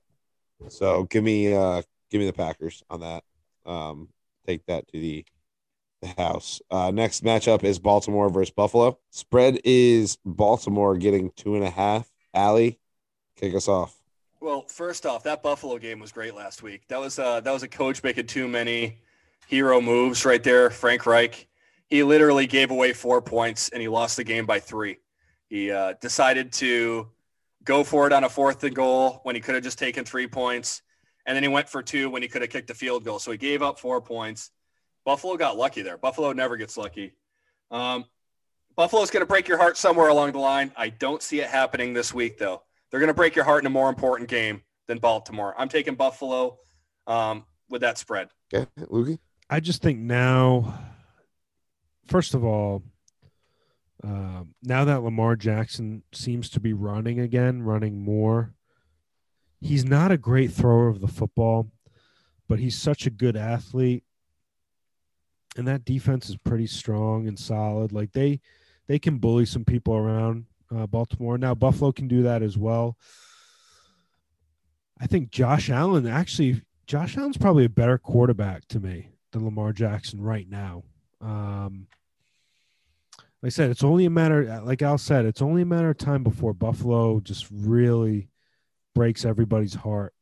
So 0.68 1.04
give 1.04 1.24
me 1.24 1.54
uh, 1.54 1.82
give 2.10 2.20
me 2.20 2.26
the 2.26 2.32
Packers 2.32 2.82
on 2.90 3.00
that. 3.00 3.24
Um, 3.64 4.08
take 4.46 4.66
that 4.66 4.88
to 4.88 5.00
the 5.00 5.24
the 6.02 6.08
house. 6.08 6.60
Uh, 6.70 6.90
next 6.90 7.24
matchup 7.24 7.62
is 7.62 7.78
Baltimore 7.78 8.30
versus 8.30 8.50
Buffalo. 8.50 8.98
Spread 9.10 9.60
is 9.64 10.18
Baltimore 10.24 10.96
getting 10.96 11.30
two 11.36 11.56
and 11.56 11.64
a 11.64 11.70
half. 11.70 12.10
Allie, 12.32 12.78
kick 13.36 13.54
us 13.54 13.68
off. 13.68 13.96
Well, 14.40 14.64
first 14.68 15.04
off, 15.04 15.24
that 15.24 15.42
Buffalo 15.42 15.76
game 15.78 15.98
was 15.98 16.12
great 16.12 16.34
last 16.34 16.62
week. 16.62 16.88
That 16.88 17.00
was 17.00 17.18
uh, 17.18 17.40
that 17.40 17.52
was 17.52 17.62
a 17.62 17.68
coach 17.68 18.02
making 18.02 18.26
too 18.26 18.48
many 18.48 18.98
hero 19.46 19.80
moves 19.80 20.24
right 20.24 20.42
there. 20.42 20.70
Frank 20.70 21.06
Reich. 21.06 21.46
He 21.88 22.04
literally 22.04 22.46
gave 22.46 22.70
away 22.70 22.92
four 22.92 23.20
points 23.20 23.68
and 23.70 23.82
he 23.82 23.88
lost 23.88 24.16
the 24.16 24.22
game 24.22 24.46
by 24.46 24.60
three. 24.60 24.98
He 25.50 25.72
uh, 25.72 25.94
decided 26.00 26.52
to 26.54 27.08
go 27.64 27.82
for 27.84 28.06
it 28.06 28.12
on 28.12 28.22
a 28.24 28.28
fourth 28.28 28.62
and 28.64 28.74
goal 28.74 29.20
when 29.24 29.34
he 29.34 29.40
could 29.40 29.56
have 29.56 29.64
just 29.64 29.78
taken 29.78 30.04
three 30.04 30.28
points, 30.28 30.80
and 31.26 31.34
then 31.36 31.42
he 31.42 31.48
went 31.48 31.68
for 31.68 31.82
two 31.82 32.08
when 32.08 32.22
he 32.22 32.28
could 32.28 32.40
have 32.40 32.50
kicked 32.50 32.70
a 32.70 32.74
field 32.74 33.04
goal. 33.04 33.18
So 33.18 33.32
he 33.32 33.36
gave 33.36 33.60
up 33.60 33.78
four 33.78 34.00
points. 34.00 34.50
Buffalo 35.04 35.36
got 35.36 35.58
lucky 35.58 35.82
there. 35.82 35.98
Buffalo 35.98 36.32
never 36.32 36.56
gets 36.56 36.76
lucky. 36.76 37.14
Um, 37.72 38.04
Buffalo's 38.76 39.10
going 39.10 39.22
to 39.22 39.26
break 39.26 39.48
your 39.48 39.58
heart 39.58 39.76
somewhere 39.76 40.08
along 40.08 40.32
the 40.32 40.38
line. 40.38 40.72
I 40.76 40.88
don't 40.88 41.20
see 41.20 41.40
it 41.40 41.48
happening 41.48 41.94
this 41.94 42.14
week, 42.14 42.38
though. 42.38 42.62
They're 42.90 43.00
going 43.00 43.08
to 43.08 43.14
break 43.14 43.34
your 43.34 43.44
heart 43.44 43.62
in 43.62 43.66
a 43.66 43.70
more 43.70 43.88
important 43.88 44.28
game 44.28 44.62
than 44.86 44.98
Baltimore. 44.98 45.54
I'm 45.58 45.68
taking 45.68 45.96
Buffalo 45.96 46.58
um, 47.08 47.44
with 47.68 47.80
that 47.80 47.98
spread. 47.98 48.28
Okay, 48.54 48.66
Lukey. 48.86 49.18
I 49.48 49.58
just 49.58 49.82
think 49.82 49.98
now, 49.98 50.78
first 52.06 52.34
of 52.34 52.44
all, 52.44 52.84
um, 54.02 54.54
now 54.62 54.84
that 54.84 55.02
Lamar 55.02 55.36
Jackson 55.36 56.02
seems 56.12 56.48
to 56.50 56.60
be 56.60 56.72
running 56.72 57.20
again, 57.20 57.62
running 57.62 58.02
more, 58.02 58.54
he's 59.60 59.84
not 59.84 60.10
a 60.10 60.18
great 60.18 60.52
thrower 60.52 60.88
of 60.88 61.00
the 61.00 61.08
football, 61.08 61.70
but 62.48 62.58
he's 62.58 62.78
such 62.78 63.06
a 63.06 63.10
good 63.10 63.36
athlete. 63.36 64.04
And 65.56 65.66
that 65.68 65.84
defense 65.84 66.30
is 66.30 66.36
pretty 66.36 66.66
strong 66.66 67.26
and 67.26 67.38
solid. 67.38 67.92
Like 67.92 68.12
they, 68.12 68.40
they 68.86 68.98
can 68.98 69.18
bully 69.18 69.44
some 69.44 69.64
people 69.64 69.94
around 69.94 70.46
uh, 70.74 70.86
Baltimore. 70.86 71.36
Now 71.36 71.54
Buffalo 71.54 71.92
can 71.92 72.08
do 72.08 72.22
that 72.22 72.42
as 72.42 72.56
well. 72.56 72.96
I 75.00 75.06
think 75.06 75.30
Josh 75.30 75.68
Allen 75.70 76.06
actually, 76.06 76.62
Josh 76.86 77.16
Allen's 77.16 77.36
probably 77.36 77.64
a 77.64 77.70
better 77.70 77.98
quarterback 77.98 78.66
to 78.68 78.80
me 78.80 79.10
than 79.32 79.44
Lamar 79.44 79.72
Jackson 79.72 80.20
right 80.20 80.48
now. 80.48 80.84
Um, 81.20 81.86
like 83.42 83.48
I 83.48 83.50
said, 83.50 83.70
it's 83.70 83.84
only 83.84 84.04
a 84.04 84.10
matter, 84.10 84.60
like 84.64 84.82
Al 84.82 84.98
said, 84.98 85.24
it's 85.24 85.40
only 85.40 85.62
a 85.62 85.66
matter 85.66 85.90
of 85.90 85.98
time 85.98 86.22
before 86.22 86.52
Buffalo 86.52 87.20
just 87.20 87.46
really 87.50 88.28
breaks 88.94 89.24
everybody's 89.24 89.74
heart. 89.74 90.12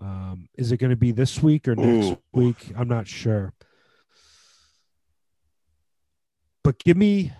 Um, 0.00 0.48
is 0.56 0.70
it 0.70 0.76
going 0.76 0.90
to 0.90 0.96
be 0.96 1.10
this 1.10 1.42
week 1.42 1.66
or 1.66 1.74
next 1.74 2.06
Ooh. 2.06 2.18
week? 2.32 2.72
I'm 2.76 2.88
not 2.88 3.08
sure. 3.08 3.52
But 6.62 6.78
give 6.78 6.96
me, 6.96 7.32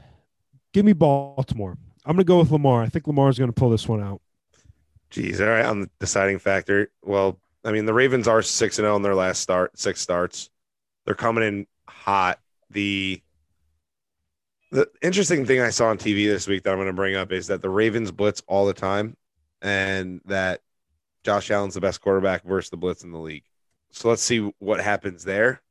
give 0.72 0.84
me 0.84 0.92
Baltimore. 0.92 1.78
I'm 2.04 2.16
going 2.16 2.18
to 2.18 2.24
go 2.24 2.40
with 2.40 2.50
Lamar. 2.50 2.82
I 2.82 2.88
think 2.88 3.06
Lamar's 3.06 3.38
going 3.38 3.48
to 3.48 3.54
pull 3.54 3.70
this 3.70 3.88
one 3.88 4.02
out. 4.02 4.20
Geez, 5.10 5.40
all 5.40 5.46
right. 5.46 5.64
On 5.64 5.80
the 5.80 5.90
deciding 6.00 6.40
factor, 6.40 6.90
well, 7.02 7.38
I 7.64 7.70
mean, 7.70 7.86
the 7.86 7.94
Ravens 7.94 8.28
are 8.28 8.42
six 8.42 8.78
and 8.78 8.84
zero 8.84 8.96
in 8.96 9.02
their 9.02 9.14
last 9.14 9.40
start, 9.40 9.78
six 9.78 10.00
starts. 10.00 10.50
They're 11.06 11.14
coming 11.14 11.44
in 11.44 11.66
hot. 11.88 12.40
The 12.70 13.22
the 14.74 14.90
interesting 15.02 15.46
thing 15.46 15.60
I 15.60 15.70
saw 15.70 15.86
on 15.86 15.98
TV 15.98 16.26
this 16.26 16.48
week 16.48 16.64
that 16.64 16.70
I'm 16.70 16.78
going 16.78 16.88
to 16.88 16.92
bring 16.92 17.14
up 17.14 17.30
is 17.30 17.46
that 17.46 17.62
the 17.62 17.70
Ravens 17.70 18.10
blitz 18.10 18.42
all 18.48 18.66
the 18.66 18.74
time, 18.74 19.16
and 19.62 20.20
that 20.24 20.62
Josh 21.22 21.52
Allen's 21.52 21.74
the 21.74 21.80
best 21.80 22.00
quarterback 22.00 22.42
versus 22.42 22.70
the 22.70 22.76
blitz 22.76 23.04
in 23.04 23.12
the 23.12 23.18
league. 23.20 23.44
So 23.92 24.08
let's 24.08 24.20
see 24.20 24.52
what 24.58 24.80
happens 24.80 25.22
there. 25.22 25.62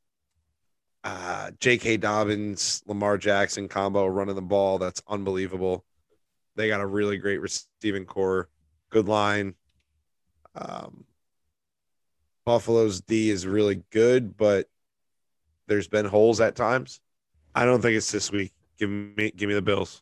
Uh, 1.03 1.51
J.K. 1.59 1.97
Dobbins, 1.97 2.81
Lamar 2.87 3.17
Jackson 3.17 3.67
combo 3.67 4.07
running 4.07 4.35
the 4.35 4.41
ball. 4.41 4.77
That's 4.77 5.03
unbelievable. 5.05 5.83
They 6.55 6.69
got 6.69 6.79
a 6.79 6.85
really 6.85 7.17
great 7.17 7.41
receiving 7.41 8.05
corps 8.05 8.47
good 8.89 9.09
line. 9.09 9.55
Um, 10.55 11.03
Buffalo's 12.45 13.01
D 13.01 13.29
is 13.29 13.45
really 13.45 13.83
good, 13.91 14.37
but 14.37 14.69
there's 15.67 15.89
been 15.89 16.05
holes 16.05 16.39
at 16.39 16.55
times. 16.55 17.01
I 17.53 17.65
don't 17.65 17.81
think 17.81 17.97
it's 17.97 18.11
this 18.11 18.31
week. 18.31 18.53
Give 18.84 18.89
me, 18.89 19.32
give 19.32 19.48
me 19.48 19.56
the 19.56 19.62
Bills. 19.62 20.02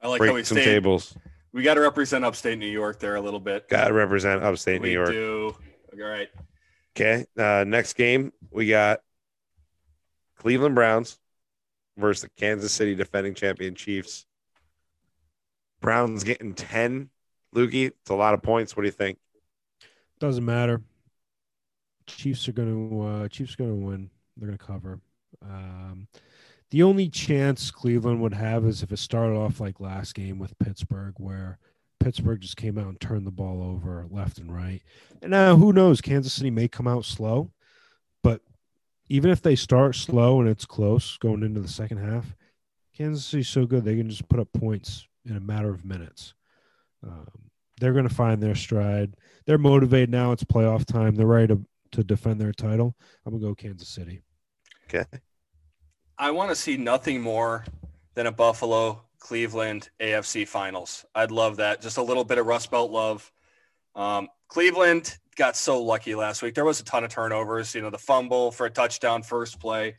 I 0.00 0.06
like 0.06 0.22
how 0.22 0.32
we 0.32 0.44
some 0.44 0.58
stayed. 0.58 0.66
tables. 0.66 1.16
We 1.52 1.64
got 1.64 1.74
to 1.74 1.80
represent 1.80 2.24
upstate 2.24 2.56
New 2.56 2.68
York 2.68 3.00
there 3.00 3.16
a 3.16 3.20
little 3.20 3.40
bit. 3.40 3.68
Got 3.68 3.88
to 3.88 3.94
represent 3.94 4.44
upstate 4.44 4.80
we 4.80 4.90
New 4.90 4.94
York. 4.94 5.08
do. 5.08 5.56
All 5.92 6.08
right. 6.08 6.28
Okay. 6.94 7.26
Uh, 7.36 7.64
next 7.66 7.94
game 7.94 8.32
we 8.52 8.68
got 8.68 9.00
Cleveland 10.36 10.76
Browns 10.76 11.18
versus 11.96 12.22
the 12.22 12.28
Kansas 12.36 12.72
City 12.72 12.94
defending 12.94 13.34
champion 13.34 13.74
Chiefs. 13.74 14.24
Browns 15.80 16.22
getting 16.22 16.54
ten. 16.54 17.10
Lukey, 17.56 17.86
it's 17.86 18.10
a 18.10 18.14
lot 18.14 18.34
of 18.34 18.42
points. 18.42 18.76
What 18.76 18.82
do 18.82 18.86
you 18.86 18.92
think? 18.92 19.18
Doesn't 20.20 20.44
matter. 20.44 20.80
Chiefs 22.06 22.48
are 22.48 22.52
going 22.52 22.90
to 22.90 23.02
uh, 23.02 23.28
Chiefs 23.28 23.56
going 23.56 23.70
to 23.70 23.84
win. 23.84 24.10
They're 24.36 24.46
going 24.46 24.58
to 24.58 24.64
cover. 24.64 25.00
Um, 25.42 26.06
the 26.70 26.82
only 26.82 27.08
chance 27.08 27.70
Cleveland 27.70 28.20
would 28.22 28.34
have 28.34 28.64
is 28.64 28.82
if 28.82 28.92
it 28.92 28.98
started 28.98 29.36
off 29.36 29.60
like 29.60 29.80
last 29.80 30.14
game 30.14 30.38
with 30.38 30.58
Pittsburgh, 30.58 31.14
where 31.18 31.58
Pittsburgh 32.00 32.40
just 32.40 32.56
came 32.56 32.78
out 32.78 32.88
and 32.88 33.00
turned 33.00 33.26
the 33.26 33.30
ball 33.30 33.62
over 33.62 34.06
left 34.10 34.38
and 34.38 34.54
right. 34.54 34.82
And 35.22 35.30
now 35.30 35.56
who 35.56 35.72
knows? 35.72 36.00
Kansas 36.00 36.32
City 36.32 36.50
may 36.50 36.68
come 36.68 36.88
out 36.88 37.04
slow, 37.04 37.50
but 38.22 38.40
even 39.08 39.30
if 39.30 39.42
they 39.42 39.56
start 39.56 39.94
slow 39.94 40.40
and 40.40 40.48
it's 40.48 40.66
close 40.66 41.16
going 41.18 41.42
into 41.42 41.60
the 41.60 41.68
second 41.68 41.98
half, 41.98 42.34
Kansas 42.96 43.24
City's 43.24 43.48
so 43.48 43.66
good 43.66 43.84
they 43.84 43.96
can 43.96 44.08
just 44.08 44.28
put 44.28 44.40
up 44.40 44.52
points 44.52 45.06
in 45.24 45.36
a 45.36 45.40
matter 45.40 45.70
of 45.70 45.84
minutes. 45.84 46.34
Um, 47.02 47.28
they're 47.80 47.92
going 47.92 48.08
to 48.08 48.14
find 48.14 48.42
their 48.42 48.54
stride. 48.54 49.14
They're 49.44 49.58
motivated 49.58 50.10
now. 50.10 50.32
It's 50.32 50.44
playoff 50.44 50.84
time. 50.84 51.14
They're 51.14 51.26
ready 51.26 51.48
to, 51.48 51.64
to 51.92 52.02
defend 52.02 52.40
their 52.40 52.52
title. 52.52 52.96
I'm 53.24 53.32
going 53.32 53.42
to 53.42 53.48
go 53.48 53.54
Kansas 53.54 53.88
City. 53.88 54.22
Okay. 54.88 55.04
I 56.18 56.30
want 56.30 56.50
to 56.50 56.56
see 56.56 56.76
nothing 56.76 57.20
more 57.20 57.64
than 58.14 58.26
a 58.26 58.32
Buffalo 58.32 59.02
Cleveland 59.18 59.90
AFC 60.00 60.46
finals. 60.48 61.04
I'd 61.14 61.30
love 61.30 61.56
that. 61.56 61.82
Just 61.82 61.98
a 61.98 62.02
little 62.02 62.24
bit 62.24 62.38
of 62.38 62.46
Rust 62.46 62.70
Belt 62.70 62.90
love. 62.90 63.30
Um, 63.94 64.28
Cleveland 64.48 65.18
got 65.36 65.56
so 65.56 65.82
lucky 65.82 66.14
last 66.14 66.42
week. 66.42 66.54
There 66.54 66.64
was 66.64 66.80
a 66.80 66.84
ton 66.84 67.04
of 67.04 67.10
turnovers. 67.10 67.74
You 67.74 67.82
know, 67.82 67.90
the 67.90 67.98
fumble 67.98 68.50
for 68.50 68.66
a 68.66 68.70
touchdown, 68.70 69.22
first 69.22 69.60
play. 69.60 69.96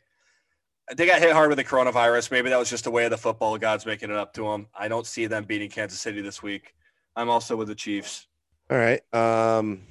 They 0.96 1.06
got 1.06 1.20
hit 1.20 1.32
hard 1.32 1.50
with 1.50 1.58
the 1.58 1.64
coronavirus. 1.64 2.30
Maybe 2.30 2.48
that 2.48 2.58
was 2.58 2.70
just 2.70 2.86
a 2.86 2.90
way 2.90 3.04
of 3.04 3.10
the 3.10 3.18
football 3.18 3.58
gods 3.58 3.84
making 3.84 4.10
it 4.10 4.16
up 4.16 4.32
to 4.34 4.42
them. 4.42 4.68
I 4.74 4.88
don't 4.88 5.06
see 5.06 5.26
them 5.26 5.44
beating 5.44 5.70
Kansas 5.70 6.00
City 6.00 6.22
this 6.22 6.42
week. 6.42 6.74
I'm 7.14 7.28
also 7.28 7.56
with 7.56 7.68
the 7.68 7.74
Chiefs. 7.74 8.26
All 8.70 8.78
right. 8.78 9.02
Um, 9.14 9.82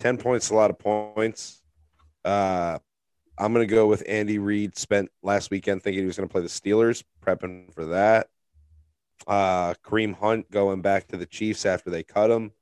10 0.00 0.18
points, 0.18 0.50
a 0.50 0.54
lot 0.54 0.70
of 0.70 0.78
points. 0.78 1.62
Uh, 2.24 2.78
I'm 3.38 3.52
going 3.52 3.66
to 3.66 3.74
go 3.74 3.86
with 3.86 4.02
Andy 4.06 4.38
Reid. 4.38 4.76
Spent 4.76 5.10
last 5.22 5.50
weekend 5.50 5.82
thinking 5.82 6.02
he 6.02 6.06
was 6.06 6.16
going 6.16 6.28
to 6.28 6.32
play 6.32 6.42
the 6.42 6.48
Steelers, 6.48 7.02
prepping 7.24 7.72
for 7.74 7.86
that. 7.86 8.28
Uh, 9.26 9.74
Kareem 9.84 10.14
Hunt 10.14 10.50
going 10.50 10.82
back 10.82 11.08
to 11.08 11.16
the 11.16 11.26
Chiefs 11.26 11.64
after 11.64 11.90
they 11.90 12.02
cut 12.02 12.30
him. 12.30 12.52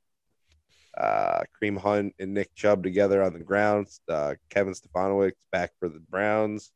Uh, 0.97 1.43
Kareem 1.61 1.79
Hunt 1.79 2.15
and 2.19 2.35
Nick 2.35 2.55
Chubb 2.55 2.83
together 2.83 3.23
on 3.23 3.33
the 3.33 3.41
ground. 3.41 3.89
Uh, 4.09 4.35
Kevin 4.51 4.75
Stefanski's 4.75 5.35
back 5.51 5.73
for 5.79 5.89
the 5.89 6.01
Browns. 6.01 6.71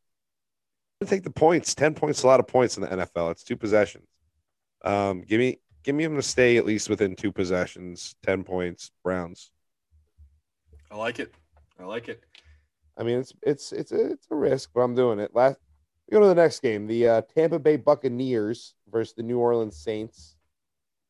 to 1.00 1.06
take 1.06 1.22
the 1.24 1.30
points. 1.30 1.74
Ten 1.74 1.94
points, 1.94 2.22
a 2.22 2.26
lot 2.26 2.40
of 2.40 2.46
points 2.46 2.76
in 2.76 2.82
the 2.82 2.88
NFL. 2.88 3.32
It's 3.32 3.44
two 3.44 3.56
possessions. 3.56 4.08
Um, 4.84 5.22
give 5.22 5.38
me, 5.38 5.58
give 5.82 5.94
me 5.94 6.04
them 6.04 6.16
to 6.16 6.22
stay 6.22 6.56
at 6.56 6.66
least 6.66 6.88
within 6.88 7.16
two 7.16 7.32
possessions. 7.32 8.14
Ten 8.22 8.44
points, 8.44 8.90
Browns. 9.02 9.50
I 10.90 10.96
like 10.96 11.18
it. 11.18 11.34
I 11.78 11.84
like 11.84 12.08
it. 12.08 12.22
I 12.96 13.02
mean, 13.02 13.18
it's 13.18 13.32
it's 13.42 13.72
it's 13.72 13.92
a, 13.92 14.12
it's 14.12 14.26
a 14.30 14.34
risk, 14.34 14.70
but 14.74 14.80
I'm 14.80 14.94
doing 14.94 15.18
it. 15.18 15.34
Last 15.34 15.58
we 16.08 16.14
go 16.14 16.20
to 16.20 16.26
the 16.26 16.34
next 16.34 16.60
game, 16.60 16.86
the 16.86 17.08
uh, 17.08 17.22
Tampa 17.34 17.58
Bay 17.58 17.76
Buccaneers 17.76 18.74
versus 18.90 19.14
the 19.14 19.22
New 19.22 19.38
Orleans 19.38 19.76
Saints. 19.76 20.36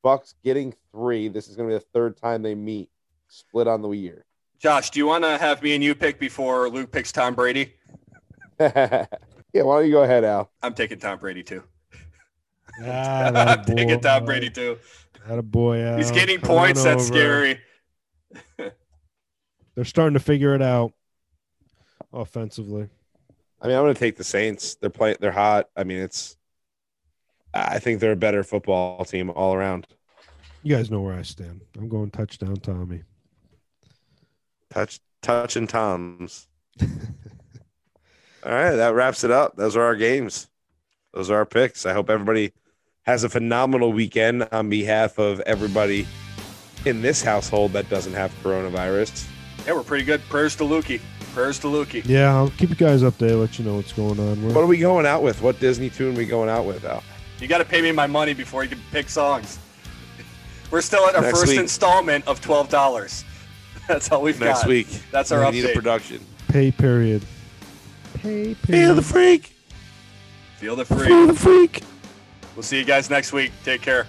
Bucks 0.02 0.34
getting 0.44 0.74
three. 0.92 1.28
This 1.28 1.48
is 1.48 1.56
going 1.56 1.68
to 1.68 1.74
be 1.74 1.78
the 1.78 1.86
third 1.92 2.16
time 2.16 2.42
they 2.42 2.54
meet, 2.54 2.90
split 3.28 3.66
on 3.66 3.80
the 3.80 3.90
year. 3.90 4.26
Josh, 4.58 4.90
do 4.90 4.98
you 4.98 5.06
want 5.06 5.24
to 5.24 5.38
have 5.38 5.62
me 5.62 5.74
and 5.74 5.82
you 5.82 5.94
pick 5.94 6.18
before 6.18 6.68
Luke 6.68 6.92
picks 6.92 7.10
Tom 7.10 7.34
Brady? 7.34 7.74
yeah, 8.60 9.06
why 9.52 9.78
don't 9.78 9.86
you 9.86 9.92
go 9.92 10.02
ahead, 10.02 10.24
Al? 10.24 10.50
I'm 10.62 10.74
taking 10.74 10.98
Tom 10.98 11.18
Brady 11.18 11.42
too. 11.42 11.62
Ah, 12.82 13.26
I'm 13.34 13.64
taking. 13.64 14.00
Tom 14.00 14.24
Brady 14.24 14.50
too. 14.50 14.78
That 15.26 15.38
a 15.38 15.42
boy. 15.42 15.96
He's 15.96 16.10
getting 16.10 16.38
Come 16.38 16.48
points. 16.48 16.84
That's 16.84 17.10
over. 17.10 17.14
scary. 17.14 17.60
They're 19.74 19.84
starting 19.84 20.14
to 20.14 20.20
figure 20.20 20.54
it 20.54 20.62
out 20.62 20.92
offensively. 22.14 22.88
I 23.60 23.68
mean, 23.68 23.76
I'm 23.76 23.82
going 23.82 23.94
to 23.94 24.00
take 24.00 24.16
the 24.16 24.24
Saints. 24.24 24.76
They're 24.76 24.90
playing. 24.90 25.16
They're 25.20 25.32
hot. 25.32 25.68
I 25.76 25.84
mean, 25.84 25.98
it's. 25.98 26.36
I 27.52 27.78
think 27.78 28.00
they're 28.00 28.12
a 28.12 28.16
better 28.16 28.42
football 28.42 29.04
team 29.04 29.30
all 29.30 29.54
around. 29.54 29.86
You 30.62 30.74
guys 30.74 30.90
know 30.90 31.00
where 31.00 31.14
I 31.14 31.22
stand. 31.22 31.60
I'm 31.76 31.88
going 31.88 32.10
touchdown, 32.10 32.56
Tommy. 32.56 33.02
Touch, 34.70 34.98
touch, 35.22 35.56
and 35.56 35.68
toms. 35.68 36.48
all 36.82 36.88
right, 38.44 38.74
that 38.74 38.94
wraps 38.94 39.24
it 39.24 39.30
up. 39.30 39.56
Those 39.56 39.76
are 39.76 39.82
our 39.82 39.94
games. 39.94 40.48
Those 41.12 41.30
are 41.30 41.36
our 41.36 41.46
picks. 41.46 41.86
I 41.86 41.92
hope 41.92 42.10
everybody 42.10 42.52
has 43.02 43.22
a 43.22 43.28
phenomenal 43.28 43.92
weekend 43.92 44.48
on 44.50 44.68
behalf 44.68 45.18
of 45.18 45.40
everybody 45.40 46.06
in 46.84 47.02
this 47.02 47.22
household 47.22 47.72
that 47.72 47.88
doesn't 47.88 48.14
have 48.14 48.32
coronavirus. 48.42 49.28
Yeah, 49.66 49.74
we're 49.74 49.82
pretty 49.82 50.04
good. 50.04 50.20
Prayers 50.28 50.56
to 50.56 50.64
Lukey. 50.64 51.00
Prayers 51.34 51.58
to 51.60 51.66
Lukey. 51.66 52.02
Yeah, 52.06 52.32
I'll 52.34 52.50
keep 52.50 52.70
you 52.70 52.76
guys 52.76 53.02
updated. 53.02 53.40
Let 53.40 53.58
you 53.58 53.64
know 53.64 53.76
what's 53.76 53.92
going 53.92 54.20
on. 54.20 54.40
We're- 54.40 54.54
What 54.54 54.62
are 54.62 54.66
we 54.66 54.78
going 54.78 55.04
out 55.04 55.22
with? 55.22 55.42
What 55.42 55.58
Disney 55.58 55.90
tune 55.90 56.14
are 56.14 56.18
we 56.18 56.26
going 56.26 56.48
out 56.48 56.64
with, 56.64 56.84
Al? 56.84 57.02
You 57.40 57.48
got 57.48 57.58
to 57.58 57.64
pay 57.64 57.82
me 57.82 57.90
my 57.90 58.06
money 58.06 58.34
before 58.34 58.62
you 58.62 58.70
can 58.70 58.80
pick 58.92 59.08
songs. 59.08 59.58
We're 60.70 60.80
still 60.80 61.04
at 61.08 61.16
our 61.16 61.22
Next 61.22 61.40
first 61.40 61.50
week. 61.52 61.60
installment 61.60 62.26
of 62.28 62.40
twelve 62.40 62.68
dollars. 62.68 63.24
That's 63.88 64.10
all 64.12 64.22
we've 64.22 64.38
Next 64.38 64.60
got. 64.60 64.68
week. 64.68 64.86
That's 65.10 65.32
our 65.32 65.44
we 65.44 65.50
need 65.56 65.64
a 65.64 65.68
update. 65.68 65.74
production. 65.74 66.20
Pay 66.48 66.70
period. 66.70 67.24
Pay 68.14 68.54
period. 68.54 68.58
Feel 68.58 68.94
the 68.94 69.02
freak. 69.02 69.52
Feel 70.58 70.76
the 70.76 70.84
freak. 70.84 71.08
Feel 71.08 71.26
the 71.26 71.34
freak. 71.34 71.82
We'll 72.54 72.62
see 72.62 72.78
you 72.78 72.84
guys 72.84 73.10
next 73.10 73.32
week. 73.32 73.50
Take 73.64 73.82
care. 73.82 74.06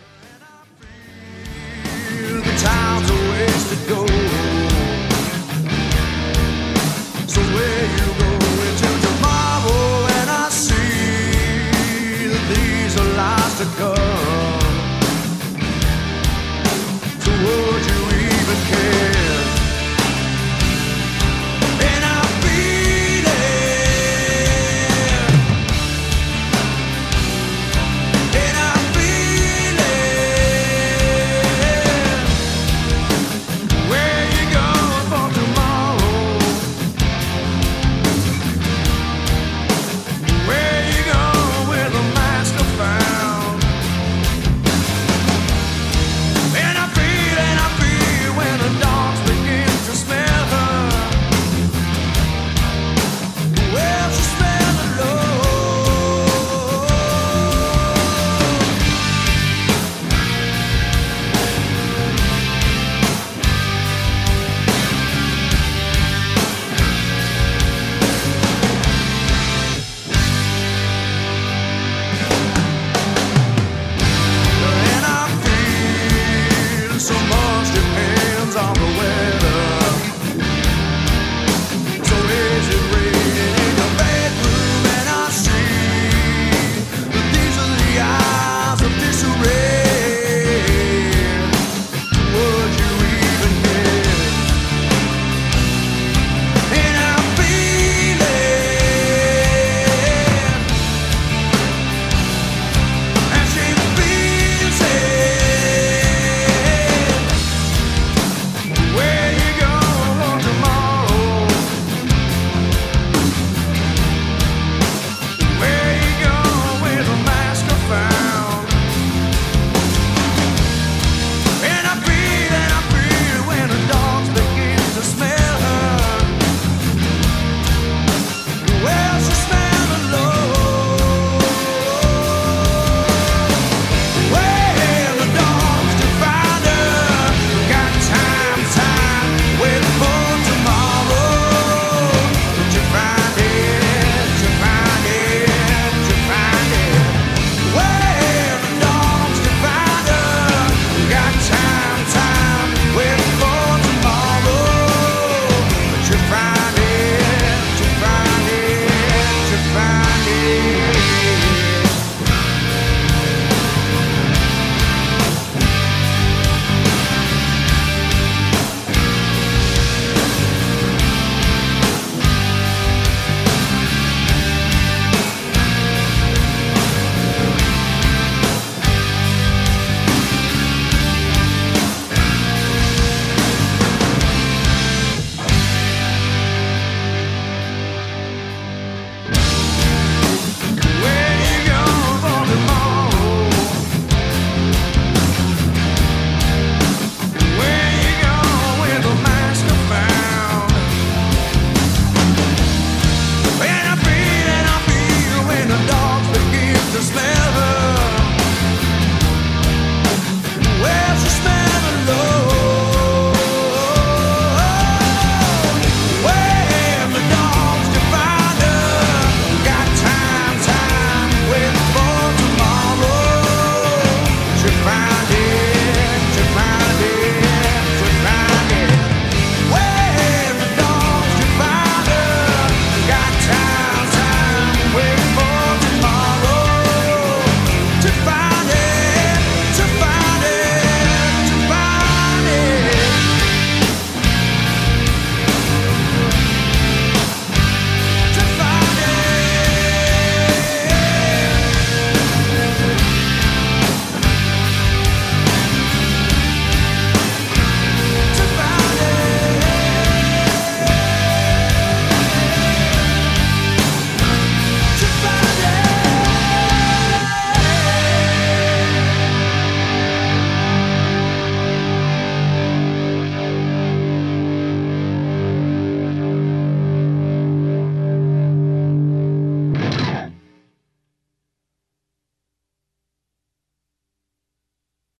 ago. 13.73 13.94